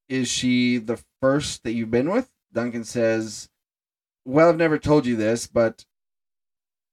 is 0.09 0.27
she 0.27 0.77
the 0.77 1.03
first 1.21 1.63
that 1.63 1.73
you've 1.73 1.91
been 1.91 2.09
with?" 2.09 2.31
Duncan 2.51 2.83
says, 2.83 3.49
"Well, 4.25 4.49
I've 4.49 4.57
never 4.57 4.79
told 4.79 5.05
you 5.05 5.15
this, 5.15 5.45
but 5.45 5.85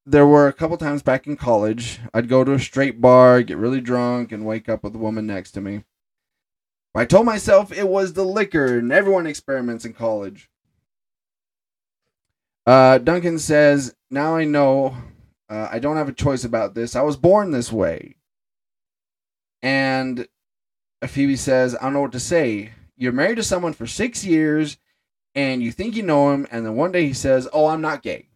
there 0.05 0.26
were 0.26 0.49
a 0.49 0.53
couple 0.53 0.76
times 0.76 1.03
back 1.03 1.26
in 1.26 1.36
college. 1.36 2.01
I'd 2.12 2.28
go 2.28 2.45
to 2.45 2.53
a 2.53 2.59
straight 2.59 3.01
bar, 3.01 3.43
get 3.43 3.57
really 3.57 3.80
drunk, 3.80 4.32
and 4.32 4.45
wake 4.45 4.68
up 4.68 4.82
with 4.82 4.95
a 4.95 4.99
woman 4.99 5.26
next 5.26 5.53
to 5.53 5.62
me. 5.62 5.84
I 6.95 7.07
told 7.07 7.24
myself 7.24 7.72
it 7.72 7.88
was 7.88 8.12
the 8.12 8.24
liquor, 8.24 8.78
and 8.78 8.93
everyone 8.93 9.26
experiments 9.26 9.86
in 9.86 9.95
college." 9.95 10.49
Uh, 12.71 12.99
Duncan 12.99 13.41
says, 13.41 13.97
"Now 14.12 14.37
I 14.37 14.45
know 14.45 14.97
uh, 15.49 15.68
I 15.73 15.81
don't 15.81 15.97
have 15.97 16.09
a 16.09 16.12
choice 16.12 16.45
about 16.45 16.73
this. 16.73 16.95
I 16.95 17.03
was 17.03 17.16
born 17.16 17.51
this 17.51 17.73
way." 17.73 18.14
And 19.61 20.29
Phoebe 21.05 21.35
says, 21.35 21.75
"I 21.75 21.83
don't 21.83 21.95
know 21.95 22.03
what 22.03 22.12
to 22.12 22.21
say. 22.21 22.71
You're 22.97 23.11
married 23.11 23.39
to 23.39 23.43
someone 23.43 23.73
for 23.73 23.89
six 23.89 24.25
years, 24.25 24.79
and 25.35 25.64
you 25.64 25.73
think 25.73 25.97
you 25.97 26.05
know 26.05 26.31
him, 26.31 26.47
and 26.53 26.64
then 26.64 26.77
one 26.77 26.93
day 26.93 27.09
he 27.09 27.12
says, 27.12 27.49
"Oh, 27.53 27.66
I'm 27.66 27.81
not 27.81 28.05
gay." 28.05 28.29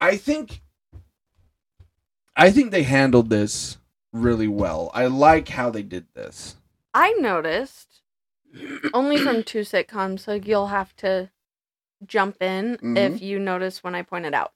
I 0.00 0.16
think, 0.16 0.62
I 2.34 2.50
think 2.50 2.70
they 2.70 2.84
handled 2.84 3.28
this 3.28 3.76
really 4.14 4.48
well. 4.48 4.90
I 4.94 5.08
like 5.08 5.50
how 5.50 5.68
they 5.68 5.82
did 5.82 6.06
this. 6.14 6.56
I 6.94 7.12
noticed 7.12 7.91
only 8.94 9.18
from 9.18 9.42
two 9.42 9.60
sitcoms, 9.60 10.20
so 10.20 10.34
you'll 10.34 10.68
have 10.68 10.94
to 10.96 11.30
jump 12.06 12.42
in 12.42 12.78
Mhm. 12.78 12.96
if 13.14 13.22
you 13.22 13.38
notice 13.38 13.82
when 13.84 13.94
I 13.94 14.02
point 14.02 14.26
it 14.26 14.34
out. 14.34 14.52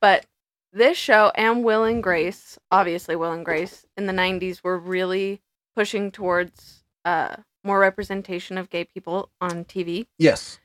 But 0.00 0.26
this 0.72 0.98
show 0.98 1.30
and 1.34 1.64
Will 1.64 1.84
and 1.84 2.02
Grace, 2.02 2.58
obviously 2.70 3.16
Will 3.16 3.32
and 3.32 3.44
Grace 3.44 3.86
in 3.96 4.06
the 4.06 4.12
90s 4.12 4.62
were 4.64 4.78
really 4.78 5.40
pushing 5.76 6.10
towards 6.10 6.84
uh 7.04 7.36
more 7.64 7.78
representation 7.78 8.58
of 8.58 8.68
gay 8.70 8.84
people 8.84 9.30
on 9.40 9.64
TV. 9.64 10.06
Yes. 10.18 10.58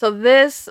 So 0.00 0.10
this 0.10 0.68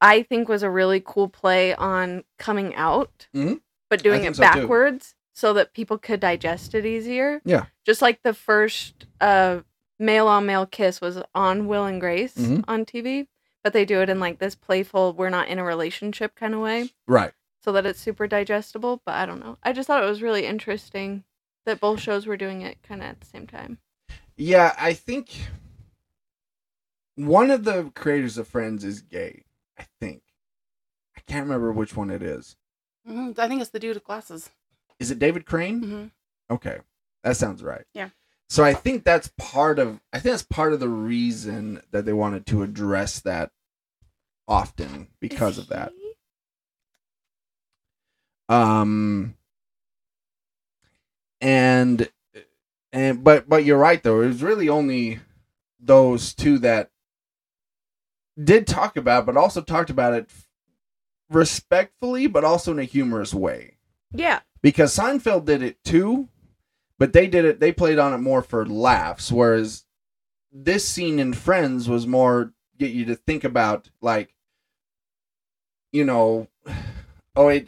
I 0.00 0.22
think 0.22 0.48
was 0.48 0.62
a 0.62 0.70
really 0.70 1.00
cool 1.04 1.28
play 1.28 1.74
on 1.74 2.24
coming 2.38 2.74
out, 2.74 3.26
Mhm. 3.34 3.60
but 3.88 4.02
doing 4.02 4.24
it 4.24 4.36
so, 4.36 4.42
too. 4.44 4.60
backwards 4.60 5.14
so 5.32 5.52
that 5.54 5.72
people 5.72 5.98
could 5.98 6.20
digest 6.20 6.74
it 6.74 6.84
easier. 6.86 7.40
Yeah. 7.44 7.66
Just 7.84 8.00
like 8.02 8.22
the 8.22 8.34
first 8.34 9.06
uh 9.20 9.60
male 9.98 10.26
on 10.28 10.46
male 10.46 10.66
kiss 10.66 11.00
was 11.00 11.22
on 11.34 11.66
Will 11.66 11.84
and 11.84 12.00
Grace 12.00 12.34
Mhm. 12.36 12.64
on 12.68 12.84
TV, 12.84 13.28
but 13.62 13.72
they 13.72 13.84
do 13.84 14.00
it 14.00 14.08
in 14.10 14.20
like 14.20 14.38
this 14.38 14.54
playful 14.54 15.12
we're 15.12 15.30
not 15.30 15.48
in 15.48 15.58
a 15.58 15.64
relationship 15.64 16.34
kind 16.34 16.54
of 16.54 16.60
way 16.60 16.90
Right. 17.06 17.32
so 17.62 17.72
that 17.72 17.86
it's 17.86 18.00
super 18.00 18.26
digestible, 18.26 19.02
but 19.04 19.14
I 19.14 19.26
don't 19.26 19.40
know. 19.40 19.58
I 19.62 19.72
just 19.72 19.86
thought 19.86 20.02
it 20.02 20.08
was 20.08 20.22
really 20.22 20.46
interesting 20.46 21.24
that 21.64 21.80
both 21.80 22.00
shows 22.00 22.26
were 22.26 22.36
doing 22.36 22.62
it 22.62 22.82
kind 22.82 23.00
of 23.02 23.08
at 23.08 23.20
the 23.20 23.26
same 23.26 23.46
time. 23.46 23.78
Yeah, 24.36 24.74
I 24.78 24.92
think 24.94 25.30
one 27.16 27.50
of 27.50 27.64
the 27.64 27.90
creators 27.94 28.36
of 28.38 28.48
Friends 28.48 28.84
is 28.84 29.00
gay. 29.00 29.44
I 29.78 29.86
think. 30.00 30.22
I 31.16 31.20
can't 31.20 31.44
remember 31.44 31.72
which 31.72 31.96
one 31.96 32.10
it 32.10 32.22
is. 32.22 32.56
Mhm, 33.08 33.38
I 33.38 33.48
think 33.48 33.60
it's 33.60 33.70
the 33.70 33.78
dude 33.78 33.94
with 33.96 34.04
glasses. 34.04 34.50
Is 34.98 35.10
it 35.10 35.18
David 35.18 35.46
Crane? 35.46 35.82
hmm 35.82 36.06
Okay, 36.54 36.80
that 37.22 37.36
sounds 37.36 37.62
right. 37.62 37.84
Yeah. 37.94 38.10
So 38.48 38.62
I 38.62 38.74
think 38.74 39.04
that's 39.04 39.32
part 39.38 39.78
of. 39.78 40.00
I 40.12 40.18
think 40.18 40.32
that's 40.32 40.42
part 40.42 40.72
of 40.72 40.80
the 40.80 40.88
reason 40.88 41.82
that 41.90 42.04
they 42.04 42.12
wanted 42.12 42.46
to 42.46 42.62
address 42.62 43.20
that 43.20 43.50
often 44.46 45.08
because 45.20 45.58
of 45.58 45.68
that. 45.68 45.92
Um. 48.48 49.34
And 51.40 52.08
and 52.92 53.22
but 53.24 53.48
but 53.48 53.64
you're 53.64 53.78
right 53.78 54.02
though. 54.02 54.20
It 54.22 54.28
was 54.28 54.42
really 54.42 54.68
only 54.68 55.20
those 55.80 56.32
two 56.34 56.58
that 56.60 56.90
did 58.42 58.66
talk 58.66 58.96
about, 58.96 59.26
but 59.26 59.36
also 59.36 59.60
talked 59.60 59.90
about 59.90 60.14
it 60.14 60.30
respectfully, 61.30 62.26
but 62.26 62.44
also 62.44 62.72
in 62.72 62.78
a 62.78 62.84
humorous 62.84 63.34
way 63.34 63.76
Yeah. 64.12 64.40
because 64.62 64.96
Seinfeld 64.96 65.44
did 65.44 65.62
it 65.62 65.82
too, 65.84 66.28
but 67.04 67.12
they 67.12 67.26
did 67.26 67.44
it. 67.44 67.60
They 67.60 67.70
played 67.70 67.98
on 67.98 68.14
it 68.14 68.18
more 68.18 68.40
for 68.40 68.64
laughs, 68.64 69.30
whereas 69.30 69.84
this 70.50 70.88
scene 70.88 71.18
in 71.18 71.34
Friends 71.34 71.86
was 71.86 72.06
more 72.06 72.54
get 72.78 72.92
you 72.92 73.04
to 73.04 73.14
think 73.14 73.44
about 73.44 73.90
like, 74.00 74.32
you 75.92 76.02
know, 76.06 76.48
oh 77.36 77.48
it, 77.48 77.66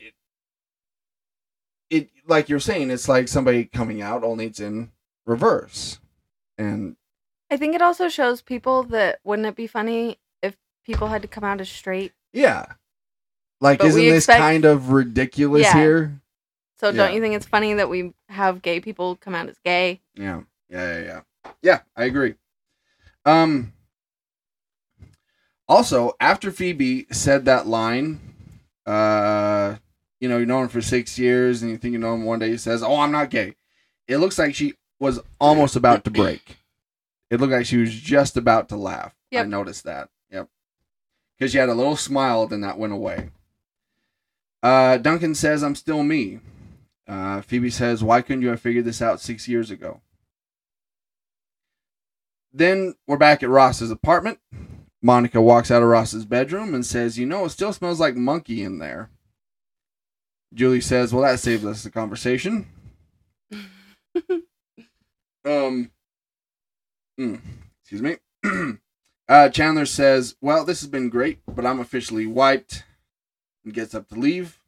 it 1.90 2.08
like 2.26 2.48
you're 2.48 2.58
saying 2.60 2.90
it's 2.90 3.10
like 3.10 3.28
somebody 3.28 3.66
coming 3.66 4.00
out 4.00 4.24
only 4.24 4.46
it's 4.46 4.58
in 4.58 4.90
reverse, 5.26 6.00
and 6.56 6.96
I 7.50 7.58
think 7.58 7.74
it 7.74 7.82
also 7.82 8.08
shows 8.08 8.40
people 8.40 8.84
that 8.84 9.18
wouldn't 9.22 9.46
it 9.48 9.54
be 9.54 9.66
funny 9.66 10.18
if 10.42 10.56
people 10.86 11.08
had 11.08 11.20
to 11.20 11.28
come 11.28 11.44
out 11.44 11.60
as 11.60 11.68
straight? 11.68 12.12
yeah, 12.32 12.64
like 13.60 13.80
But 13.80 13.88
isn't 13.88 14.00
this 14.00 14.24
expect- 14.24 14.40
kind 14.40 14.64
of 14.64 14.92
ridiculous 14.92 15.64
Yeah. 15.64 15.74
here? 15.74 16.20
So 16.78 16.92
don't 16.92 17.14
you 17.14 17.20
think 17.20 17.34
it's 17.34 17.46
funny 17.46 17.74
that 17.74 17.88
we 17.88 18.12
have 18.28 18.60
gay 18.60 18.80
people 18.80 19.16
come 19.16 19.34
out 19.34 19.48
as 19.48 19.58
gay? 19.64 20.00
Yeah. 20.14 20.42
Yeah, 20.68 20.98
yeah, 20.98 21.04
yeah. 21.04 21.52
Yeah, 21.62 21.80
I 21.96 22.04
agree. 22.04 22.34
Um 23.24 23.72
also, 25.68 26.12
after 26.20 26.50
Phoebe 26.52 27.06
said 27.10 27.44
that 27.46 27.66
line, 27.66 28.20
uh 28.84 29.76
you 30.20 30.28
know, 30.28 30.38
you 30.38 30.46
know 30.46 30.62
him 30.62 30.68
for 30.68 30.80
six 30.82 31.18
years 31.18 31.62
and 31.62 31.70
you 31.70 31.76
think 31.76 31.92
you 31.92 31.98
know 31.98 32.14
him 32.14 32.24
one 32.24 32.38
day 32.38 32.50
he 32.50 32.56
says, 32.56 32.82
Oh, 32.82 33.00
I'm 33.00 33.12
not 33.12 33.30
gay. 33.30 33.54
It 34.06 34.18
looks 34.18 34.38
like 34.38 34.54
she 34.54 34.74
was 35.00 35.20
almost 35.40 35.76
about 35.76 36.04
to 36.04 36.10
break. 36.10 36.58
It 37.30 37.40
looked 37.40 37.52
like 37.52 37.66
she 37.66 37.76
was 37.78 37.92
just 37.92 38.36
about 38.36 38.68
to 38.68 38.76
laugh. 38.76 39.14
I 39.34 39.42
noticed 39.44 39.84
that. 39.84 40.08
Yep. 40.30 40.48
Because 41.38 41.52
she 41.52 41.58
had 41.58 41.68
a 41.68 41.74
little 41.74 41.96
smile, 41.96 42.46
then 42.46 42.60
that 42.60 42.78
went 42.78 42.92
away. 42.92 43.30
Uh 44.62 44.98
Duncan 44.98 45.34
says, 45.34 45.62
I'm 45.62 45.74
still 45.74 46.02
me. 46.02 46.40
Uh, 47.08 47.40
Phoebe 47.40 47.70
says, 47.70 48.02
Why 48.02 48.22
couldn't 48.22 48.42
you 48.42 48.48
have 48.48 48.60
figured 48.60 48.84
this 48.84 49.02
out 49.02 49.20
six 49.20 49.48
years 49.48 49.70
ago? 49.70 50.00
Then 52.52 52.94
we're 53.06 53.16
back 53.16 53.42
at 53.42 53.48
Ross's 53.48 53.90
apartment. 53.90 54.38
Monica 55.02 55.40
walks 55.40 55.70
out 55.70 55.82
of 55.82 55.88
Ross's 55.88 56.24
bedroom 56.24 56.74
and 56.74 56.84
says, 56.84 57.18
You 57.18 57.26
know, 57.26 57.44
it 57.44 57.50
still 57.50 57.72
smells 57.72 58.00
like 58.00 58.16
monkey 58.16 58.62
in 58.62 58.78
there. 58.78 59.10
Julie 60.54 60.80
says, 60.80 61.12
Well, 61.12 61.22
that 61.22 61.40
saves 61.40 61.64
us 61.64 61.82
the 61.82 61.90
conversation. 61.90 62.66
Um, 65.46 65.92
mm, 67.20 67.40
excuse 67.80 68.02
me. 68.02 68.16
uh, 69.28 69.48
Chandler 69.50 69.86
says, 69.86 70.34
Well, 70.40 70.64
this 70.64 70.80
has 70.80 70.88
been 70.88 71.08
great, 71.08 71.38
but 71.46 71.64
I'm 71.64 71.78
officially 71.78 72.26
wiped 72.26 72.82
and 73.64 73.72
gets 73.72 73.94
up 73.94 74.08
to 74.08 74.16
leave. 74.16 74.60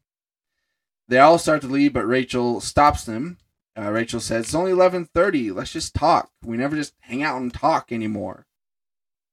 They 1.09 1.19
all 1.19 1.39
start 1.39 1.63
to 1.63 1.69
leave, 1.69 1.95
but 1.95 2.07
Rachel 2.07 2.61
stops 2.61 3.05
them. 3.05 3.39
Uh, 3.77 3.91
Rachel 3.91 4.21
says, 4.21 4.47
"It's 4.47 4.55
only 4.55 4.73
eleven 4.73 5.07
thirty. 5.07 5.51
Let's 5.51 5.73
just 5.73 5.95
talk. 5.95 6.31
We 6.43 6.57
never 6.57 6.77
just 6.77 6.95
hang 7.01 7.23
out 7.23 7.41
and 7.41 7.53
talk 7.53 7.91
anymore." 7.91 8.47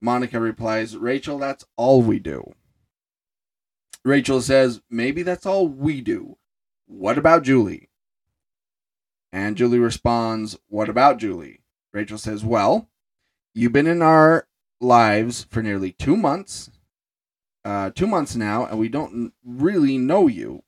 Monica 0.02 0.40
replies, 0.40 0.96
"Rachel, 0.96 1.38
that's 1.40 1.66
all 1.76 2.02
we 2.02 2.20
do." 2.20 2.54
Rachel 4.06 4.40
says, 4.42 4.82
"Maybe 4.90 5.24
that's 5.24 5.46
all 5.46 5.68
we 5.68 6.00
do. 6.00 6.38
What 6.86 7.18
about 7.18 7.44
Julie?" 7.44 7.90
And 9.32 9.58
Julie 9.58 9.80
responds, 9.80 10.58
"What 10.68 10.90
about 10.90 11.18
Julie?" 11.18 11.62
Rachel 11.92 12.20
says, 12.20 12.46
"Well, 12.46 12.88
you've 13.54 13.74
been 13.74 13.88
in 13.88 14.02
our 14.02 14.48
lives 14.80 15.46
for 15.50 15.64
nearly 15.64 15.92
two 15.92 16.16
months, 16.16 16.70
uh, 17.64 17.90
two 17.90 18.06
months 18.06 18.36
now, 18.36 18.66
and 18.66 18.78
we 18.78 18.90
don't 18.90 19.34
really 19.44 19.98
know 19.98 20.28
you." 20.28 20.64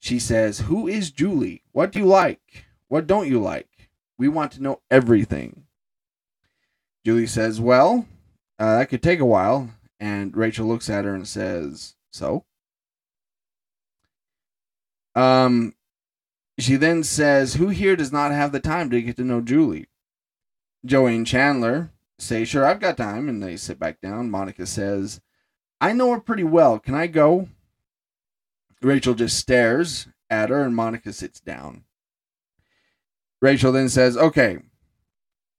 She 0.00 0.18
says, 0.18 0.60
Who 0.60 0.86
is 0.86 1.10
Julie? 1.10 1.62
What 1.72 1.92
do 1.92 1.98
you 2.00 2.06
like? 2.06 2.66
What 2.88 3.06
don't 3.06 3.28
you 3.28 3.40
like? 3.40 3.90
We 4.16 4.28
want 4.28 4.52
to 4.52 4.62
know 4.62 4.80
everything. 4.90 5.64
Julie 7.04 7.26
says, 7.26 7.60
Well, 7.60 8.06
uh, 8.58 8.78
that 8.78 8.88
could 8.88 9.02
take 9.02 9.20
a 9.20 9.24
while. 9.24 9.70
And 10.00 10.36
Rachel 10.36 10.66
looks 10.66 10.88
at 10.88 11.04
her 11.04 11.14
and 11.14 11.26
says, 11.26 11.96
So? 12.12 12.44
Um, 15.14 15.74
she 16.58 16.76
then 16.76 17.02
says, 17.02 17.54
Who 17.54 17.68
here 17.68 17.96
does 17.96 18.12
not 18.12 18.32
have 18.32 18.52
the 18.52 18.60
time 18.60 18.90
to 18.90 19.02
get 19.02 19.16
to 19.16 19.24
know 19.24 19.40
Julie? 19.40 19.88
Joey 20.84 21.16
and 21.16 21.26
Chandler 21.26 21.90
say, 22.18 22.44
Sure, 22.44 22.64
I've 22.64 22.80
got 22.80 22.96
time. 22.96 23.28
And 23.28 23.42
they 23.42 23.56
sit 23.56 23.78
back 23.78 24.00
down. 24.00 24.30
Monica 24.30 24.66
says, 24.66 25.20
I 25.80 25.92
know 25.92 26.12
her 26.12 26.20
pretty 26.20 26.44
well. 26.44 26.78
Can 26.78 26.94
I 26.94 27.06
go? 27.06 27.48
Rachel 28.82 29.14
just 29.14 29.38
stares 29.38 30.08
at 30.30 30.50
her 30.50 30.62
and 30.62 30.74
Monica 30.74 31.12
sits 31.12 31.40
down. 31.40 31.84
Rachel 33.40 33.72
then 33.72 33.88
says, 33.88 34.16
Okay, 34.16 34.58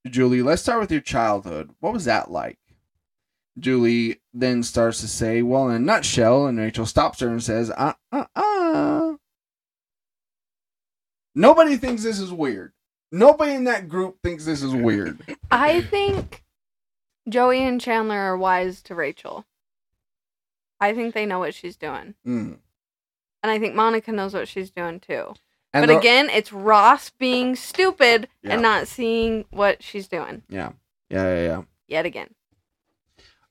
Julie, 0.07 0.41
let's 0.41 0.61
start 0.61 0.79
with 0.79 0.91
your 0.91 1.01
childhood. 1.01 1.71
What 1.79 1.93
was 1.93 2.05
that 2.05 2.31
like? 2.31 2.59
Julie 3.57 4.21
then 4.33 4.63
starts 4.63 5.01
to 5.01 5.07
say, 5.07 5.41
Well, 5.41 5.69
in 5.69 5.75
a 5.75 5.79
nutshell, 5.79 6.47
and 6.47 6.57
Rachel 6.57 6.85
stops 6.85 7.19
her 7.19 7.29
and 7.29 7.43
says, 7.43 7.71
Uh, 7.71 7.93
uh, 8.11 8.25
uh. 8.35 9.15
Nobody 11.35 11.77
thinks 11.77 12.03
this 12.03 12.19
is 12.19 12.31
weird. 12.31 12.73
Nobody 13.11 13.53
in 13.53 13.63
that 13.65 13.89
group 13.89 14.17
thinks 14.21 14.45
this 14.45 14.61
is 14.61 14.73
weird. 14.73 15.19
I 15.51 15.81
think 15.81 16.43
Joey 17.27 17.63
and 17.63 17.79
Chandler 17.79 18.17
are 18.17 18.37
wise 18.37 18.81
to 18.83 18.95
Rachel. 18.95 19.45
I 20.79 20.93
think 20.93 21.13
they 21.13 21.25
know 21.25 21.39
what 21.39 21.53
she's 21.53 21.75
doing. 21.75 22.15
Mm. 22.25 22.59
And 23.41 23.51
I 23.51 23.59
think 23.59 23.75
Monica 23.75 24.11
knows 24.11 24.33
what 24.33 24.47
she's 24.47 24.69
doing 24.69 24.99
too. 24.99 25.33
And 25.73 25.85
but 25.85 25.93
the- 25.93 25.99
again, 25.99 26.29
it's 26.29 26.51
Ross 26.51 27.09
being 27.11 27.55
stupid 27.55 28.27
Yeah. 28.41 28.53
and 28.53 28.61
not 28.61 28.87
seeing 28.87 29.45
what 29.51 29.83
she's 29.83 30.07
doing 30.07 30.41
yeah, 30.49 30.71
yeah, 31.09 31.35
yeah, 31.35 31.43
yeah. 31.45 31.61
yet 31.87 32.05
again. 32.05 32.33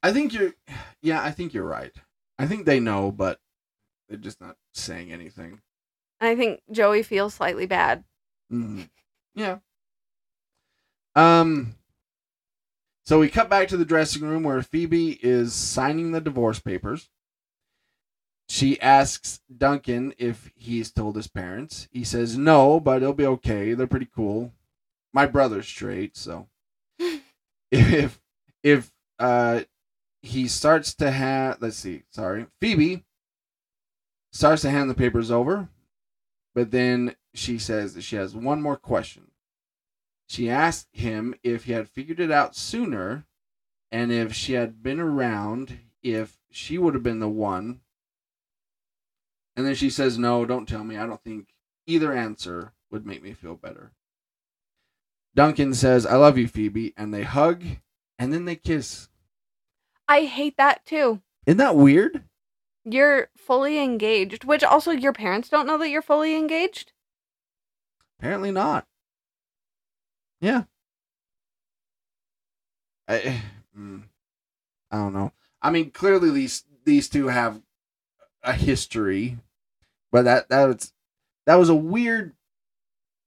I 0.03 0.13
think 0.13 0.33
you're, 0.33 0.55
yeah, 1.01 1.23
I 1.23 1.31
think 1.31 1.55
you're 1.55 1.65
right. 1.67 1.93
I 2.39 2.47
think 2.47 2.67
they 2.67 2.81
know, 2.81 3.11
but 3.13 3.41
they're 4.09 4.19
just 4.19 4.41
not 4.41 4.57
saying 4.73 5.13
anything. 5.13 5.61
I 6.21 6.35
think 6.37 6.61
Joey 6.71 7.03
feels 7.03 7.35
slightly 7.35 7.67
bad. 7.67 8.05
hmm 8.51 8.83
Yeah. 9.35 9.59
Um. 11.15 11.75
So 13.05 13.19
we 13.19 13.29
cut 13.29 13.49
back 13.49 13.69
to 13.69 13.77
the 13.77 13.85
dressing 13.85 14.23
room 14.23 14.43
where 14.43 14.61
Phoebe 14.63 15.19
is 15.23 15.55
signing 15.55 16.13
the 16.13 16.21
divorce 16.21 16.59
papers. 16.61 17.09
She 18.49 18.81
asks 18.81 19.41
Duncan 19.55 20.15
if 20.19 20.51
he's 20.55 20.91
told 20.91 21.17
his 21.17 21.29
parents. 21.29 21.87
He 21.91 22.03
says 22.03 22.39
no, 22.39 22.81
but 22.81 23.03
it'll 23.03 23.13
be 23.13 23.27
okay. 23.27 23.75
They're 23.75 23.87
pretty 23.87 24.09
cool. 24.15 24.53
My 25.13 25.27
brother's 25.27 25.67
straight, 25.67 26.17
so 26.17 26.49
if 27.71 28.21
if 28.63 28.91
uh 29.19 29.63
he 30.23 30.49
starts 30.49 30.95
to 30.97 31.11
have 31.11 31.61
let's 31.61 31.77
see, 31.77 32.03
sorry, 32.11 32.47
Phoebe 32.61 33.05
starts 34.33 34.63
to 34.63 34.71
hand 34.71 34.89
the 34.89 34.95
papers 34.95 35.31
over, 35.31 35.69
but 36.55 36.71
then 36.71 37.17
she 37.35 37.59
says 37.59 37.95
that 37.95 38.03
she 38.03 38.17
has 38.17 38.35
one 38.35 38.63
more 38.63 38.77
question. 38.77 39.31
She 40.29 40.51
asked 40.51 40.89
him 40.93 41.35
if 41.43 41.65
he 41.65 41.73
had 41.73 41.89
figured 41.89 42.21
it 42.21 42.31
out 42.31 42.55
sooner 42.55 43.27
and 43.91 44.13
if 44.13 44.35
she 44.35 44.55
had 44.55 44.83
been 44.83 45.01
around, 45.01 45.79
if 46.03 46.39
she 46.51 46.79
would 46.79 46.95
have 46.95 47.03
been 47.03 47.21
the 47.21 47.29
one. 47.29 47.81
And 49.59 49.67
then 49.67 49.75
she 49.75 49.91
says, 49.91 50.17
No, 50.17 50.45
don't 50.45 50.69
tell 50.69 50.85
me. 50.85 50.97
I 50.97 51.05
don't 51.05 51.21
think 51.25 51.49
either 51.85 52.13
answer 52.13 52.75
would 52.93 53.05
make 53.05 53.25
me 53.25 53.33
feel 53.33 53.57
better. 53.57 53.91
Duncan 55.35 55.75
says, 55.75 56.07
I 56.07 56.15
love 56.15 56.39
you, 56.39 56.47
Phoebe. 56.47 56.95
And 56.97 57.13
they 57.13 57.25
hug 57.25 57.65
and 58.21 58.33
then 58.33 58.45
they 58.45 58.55
kiss. 58.55 59.09
I 60.07 60.27
hate 60.27 60.57
that 60.59 60.87
too. 60.87 61.23
Isn't 61.45 61.59
that 61.59 61.75
weird? 61.75 62.23
You're 62.85 63.31
fully 63.37 63.83
engaged, 63.83 64.45
which 64.45 64.63
also 64.63 64.93
your 64.93 65.13
parents 65.13 65.49
don't 65.49 65.67
know 65.67 65.79
that 65.79 65.91
you're 65.91 66.03
fully 66.03 66.37
engaged. 66.37 66.93
Apparently 68.21 68.53
not. 68.53 68.87
Yeah. 70.41 70.63
I, 73.09 73.43
mm, 73.77 74.05
I 74.93 74.97
don't 74.99 75.13
know. 75.13 75.33
I 75.61 75.71
mean, 75.71 75.91
clearly 75.91 76.31
these 76.31 76.63
these 76.85 77.09
two 77.09 77.27
have 77.27 77.61
a 78.45 78.53
history, 78.53 79.39
but 80.13 80.25
that 80.25 80.49
that 80.49 80.65
was 80.67 80.93
that 81.47 81.57
was 81.57 81.69
a 81.69 81.75
weird. 81.75 82.35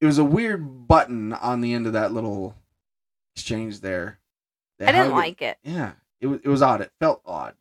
It 0.00 0.06
was 0.06 0.18
a 0.18 0.24
weird 0.24 0.88
button 0.88 1.32
on 1.32 1.60
the 1.60 1.72
end 1.74 1.86
of 1.86 1.92
that 1.92 2.12
little 2.12 2.56
exchange 3.36 3.80
there. 3.80 4.18
I 4.80 4.90
didn't 4.90 5.12
like 5.12 5.40
it 5.40 5.58
Yeah, 5.62 5.92
it 6.20 6.26
was 6.26 6.40
it 6.42 6.48
was 6.48 6.60
odd. 6.62 6.80
It 6.80 6.90
felt 6.98 7.22
odd. 7.24 7.54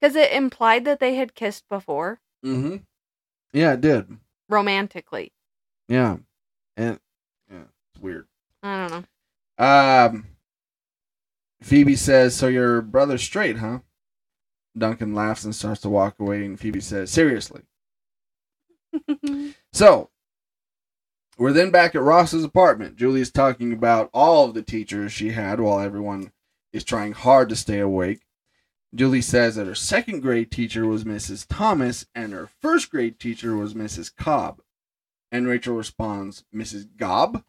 because 0.00 0.14
it 0.14 0.30
implied 0.32 0.84
that 0.84 1.00
they 1.00 1.14
had 1.14 1.34
kissed 1.34 1.68
before 1.70 2.20
Mm-hmm. 2.44 2.76
Yeah, 3.54 3.72
it 3.72 3.80
did. 3.80 4.18
romantically. 4.50 5.32
Yeah, 5.88 6.18
and 6.76 7.00
yeah, 7.50 7.62
it's 7.94 8.02
weird. 8.02 8.26
I 8.62 8.88
don't 8.88 9.06
know. 9.58 9.64
Um, 9.64 10.26
Phoebe 11.62 11.96
says, 11.96 12.34
"So 12.36 12.48
your 12.48 12.82
brother's 12.82 13.22
straight, 13.22 13.58
huh?" 13.58 13.78
Duncan 14.76 15.14
laughs 15.14 15.44
and 15.44 15.54
starts 15.54 15.80
to 15.82 15.88
walk 15.88 16.18
away, 16.20 16.44
and 16.44 16.58
Phoebe 16.60 16.80
says, 16.80 17.10
"Seriously." 17.10 17.62
So, 19.72 20.10
we're 21.36 21.52
then 21.52 21.70
back 21.70 21.94
at 21.94 22.02
Ross's 22.02 22.44
apartment. 22.44 22.96
Julie's 22.96 23.32
talking 23.32 23.72
about 23.72 24.08
all 24.14 24.46
of 24.46 24.54
the 24.54 24.62
teachers 24.62 25.12
she 25.12 25.30
had 25.30 25.58
while 25.58 25.80
everyone 25.80 26.30
is 26.72 26.84
trying 26.84 27.12
hard 27.12 27.48
to 27.48 27.56
stay 27.56 27.80
awake. 27.80 28.20
Julie 28.94 29.20
says 29.20 29.56
that 29.56 29.66
her 29.66 29.74
second 29.74 30.20
grade 30.20 30.52
teacher 30.52 30.86
was 30.86 31.02
Mrs. 31.02 31.44
Thomas 31.48 32.06
and 32.14 32.32
her 32.32 32.46
first 32.46 32.90
grade 32.90 33.18
teacher 33.18 33.56
was 33.56 33.74
Mrs. 33.74 34.14
Cobb. 34.14 34.60
And 35.32 35.48
Rachel 35.48 35.74
responds, 35.74 36.44
Mrs. 36.54 36.86
Gobb? 36.96 37.42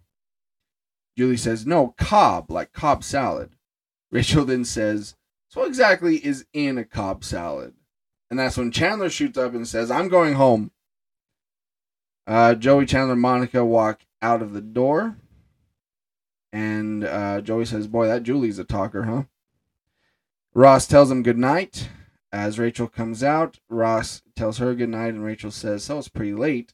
Julie 1.16 1.38
says, 1.38 1.68
No, 1.68 1.94
Cobb, 1.98 2.50
like 2.50 2.74
Cobb 2.74 3.04
salad. 3.04 3.52
Rachel 4.12 4.46
then 4.46 4.66
says, 4.66 5.16
So 5.50 5.62
what 5.62 5.68
exactly 5.68 6.18
is 6.26 6.46
in 6.54 6.80
a 6.80 6.84
Cobb 6.84 7.24
salad? 7.24 7.76
And 8.32 8.40
that's 8.40 8.58
when 8.58 8.72
Chandler 8.72 9.12
shoots 9.12 9.38
up 9.38 9.54
and 9.54 9.68
says, 9.68 9.92
I'm 9.92 10.08
going 10.08 10.34
home. 10.34 10.72
Uh, 12.28 12.56
Joey, 12.56 12.86
Chandler, 12.86 13.14
and 13.14 13.22
Monica 13.22 13.64
walk 13.64 14.02
out 14.22 14.42
of 14.42 14.54
the 14.54 14.62
door. 14.62 15.18
And 16.52 17.04
uh, 17.04 17.42
Joey 17.42 17.66
says, 17.66 17.88
Boy, 17.88 18.08
that 18.08 18.24
Julie's 18.24 18.60
a 18.60 18.64
talker, 18.64 19.04
huh? 19.04 19.24
Ross 20.54 20.88
tells 20.88 21.12
him 21.12 21.24
good 21.24 21.38
night. 21.38 21.90
As 22.32 22.60
Rachel 22.60 22.88
comes 22.88 23.24
out, 23.24 23.60
Ross 23.70 24.22
tells 24.36 24.58
her 24.58 24.74
good 24.74 24.90
night, 24.90 25.14
and 25.14 25.24
Rachel 25.24 25.52
says, 25.52 25.84
So 25.84 25.98
it's 26.00 26.08
pretty 26.08 26.34
late. 26.34 26.74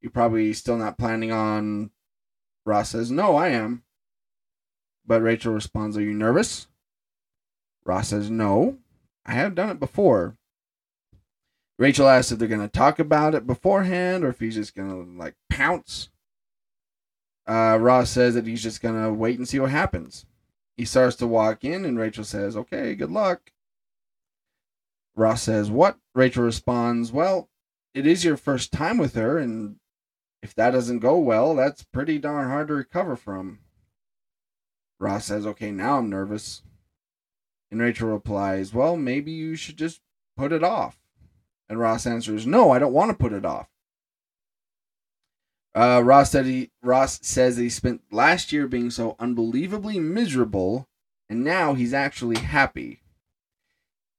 You're 0.00 0.10
probably 0.10 0.52
still 0.52 0.76
not 0.76 0.98
planning 0.98 1.32
on. 1.32 1.90
Ross 2.64 2.90
says, 2.90 3.10
No, 3.10 3.36
I 3.36 3.48
am. 3.48 3.82
But 5.06 5.22
Rachel 5.22 5.52
responds, 5.52 5.96
Are 5.96 6.02
you 6.02 6.14
nervous? 6.14 6.66
Ross 7.84 8.08
says, 8.08 8.30
No, 8.30 8.78
I 9.26 9.32
have 9.32 9.54
done 9.54 9.70
it 9.70 9.80
before. 9.80 10.36
Rachel 11.78 12.08
asks 12.08 12.32
if 12.32 12.38
they're 12.38 12.48
going 12.48 12.60
to 12.60 12.68
talk 12.68 12.98
about 12.98 13.34
it 13.34 13.46
beforehand 13.46 14.24
or 14.24 14.28
if 14.28 14.40
he's 14.40 14.54
just 14.54 14.74
going 14.74 14.88
to 14.88 15.18
like 15.18 15.34
pounce. 15.48 16.10
Uh, 17.46 17.76
Ross 17.80 18.10
says 18.10 18.34
that 18.34 18.46
he's 18.46 18.62
just 18.62 18.80
going 18.80 19.02
to 19.02 19.12
wait 19.12 19.38
and 19.38 19.48
see 19.48 19.58
what 19.58 19.70
happens. 19.70 20.26
He 20.76 20.84
starts 20.84 21.16
to 21.16 21.26
walk 21.26 21.64
in, 21.64 21.84
and 21.84 21.98
Rachel 21.98 22.24
says, 22.24 22.56
Okay, 22.56 22.94
good 22.94 23.10
luck. 23.10 23.52
Ross 25.14 25.42
says, 25.42 25.70
What? 25.70 25.98
Rachel 26.14 26.44
responds, 26.44 27.12
Well, 27.12 27.48
it 27.94 28.06
is 28.06 28.24
your 28.24 28.36
first 28.36 28.72
time 28.72 28.96
with 28.96 29.14
her, 29.14 29.38
and 29.38 29.76
if 30.42 30.54
that 30.54 30.70
doesn't 30.70 31.00
go 31.00 31.18
well, 31.18 31.54
that's 31.54 31.84
pretty 31.84 32.18
darn 32.18 32.48
hard 32.48 32.68
to 32.68 32.74
recover 32.74 33.16
from. 33.16 33.58
Ross 34.98 35.26
says, 35.26 35.46
Okay, 35.46 35.70
now 35.70 35.98
I'm 35.98 36.08
nervous. 36.08 36.62
And 37.70 37.80
Rachel 37.80 38.08
replies, 38.08 38.72
Well, 38.72 38.96
maybe 38.96 39.32
you 39.32 39.56
should 39.56 39.76
just 39.76 40.00
put 40.36 40.52
it 40.52 40.64
off. 40.64 41.01
And 41.72 41.80
Ross 41.80 42.06
answers, 42.06 42.46
No, 42.46 42.70
I 42.70 42.78
don't 42.78 42.92
want 42.92 43.12
to 43.12 43.16
put 43.16 43.32
it 43.32 43.46
off. 43.46 43.66
Uh, 45.74 46.02
Ross 46.04 46.30
said 46.30 46.44
he 46.44 46.70
Ross 46.82 47.18
says 47.22 47.56
that 47.56 47.62
he 47.62 47.70
spent 47.70 48.02
last 48.10 48.52
year 48.52 48.66
being 48.66 48.90
so 48.90 49.16
unbelievably 49.18 49.98
miserable, 49.98 50.86
and 51.30 51.42
now 51.42 51.72
he's 51.72 51.94
actually 51.94 52.40
happy. 52.40 53.00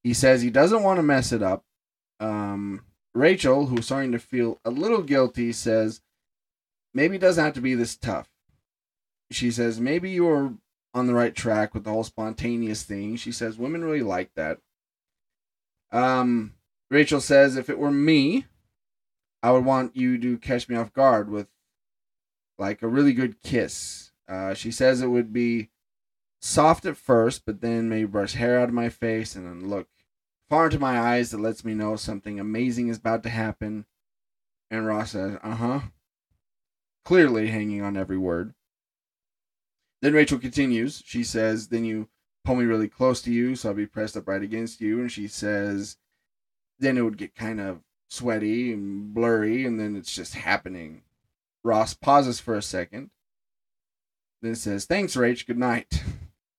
He 0.03 0.15
says 0.15 0.41
he 0.41 0.49
doesn't 0.49 0.81
want 0.81 0.97
to 0.97 1.03
mess 1.03 1.31
it 1.31 1.43
up. 1.43 1.63
Um, 2.19 2.85
Rachel, 3.13 3.67
who's 3.67 3.85
starting 3.85 4.13
to 4.13 4.19
feel 4.19 4.59
a 4.65 4.71
little 4.71 5.03
guilty, 5.03 5.51
says 5.51 6.01
maybe 6.91 7.17
it 7.17 7.21
doesn't 7.21 7.45
have 7.45 7.53
to 7.53 7.61
be 7.61 7.75
this 7.75 7.95
tough. 7.95 8.29
She 9.29 9.51
says 9.51 9.79
maybe 9.79 10.09
you're 10.09 10.55
on 10.95 11.05
the 11.05 11.13
right 11.13 11.35
track 11.35 11.75
with 11.75 11.83
the 11.83 11.91
whole 11.91 12.03
spontaneous 12.03 12.81
thing. 12.81 13.15
She 13.15 13.31
says 13.31 13.59
women 13.59 13.85
really 13.85 14.01
like 14.01 14.31
that. 14.33 14.57
Um, 15.91 16.53
Rachel 16.93 17.21
says 17.21 17.55
if 17.55 17.69
it 17.69 17.79
were 17.79 17.91
me, 17.91 18.45
I 19.41 19.51
would 19.51 19.65
want 19.65 19.95
you 19.95 20.17
to 20.19 20.37
catch 20.37 20.69
me 20.69 20.75
off 20.75 20.93
guard 20.93 21.29
with 21.29 21.47
like 22.57 22.81
a 22.81 22.87
really 22.87 23.13
good 23.13 23.41
kiss. 23.41 24.11
Uh, 24.27 24.53
she 24.53 24.71
says 24.71 25.01
it 25.01 25.07
would 25.07 25.33
be 25.33 25.69
soft 26.39 26.85
at 26.85 26.95
first, 26.95 27.45
but 27.45 27.61
then 27.61 27.89
maybe 27.89 28.05
brush 28.05 28.33
hair 28.33 28.59
out 28.59 28.69
of 28.69 28.75
my 28.75 28.89
face 28.89 29.35
and 29.35 29.47
then 29.47 29.69
look 29.69 29.87
far 30.49 30.65
into 30.65 30.77
my 30.77 30.99
eyes 30.99 31.31
that 31.31 31.39
lets 31.39 31.65
me 31.65 31.73
know 31.73 31.95
something 31.95 32.39
amazing 32.39 32.89
is 32.89 32.97
about 32.97 33.23
to 33.23 33.29
happen. 33.29 33.85
And 34.69 34.85
Ross 34.85 35.11
says, 35.11 35.39
uh 35.43 35.55
huh. 35.55 35.79
Clearly 37.03 37.47
hanging 37.47 37.81
on 37.81 37.97
every 37.97 38.17
word. 38.17 38.53
Then 40.01 40.13
Rachel 40.13 40.37
continues. 40.37 41.01
She 41.05 41.23
says, 41.23 41.69
Then 41.69 41.85
you 41.85 42.09
pull 42.45 42.55
me 42.55 42.65
really 42.65 42.87
close 42.87 43.21
to 43.23 43.31
you, 43.31 43.55
so 43.55 43.69
I'll 43.69 43.75
be 43.75 43.85
pressed 43.85 44.15
up 44.15 44.27
right 44.27 44.41
against 44.41 44.79
you. 44.79 44.99
And 45.01 45.11
she 45.11 45.27
says, 45.27 45.97
Then 46.83 46.97
it 46.97 47.01
would 47.01 47.17
get 47.17 47.33
kind 47.33 47.61
of 47.61 47.79
sweaty 48.09 48.73
and 48.73 49.13
blurry, 49.13 49.65
and 49.65 49.79
then 49.79 49.95
it's 49.95 50.13
just 50.13 50.35
happening. 50.35 51.03
Ross 51.63 51.93
pauses 51.93 52.41
for 52.41 52.55
a 52.55 52.61
second, 52.61 53.09
then 54.41 54.53
says, 54.55 54.83
Thanks, 54.83 55.15
Rach, 55.15 55.47
good 55.47 55.57
night. 55.57 56.03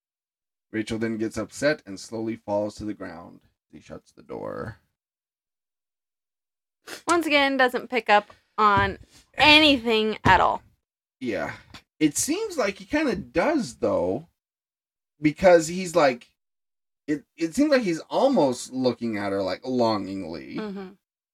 Rachel 0.73 0.97
then 0.97 1.19
gets 1.19 1.37
upset 1.37 1.83
and 1.85 2.01
slowly 2.01 2.37
falls 2.37 2.75
to 2.77 2.87
the 2.87 2.95
ground. 2.95 3.41
He 3.71 3.81
shuts 3.81 4.13
the 4.13 4.23
door. 4.23 4.79
Once 7.07 7.27
again, 7.27 7.59
doesn't 7.59 7.91
pick 7.91 8.09
up 8.09 8.33
on 8.57 8.97
anything 9.35 10.17
at 10.25 10.41
all. 10.41 10.63
Yeah. 11.21 11.53
It 12.01 12.17
seems 12.17 12.57
like 12.57 12.79
he 12.79 12.87
kind 12.87 13.11
of 13.11 13.31
does, 13.31 13.75
though, 13.77 14.29
because 15.21 15.69
he's 15.69 15.95
like, 15.95 16.31
it, 17.07 17.25
it 17.37 17.55
seems 17.55 17.71
like 17.71 17.83
he's 17.83 18.01
almost 18.11 18.73
looking 18.73 19.17
at 19.19 19.33
her 19.33 19.43
like 19.43 19.61
longingly, 19.65 20.57
hmm 20.57 20.89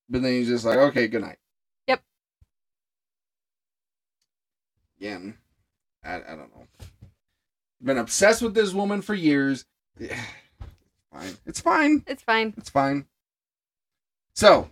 but 0.08 0.22
then 0.22 0.32
he's 0.32 0.48
just 0.48 0.64
like, 0.64 0.76
okay, 0.76 1.06
good 1.06 1.22
night. 1.22 1.38
Yep. 1.86 2.02
Again, 4.98 5.38
I, 6.04 6.16
I 6.16 6.18
don't 6.30 6.50
know. 6.54 6.66
Been 7.80 7.96
obsessed 7.98 8.42
with 8.42 8.54
this 8.54 8.72
woman 8.74 9.02
for 9.02 9.14
years. 9.14 9.64
Yeah, 10.00 10.18
fine. 11.12 11.36
It's 11.44 11.60
fine. 11.60 12.02
It's 12.06 12.22
fine. 12.22 12.54
It's 12.56 12.70
fine. 12.70 13.04
So, 14.34 14.70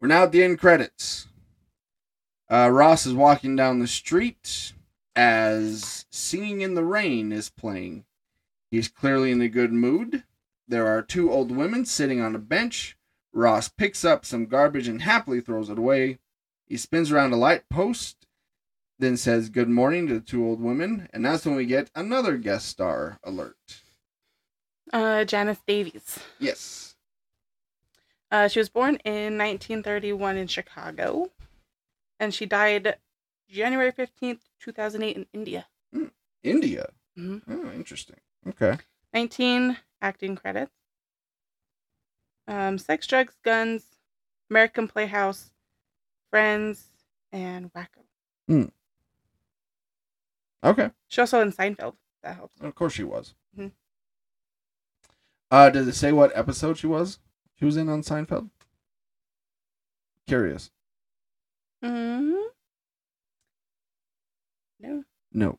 we're 0.00 0.08
now 0.08 0.24
at 0.24 0.32
the 0.32 0.42
end 0.42 0.58
credits. 0.58 1.28
Uh, 2.50 2.70
Ross 2.72 3.06
is 3.06 3.14
walking 3.14 3.54
down 3.54 3.78
the 3.78 3.86
street 3.86 4.72
as 5.14 6.06
Singing 6.10 6.62
in 6.62 6.74
the 6.74 6.84
Rain 6.84 7.30
is 7.30 7.50
playing. 7.50 8.04
He's 8.70 8.88
clearly 8.88 9.32
in 9.32 9.40
a 9.40 9.48
good 9.48 9.72
mood. 9.72 10.24
There 10.68 10.86
are 10.86 11.02
two 11.02 11.30
old 11.32 11.50
women 11.50 11.84
sitting 11.84 12.20
on 12.20 12.34
a 12.34 12.38
bench. 12.38 12.96
Ross 13.32 13.68
picks 13.68 14.04
up 14.04 14.24
some 14.24 14.46
garbage 14.46 14.88
and 14.88 15.02
happily 15.02 15.40
throws 15.40 15.68
it 15.68 15.78
away. 15.78 16.18
He 16.66 16.76
spins 16.76 17.10
around 17.10 17.32
a 17.32 17.36
light 17.36 17.68
post, 17.68 18.26
then 18.98 19.16
says 19.16 19.48
good 19.48 19.68
morning 19.68 20.06
to 20.06 20.14
the 20.14 20.20
two 20.20 20.44
old 20.46 20.60
women, 20.60 21.08
and 21.12 21.24
that's 21.24 21.44
when 21.44 21.56
we 21.56 21.66
get 21.66 21.90
another 21.94 22.36
guest 22.36 22.66
star 22.66 23.18
alert. 23.24 23.82
Uh, 24.92 25.24
Janice 25.24 25.58
Davies. 25.66 26.18
Yes. 26.38 26.94
Uh, 28.30 28.46
she 28.46 28.60
was 28.60 28.68
born 28.68 28.96
in 29.04 29.36
1931 29.36 30.36
in 30.36 30.46
Chicago, 30.46 31.30
and 32.20 32.32
she 32.32 32.46
died 32.46 32.96
January 33.48 33.90
15th, 33.90 34.42
2008 34.60 35.16
in 35.16 35.26
India. 35.32 35.66
India. 36.44 36.90
Mhm. 37.18 37.42
Oh, 37.48 37.72
interesting. 37.72 38.20
Okay. 38.48 38.78
19 39.12 39.76
acting 40.02 40.36
credits. 40.36 40.72
Um, 42.48 42.78
Sex, 42.78 43.06
Drugs, 43.06 43.34
Guns, 43.44 43.84
American 44.50 44.88
Playhouse, 44.88 45.50
Friends, 46.30 46.88
and 47.32 47.72
Wacko. 47.72 48.70
Okay. 50.62 50.90
She 51.08 51.20
also 51.20 51.40
in 51.40 51.52
Seinfeld. 51.52 51.94
That 52.22 52.36
helps. 52.36 52.60
Of 52.60 52.74
course 52.74 52.92
she 52.92 53.04
was. 53.04 53.34
Mhm. 53.56 53.72
Uh, 55.50 55.70
does 55.70 55.88
it 55.88 55.94
say 55.94 56.12
what 56.12 56.36
episode 56.36 56.76
she 56.76 56.86
was? 56.86 57.18
She 57.58 57.64
was 57.64 57.76
in 57.76 57.88
on 57.88 58.02
Seinfeld. 58.02 58.50
Curious. 60.26 60.70
hmm 61.82 62.34
No, 64.78 65.04
No. 65.32 65.58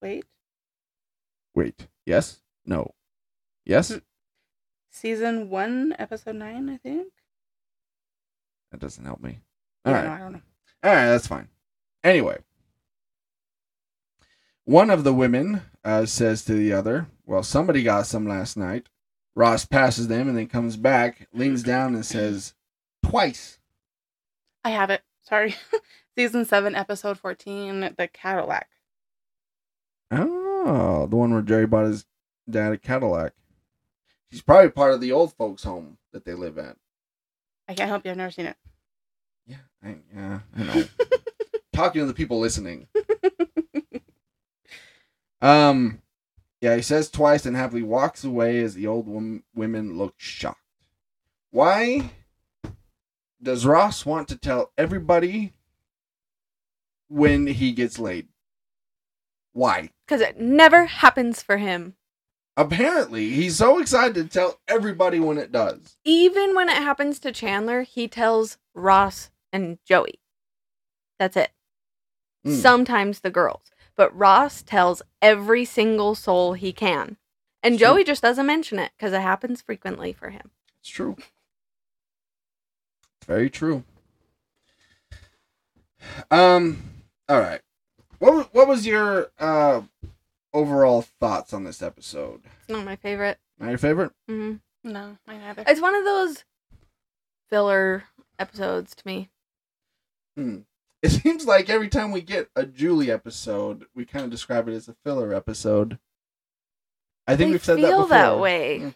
wait. 0.00 0.24
Wait. 1.54 1.88
Yes. 2.10 2.40
No. 2.66 2.92
Yes. 3.64 3.90
Hmm. 3.92 3.98
Season 4.90 5.48
one, 5.48 5.94
episode 5.96 6.34
nine, 6.34 6.68
I 6.68 6.76
think. 6.76 7.12
That 8.72 8.80
doesn't 8.80 9.04
help 9.04 9.20
me. 9.22 9.38
All 9.84 9.92
Yeah, 9.92 9.98
right. 9.98 10.06
no, 10.08 10.12
I 10.12 10.18
don't 10.18 10.32
know. 10.32 10.40
All 10.82 10.90
right, 10.92 11.06
that's 11.06 11.28
fine. 11.28 11.48
Anyway, 12.02 12.38
one 14.64 14.90
of 14.90 15.04
the 15.04 15.14
women 15.14 15.62
uh, 15.84 16.06
says 16.06 16.44
to 16.46 16.54
the 16.54 16.72
other, 16.72 17.06
Well, 17.26 17.44
somebody 17.44 17.84
got 17.84 18.06
some 18.06 18.26
last 18.26 18.56
night. 18.56 18.88
Ross 19.36 19.64
passes 19.64 20.08
them 20.08 20.28
and 20.28 20.36
then 20.36 20.48
comes 20.48 20.76
back, 20.76 21.28
leans 21.32 21.62
down, 21.62 21.94
and 21.94 22.04
says, 22.04 22.54
Twice. 23.04 23.58
I 24.64 24.70
have 24.70 24.90
it. 24.90 25.02
Sorry. 25.22 25.54
Season 26.18 26.44
seven, 26.44 26.74
episode 26.74 27.18
14, 27.18 27.94
The 27.96 28.08
Cadillac. 28.08 28.68
Oh, 30.10 30.49
the 30.64 31.16
one 31.16 31.32
where 31.32 31.42
Jerry 31.42 31.66
bought 31.66 31.86
his 31.86 32.04
dad 32.48 32.72
a 32.72 32.78
Cadillac. 32.78 33.32
She's 34.30 34.42
probably 34.42 34.70
part 34.70 34.94
of 34.94 35.00
the 35.00 35.12
old 35.12 35.32
folks' 35.34 35.64
home 35.64 35.98
that 36.12 36.24
they 36.24 36.34
live 36.34 36.58
at. 36.58 36.76
I 37.68 37.74
can't 37.74 37.88
help 37.88 38.04
you. 38.04 38.10
I've 38.10 38.16
never 38.16 38.30
seen 38.30 38.46
it. 38.46 38.56
Yeah, 39.46 39.56
I, 39.82 39.96
yeah, 40.14 40.40
I 40.56 40.62
know. 40.62 40.84
Talking 41.72 42.02
to 42.02 42.06
the 42.06 42.14
people 42.14 42.38
listening. 42.38 42.86
Um, 45.42 46.02
yeah, 46.60 46.76
he 46.76 46.82
says 46.82 47.10
twice 47.10 47.46
and 47.46 47.56
happily 47.56 47.82
walks 47.82 48.24
away 48.24 48.60
as 48.60 48.74
the 48.74 48.86
old 48.86 49.06
wom- 49.06 49.44
women 49.54 49.96
look 49.96 50.14
shocked. 50.18 50.58
Why 51.50 52.10
does 53.42 53.64
Ross 53.64 54.04
want 54.04 54.28
to 54.28 54.36
tell 54.36 54.72
everybody 54.76 55.54
when 57.08 57.46
he 57.46 57.72
gets 57.72 57.98
laid? 57.98 58.28
Why? 59.52 59.90
Because 60.10 60.22
it 60.22 60.40
never 60.40 60.86
happens 60.86 61.40
for 61.40 61.58
him. 61.58 61.94
Apparently, 62.56 63.30
he's 63.30 63.54
so 63.54 63.78
excited 63.78 64.16
to 64.16 64.24
tell 64.24 64.58
everybody 64.66 65.20
when 65.20 65.38
it 65.38 65.52
does. 65.52 65.98
Even 66.04 66.56
when 66.56 66.68
it 66.68 66.78
happens 66.78 67.20
to 67.20 67.30
Chandler, 67.30 67.82
he 67.82 68.08
tells 68.08 68.58
Ross 68.74 69.30
and 69.52 69.78
Joey. 69.86 70.18
That's 71.20 71.36
it. 71.36 71.52
Hmm. 72.44 72.54
Sometimes 72.54 73.20
the 73.20 73.30
girls. 73.30 73.70
But 73.94 74.16
Ross 74.16 74.64
tells 74.64 75.00
every 75.22 75.64
single 75.64 76.16
soul 76.16 76.54
he 76.54 76.72
can. 76.72 77.16
And 77.62 77.74
It's 77.74 77.80
true. 77.80 77.90
Joey 77.90 78.02
just 78.02 78.22
doesn't 78.22 78.46
mention 78.46 78.80
it 78.80 78.90
because 78.98 79.12
it 79.12 79.20
happens 79.20 79.62
frequently 79.62 80.12
for 80.12 80.30
him. 80.30 80.50
It's 80.80 80.90
true. 80.90 81.18
Very 83.24 83.48
true. 83.48 83.84
Um. 86.32 86.82
All 87.28 87.38
right. 87.38 87.60
What 88.18 88.52
What 88.52 88.66
was 88.66 88.84
your 88.88 89.30
uh 89.38 89.82
overall 90.52 91.02
thoughts 91.02 91.52
on 91.52 91.64
this 91.64 91.82
episode? 91.82 92.42
It's 92.60 92.68
not 92.70 92.84
my 92.84 92.96
favorite. 92.96 93.38
Not 93.58 93.68
your 93.70 93.78
favorite? 93.78 94.12
hmm 94.28 94.54
No, 94.84 95.16
mine 95.26 95.40
either. 95.42 95.64
It's 95.66 95.80
one 95.80 95.94
of 95.94 96.04
those 96.04 96.44
filler 97.48 98.04
episodes 98.38 98.94
to 98.94 99.02
me. 99.06 99.28
Hmm. 100.36 100.58
It 101.02 101.10
seems 101.10 101.46
like 101.46 101.70
every 101.70 101.88
time 101.88 102.12
we 102.12 102.20
get 102.20 102.48
a 102.54 102.66
Julie 102.66 103.10
episode, 103.10 103.86
we 103.94 104.04
kind 104.04 104.24
of 104.24 104.30
describe 104.30 104.68
it 104.68 104.74
as 104.74 104.88
a 104.88 104.94
filler 105.04 105.34
episode. 105.34 105.98
I 107.26 107.36
think 107.36 107.48
They 107.48 107.52
we've 107.52 107.64
said 107.64 107.78
that 107.78 107.90
before. 107.90 108.08
that 108.08 108.38
way. 108.38 108.78
Mm. 108.80 108.88
I 108.88 108.94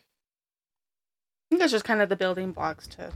think 1.49 1.61
that's 1.61 1.73
just 1.73 1.85
kind 1.85 2.03
of 2.03 2.09
the 2.09 2.17
building 2.17 2.53
blocks 2.53 2.87
to 2.89 3.13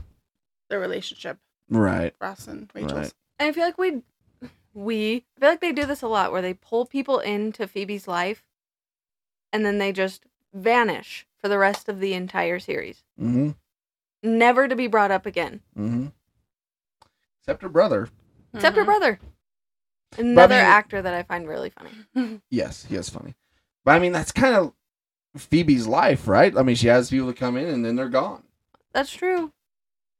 the 0.69 0.79
relationship, 0.79 1.37
Right. 1.69 2.15
Ross 2.21 2.47
and 2.47 2.69
Rachel's. 2.73 2.93
Right. 2.93 3.13
And 3.39 3.49
I 3.49 3.51
feel 3.51 3.63
like 3.65 3.77
we, 3.77 4.01
we, 4.73 5.25
I 5.37 5.39
feel 5.39 5.49
like 5.49 5.61
they 5.61 5.71
do 5.71 5.85
this 5.85 6.01
a 6.01 6.07
lot 6.07 6.31
where 6.31 6.41
they 6.41 6.53
pull 6.53 6.85
people 6.85 7.19
into 7.19 7.67
Phoebe's 7.67 8.07
life 8.07 8.43
and 9.51 9.65
then 9.65 9.77
they 9.77 9.91
just 9.91 10.25
vanish 10.53 11.25
for 11.37 11.47
the 11.47 11.57
rest 11.57 11.89
of 11.89 11.99
the 11.99 12.13
entire 12.13 12.59
series. 12.59 13.03
Mm-hmm. 13.19 13.51
Never 14.23 14.67
to 14.67 14.75
be 14.75 14.87
brought 14.87 15.11
up 15.11 15.25
again. 15.25 15.61
Mm-hmm. 15.77 16.07
Except 17.41 17.61
her 17.63 17.69
brother. 17.69 18.09
Except 18.53 18.75
her 18.75 18.83
Mhm. 18.83 18.85
brother. 18.85 19.19
Another 20.17 20.55
mean- 20.55 20.65
actor 20.65 21.01
that 21.01 21.13
I 21.13 21.23
find 21.23 21.47
really 21.47 21.69
funny. 21.71 22.41
Yes, 22.49 22.85
he 22.85 22.95
is 22.95 23.09
funny. 23.09 23.35
But 23.85 23.91
I 23.95 23.99
mean, 23.99 24.11
that's 24.11 24.31
kind 24.31 24.55
of 24.55 24.73
Phoebe's 25.37 25.87
life, 25.87 26.27
right? 26.27 26.55
I 26.57 26.63
mean, 26.63 26.75
she 26.75 26.87
has 26.87 27.09
people 27.09 27.27
that 27.27 27.37
come 27.37 27.57
in 27.57 27.67
and 27.67 27.85
then 27.85 27.95
they're 27.95 28.09
gone. 28.09 28.43
That's 28.91 29.11
true. 29.11 29.51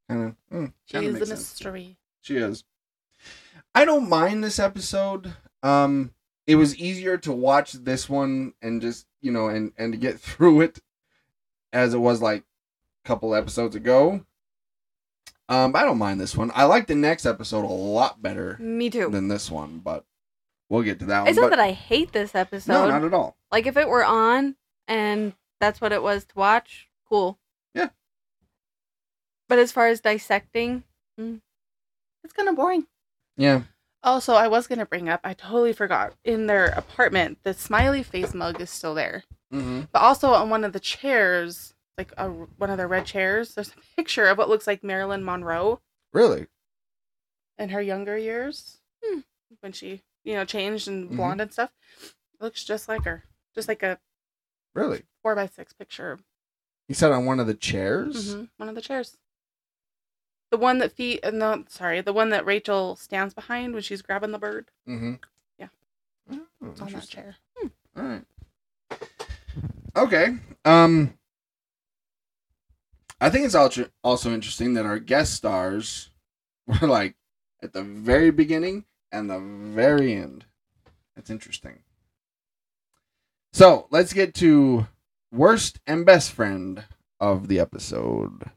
Kind 0.07 0.23
of. 0.25 0.35
Mm, 0.57 0.73
She 0.85 0.93
kinda 0.93 1.07
is 1.07 1.13
the 1.15 1.19
makes 1.19 1.29
sense. 1.29 1.39
mystery. 1.53 1.97
She 2.21 2.37
is. 2.37 2.63
I 3.79 3.85
don't 3.85 4.09
mind 4.09 4.43
this 4.43 4.59
episode. 4.59 5.33
Um, 5.63 6.11
it 6.45 6.55
was 6.55 6.75
easier 6.75 7.17
to 7.19 7.31
watch 7.31 7.71
this 7.71 8.09
one 8.09 8.53
and 8.61 8.81
just 8.81 9.05
you 9.21 9.31
know 9.31 9.47
and 9.47 9.71
and 9.77 9.93
to 9.93 9.97
get 9.97 10.19
through 10.27 10.61
it 10.61 10.79
as 11.71 11.93
it 11.93 11.99
was 11.99 12.21
like 12.21 12.43
a 13.05 13.07
couple 13.07 13.33
episodes 13.33 13.75
ago. 13.77 14.25
Um, 15.47 15.75
I 15.77 15.83
don't 15.83 15.97
mind 15.97 16.19
this 16.19 16.35
one. 16.35 16.51
I 16.53 16.65
like 16.65 16.87
the 16.87 16.95
next 16.95 17.25
episode 17.25 17.63
a 17.63 17.67
lot 17.73 18.21
better 18.21 18.57
Me 18.59 18.89
too. 18.89 19.09
than 19.09 19.29
this 19.29 19.49
one, 19.49 19.79
but 19.79 20.03
we'll 20.67 20.83
get 20.83 20.99
to 20.99 21.05
that 21.05 21.21
one. 21.21 21.29
It's 21.29 21.37
not 21.37 21.49
But- 21.49 21.55
that 21.55 21.59
I 21.63 21.71
hate 21.71 22.11
this 22.11 22.35
episode. 22.35 22.73
no, 22.73 22.89
not 22.89 23.03
at 23.05 23.13
all. 23.13 23.37
like 23.51 23.65
if 23.65 23.77
it 23.77 23.87
were 23.87 24.03
on 24.03 24.57
and 24.89 25.33
that's 25.61 25.79
what 25.79 25.91
it 25.93 26.03
was 26.03 26.25
to 26.25 26.35
watch, 26.35 26.89
cool. 27.07 27.39
Yeah. 27.73 27.89
But 29.47 29.57
as 29.59 29.71
far 29.71 29.87
as 29.87 30.01
dissecting, 30.01 30.83
It's 31.17 32.33
kind 32.33 32.49
of 32.49 32.55
boring. 32.57 32.85
Yeah. 33.39 33.61
Also, 34.03 34.33
I 34.33 34.47
was 34.47 34.67
going 34.67 34.79
to 34.79 34.85
bring 34.85 35.09
up, 35.09 35.21
I 35.23 35.33
totally 35.33 35.73
forgot. 35.73 36.13
In 36.23 36.45
their 36.47 36.67
apartment, 36.67 37.39
the 37.43 37.53
smiley 37.53 38.03
face 38.03 38.33
mug 38.33 38.61
is 38.61 38.69
still 38.69 38.93
there. 38.93 39.23
Mm-hmm. 39.53 39.81
But 39.91 40.01
also 40.01 40.33
on 40.33 40.49
one 40.49 40.63
of 40.63 40.73
the 40.73 40.79
chairs, 40.79 41.73
like 41.97 42.13
a, 42.17 42.27
one 42.29 42.69
of 42.69 42.77
the 42.77 42.87
red 42.87 43.05
chairs, 43.05 43.55
there's 43.55 43.69
a 43.71 43.81
picture 43.97 44.27
of 44.27 44.37
what 44.37 44.49
looks 44.49 44.67
like 44.67 44.83
Marilyn 44.83 45.23
Monroe 45.25 45.81
Really? 46.13 46.47
in 47.57 47.69
her 47.69 47.81
younger 47.81 48.17
years. 48.17 48.77
Hmm. 49.03 49.19
When 49.61 49.71
she, 49.73 50.01
you 50.23 50.33
know, 50.35 50.45
changed 50.45 50.87
and 50.87 51.09
Mhm. 51.09 51.15
blonde 51.17 51.41
and 51.41 51.51
stuff. 51.51 51.71
looks 52.39 52.63
just 52.63 52.87
like 52.87 53.03
her. 53.03 53.23
Just 53.55 53.67
like 53.67 53.83
a 53.83 53.99
Really? 54.73 55.03
four 55.21 55.35
by 55.35 55.47
six 55.47 55.73
picture. 55.73 56.19
He 56.87 56.93
said 56.93 57.11
on 57.11 57.25
one 57.25 57.39
of 57.41 57.47
the 57.47 57.53
chairs. 57.53 58.33
hmm 58.33 58.43
One 58.57 58.69
of 58.69 58.75
the 58.75 58.81
chairs. 58.81 59.17
The 60.51 60.57
one 60.57 60.79
that 60.79 60.91
feet, 60.91 61.19
uh, 61.23 61.31
no, 61.31 61.63
sorry, 61.67 62.01
the 62.01 62.13
one 62.13 62.29
that 62.29 62.45
Rachel 62.45 62.95
stands 62.95 63.33
behind 63.33 63.73
when 63.73 63.83
she's 63.83 64.01
grabbing 64.01 64.31
the 64.31 64.39
bird. 64.39 64.71
Mm-hmm. 64.87 65.13
Yeah. 65.59 65.67
Oh, 66.31 66.41
It's 66.71 66.81
on 66.81 66.91
that 66.91 67.07
chair. 67.07 67.35
All 67.95 68.03
right. 68.03 68.23
Okay. 69.95 70.35
Um. 70.65 71.13
I 73.21 73.29
think 73.29 73.45
it's 73.45 73.55
also 74.03 74.33
interesting 74.33 74.73
that 74.75 74.85
our 74.85 74.97
guest 74.97 75.33
stars 75.33 76.09
were 76.67 76.87
like 76.87 77.15
at 77.61 77.73
the 77.73 77.83
very 77.83 78.31
beginning 78.31 78.85
and 79.11 79.29
the 79.29 79.39
very 79.39 80.13
end. 80.13 80.45
That's 81.15 81.29
interesting. 81.29 81.79
So 83.51 83.87
let's 83.89 84.13
get 84.13 84.33
to 84.35 84.87
worst 85.31 85.79
and 85.85 86.05
best 86.05 86.31
friend 86.31 86.85
of 87.19 87.49
the 87.49 87.59
episode. 87.59 88.51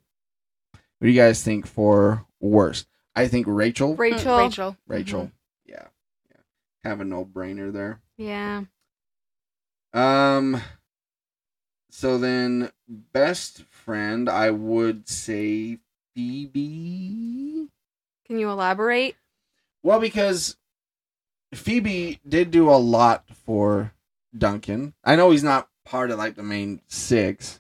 What 1.03 1.07
do 1.07 1.12
you 1.14 1.20
guys 1.20 1.42
think 1.42 1.66
for 1.66 2.24
worst? 2.38 2.86
I 3.16 3.26
think 3.26 3.46
Rachel. 3.48 3.96
Rachel. 3.96 4.38
Mm, 4.38 4.44
Rachel. 4.44 4.76
Rachel. 4.86 5.32
Yeah. 5.66 5.86
Yeah. 6.30 6.36
Kind 6.84 6.92
of 6.92 7.00
a 7.00 7.05
no 7.05 7.24
brainer 7.24 7.72
there. 7.72 8.00
Yeah. 8.16 8.62
Um. 9.92 10.62
So 11.90 12.18
then, 12.18 12.70
best 12.86 13.64
friend, 13.64 14.28
I 14.28 14.50
would 14.50 15.09
say 15.09 15.80
Phoebe. 16.14 17.66
Can 18.24 18.38
you 18.38 18.48
elaborate? 18.48 19.16
Well, 19.82 19.98
because 19.98 20.57
Phoebe 21.53 22.20
did 22.28 22.53
do 22.53 22.70
a 22.70 22.78
lot 22.78 23.24
for 23.44 23.92
Duncan. 24.38 24.94
I 25.03 25.16
know 25.16 25.32
he's 25.32 25.42
not 25.42 25.68
part 25.84 26.12
of 26.12 26.18
like 26.18 26.36
the 26.36 26.44
main 26.44 26.80
six, 26.86 27.59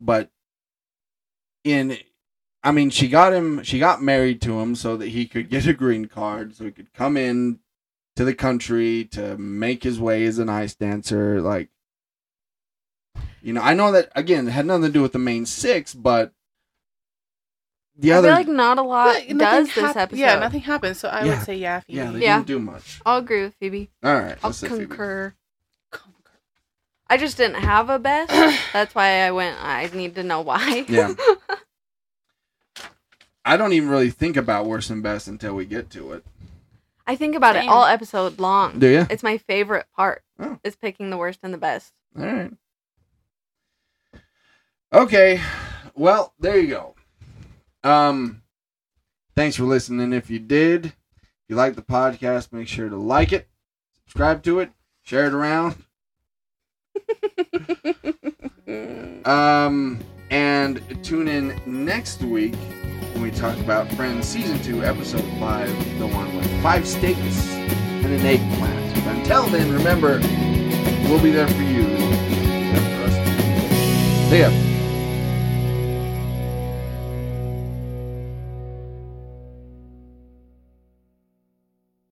but 0.00 0.28
in, 1.62 1.98
I 2.64 2.72
mean, 2.72 2.88
she 2.88 3.08
got 3.08 3.34
him. 3.34 3.62
She 3.62 3.78
got 3.78 4.02
married 4.02 4.40
to 4.42 4.58
him 4.58 4.74
so 4.74 4.96
that 4.96 5.08
he 5.08 5.26
could 5.26 5.50
get 5.50 5.66
a 5.66 5.74
green 5.74 6.06
card, 6.06 6.56
so 6.56 6.64
he 6.64 6.70
could 6.70 6.92
come 6.94 7.16
in 7.18 7.58
to 8.16 8.24
the 8.24 8.34
country 8.34 9.04
to 9.12 9.36
make 9.36 9.82
his 9.82 10.00
way 10.00 10.24
as 10.24 10.38
an 10.38 10.48
ice 10.48 10.74
dancer. 10.74 11.42
Like, 11.42 11.68
you 13.42 13.52
know, 13.52 13.60
I 13.60 13.74
know 13.74 13.92
that 13.92 14.10
again, 14.16 14.48
it 14.48 14.52
had 14.52 14.64
nothing 14.64 14.84
to 14.84 14.88
do 14.88 15.02
with 15.02 15.12
the 15.12 15.18
main 15.18 15.44
six, 15.44 15.92
but 15.94 16.32
the 17.96 18.12
I 18.12 18.16
other, 18.16 18.28
feel 18.28 18.36
like 18.36 18.48
not 18.48 18.78
a 18.78 18.82
lot 18.82 19.14
But 19.14 19.22
nothing 19.28 19.38
does 19.38 19.74
this 19.74 19.96
episode. 19.96 20.20
Yeah, 20.20 20.38
nothing 20.38 20.60
happens, 20.60 20.98
So 20.98 21.08
I 21.08 21.24
Yeah. 21.24 21.36
would 21.36 21.44
say 21.44 21.56
yeah, 21.56 21.80
Phoebe. 21.80 21.98
yeah, 21.98 22.10
they 22.12 22.20
Yeah. 22.20 22.36
didn't 22.36 22.46
do 22.46 22.58
much. 22.60 23.00
I'll 23.04 23.18
agree 23.18 23.42
with 23.42 23.54
Phoebe. 23.60 23.90
All 24.02 24.14
right, 24.14 24.38
I'll 24.42 24.48
let's 24.50 24.60
Phoebe. 24.60 24.86
concur. 24.86 25.34
I 27.06 27.18
just 27.18 27.36
didn't 27.36 27.62
have 27.62 27.90
a 27.90 27.98
best. 27.98 28.32
That's 28.72 28.94
why 28.94 29.20
I 29.26 29.30
went. 29.32 29.62
I 29.62 29.88
need 29.92 30.14
to 30.14 30.22
know 30.22 30.40
why. 30.40 30.86
Yeah. 30.88 31.12
I 33.44 33.56
don't 33.56 33.72
even 33.74 33.88
really 33.90 34.10
think 34.10 34.36
about 34.36 34.66
worst 34.66 34.90
and 34.90 35.02
best 35.02 35.28
until 35.28 35.54
we 35.54 35.66
get 35.66 35.90
to 35.90 36.12
it. 36.12 36.24
I 37.06 37.16
think 37.16 37.34
about 37.36 37.56
it 37.56 37.68
all 37.68 37.84
episode 37.84 38.38
long. 38.38 38.78
Do 38.78 38.88
you? 38.88 39.06
It's 39.10 39.22
my 39.22 39.36
favorite 39.36 39.86
part. 39.94 40.22
Oh. 40.38 40.58
Is 40.64 40.74
picking 40.74 41.10
the 41.10 41.18
worst 41.18 41.40
and 41.42 41.52
the 41.52 41.58
best. 41.58 41.92
All 42.18 42.24
right. 42.24 42.52
Okay. 44.92 45.40
Well, 45.94 46.32
there 46.38 46.58
you 46.58 46.68
go. 46.68 46.94
Um 47.88 48.42
thanks 49.36 49.56
for 49.56 49.64
listening. 49.64 50.14
If 50.14 50.30
you 50.30 50.38
did, 50.38 50.86
if 50.86 50.94
you 51.48 51.56
like 51.56 51.74
the 51.74 51.82
podcast, 51.82 52.52
make 52.52 52.68
sure 52.68 52.88
to 52.88 52.96
like 52.96 53.32
it, 53.32 53.48
subscribe 54.04 54.42
to 54.44 54.60
it, 54.60 54.70
share 55.02 55.26
it 55.26 55.34
around. 55.34 55.76
Um 59.26 60.00
and 60.30 60.82
tune 61.02 61.28
in 61.28 61.58
next 61.66 62.20
week 62.22 62.54
when 63.14 63.22
we 63.22 63.30
talk 63.30 63.56
about 63.58 63.88
Friends 63.92 64.26
season 64.26 64.60
2 64.62 64.84
episode 64.84 65.24
5, 65.38 65.98
the 65.98 66.06
one 66.06 66.34
with 66.36 66.62
five 66.62 66.86
steaks 66.86 67.48
and 67.54 68.06
an 68.06 68.26
eggplant. 68.26 69.04
But 69.04 69.16
until 69.16 69.46
then, 69.46 69.72
remember, 69.72 70.18
we'll 71.08 71.22
be 71.22 71.30
there 71.30 71.48
for 71.48 71.62
you. 71.62 71.84
See 74.30 74.40
ya. 74.40 74.73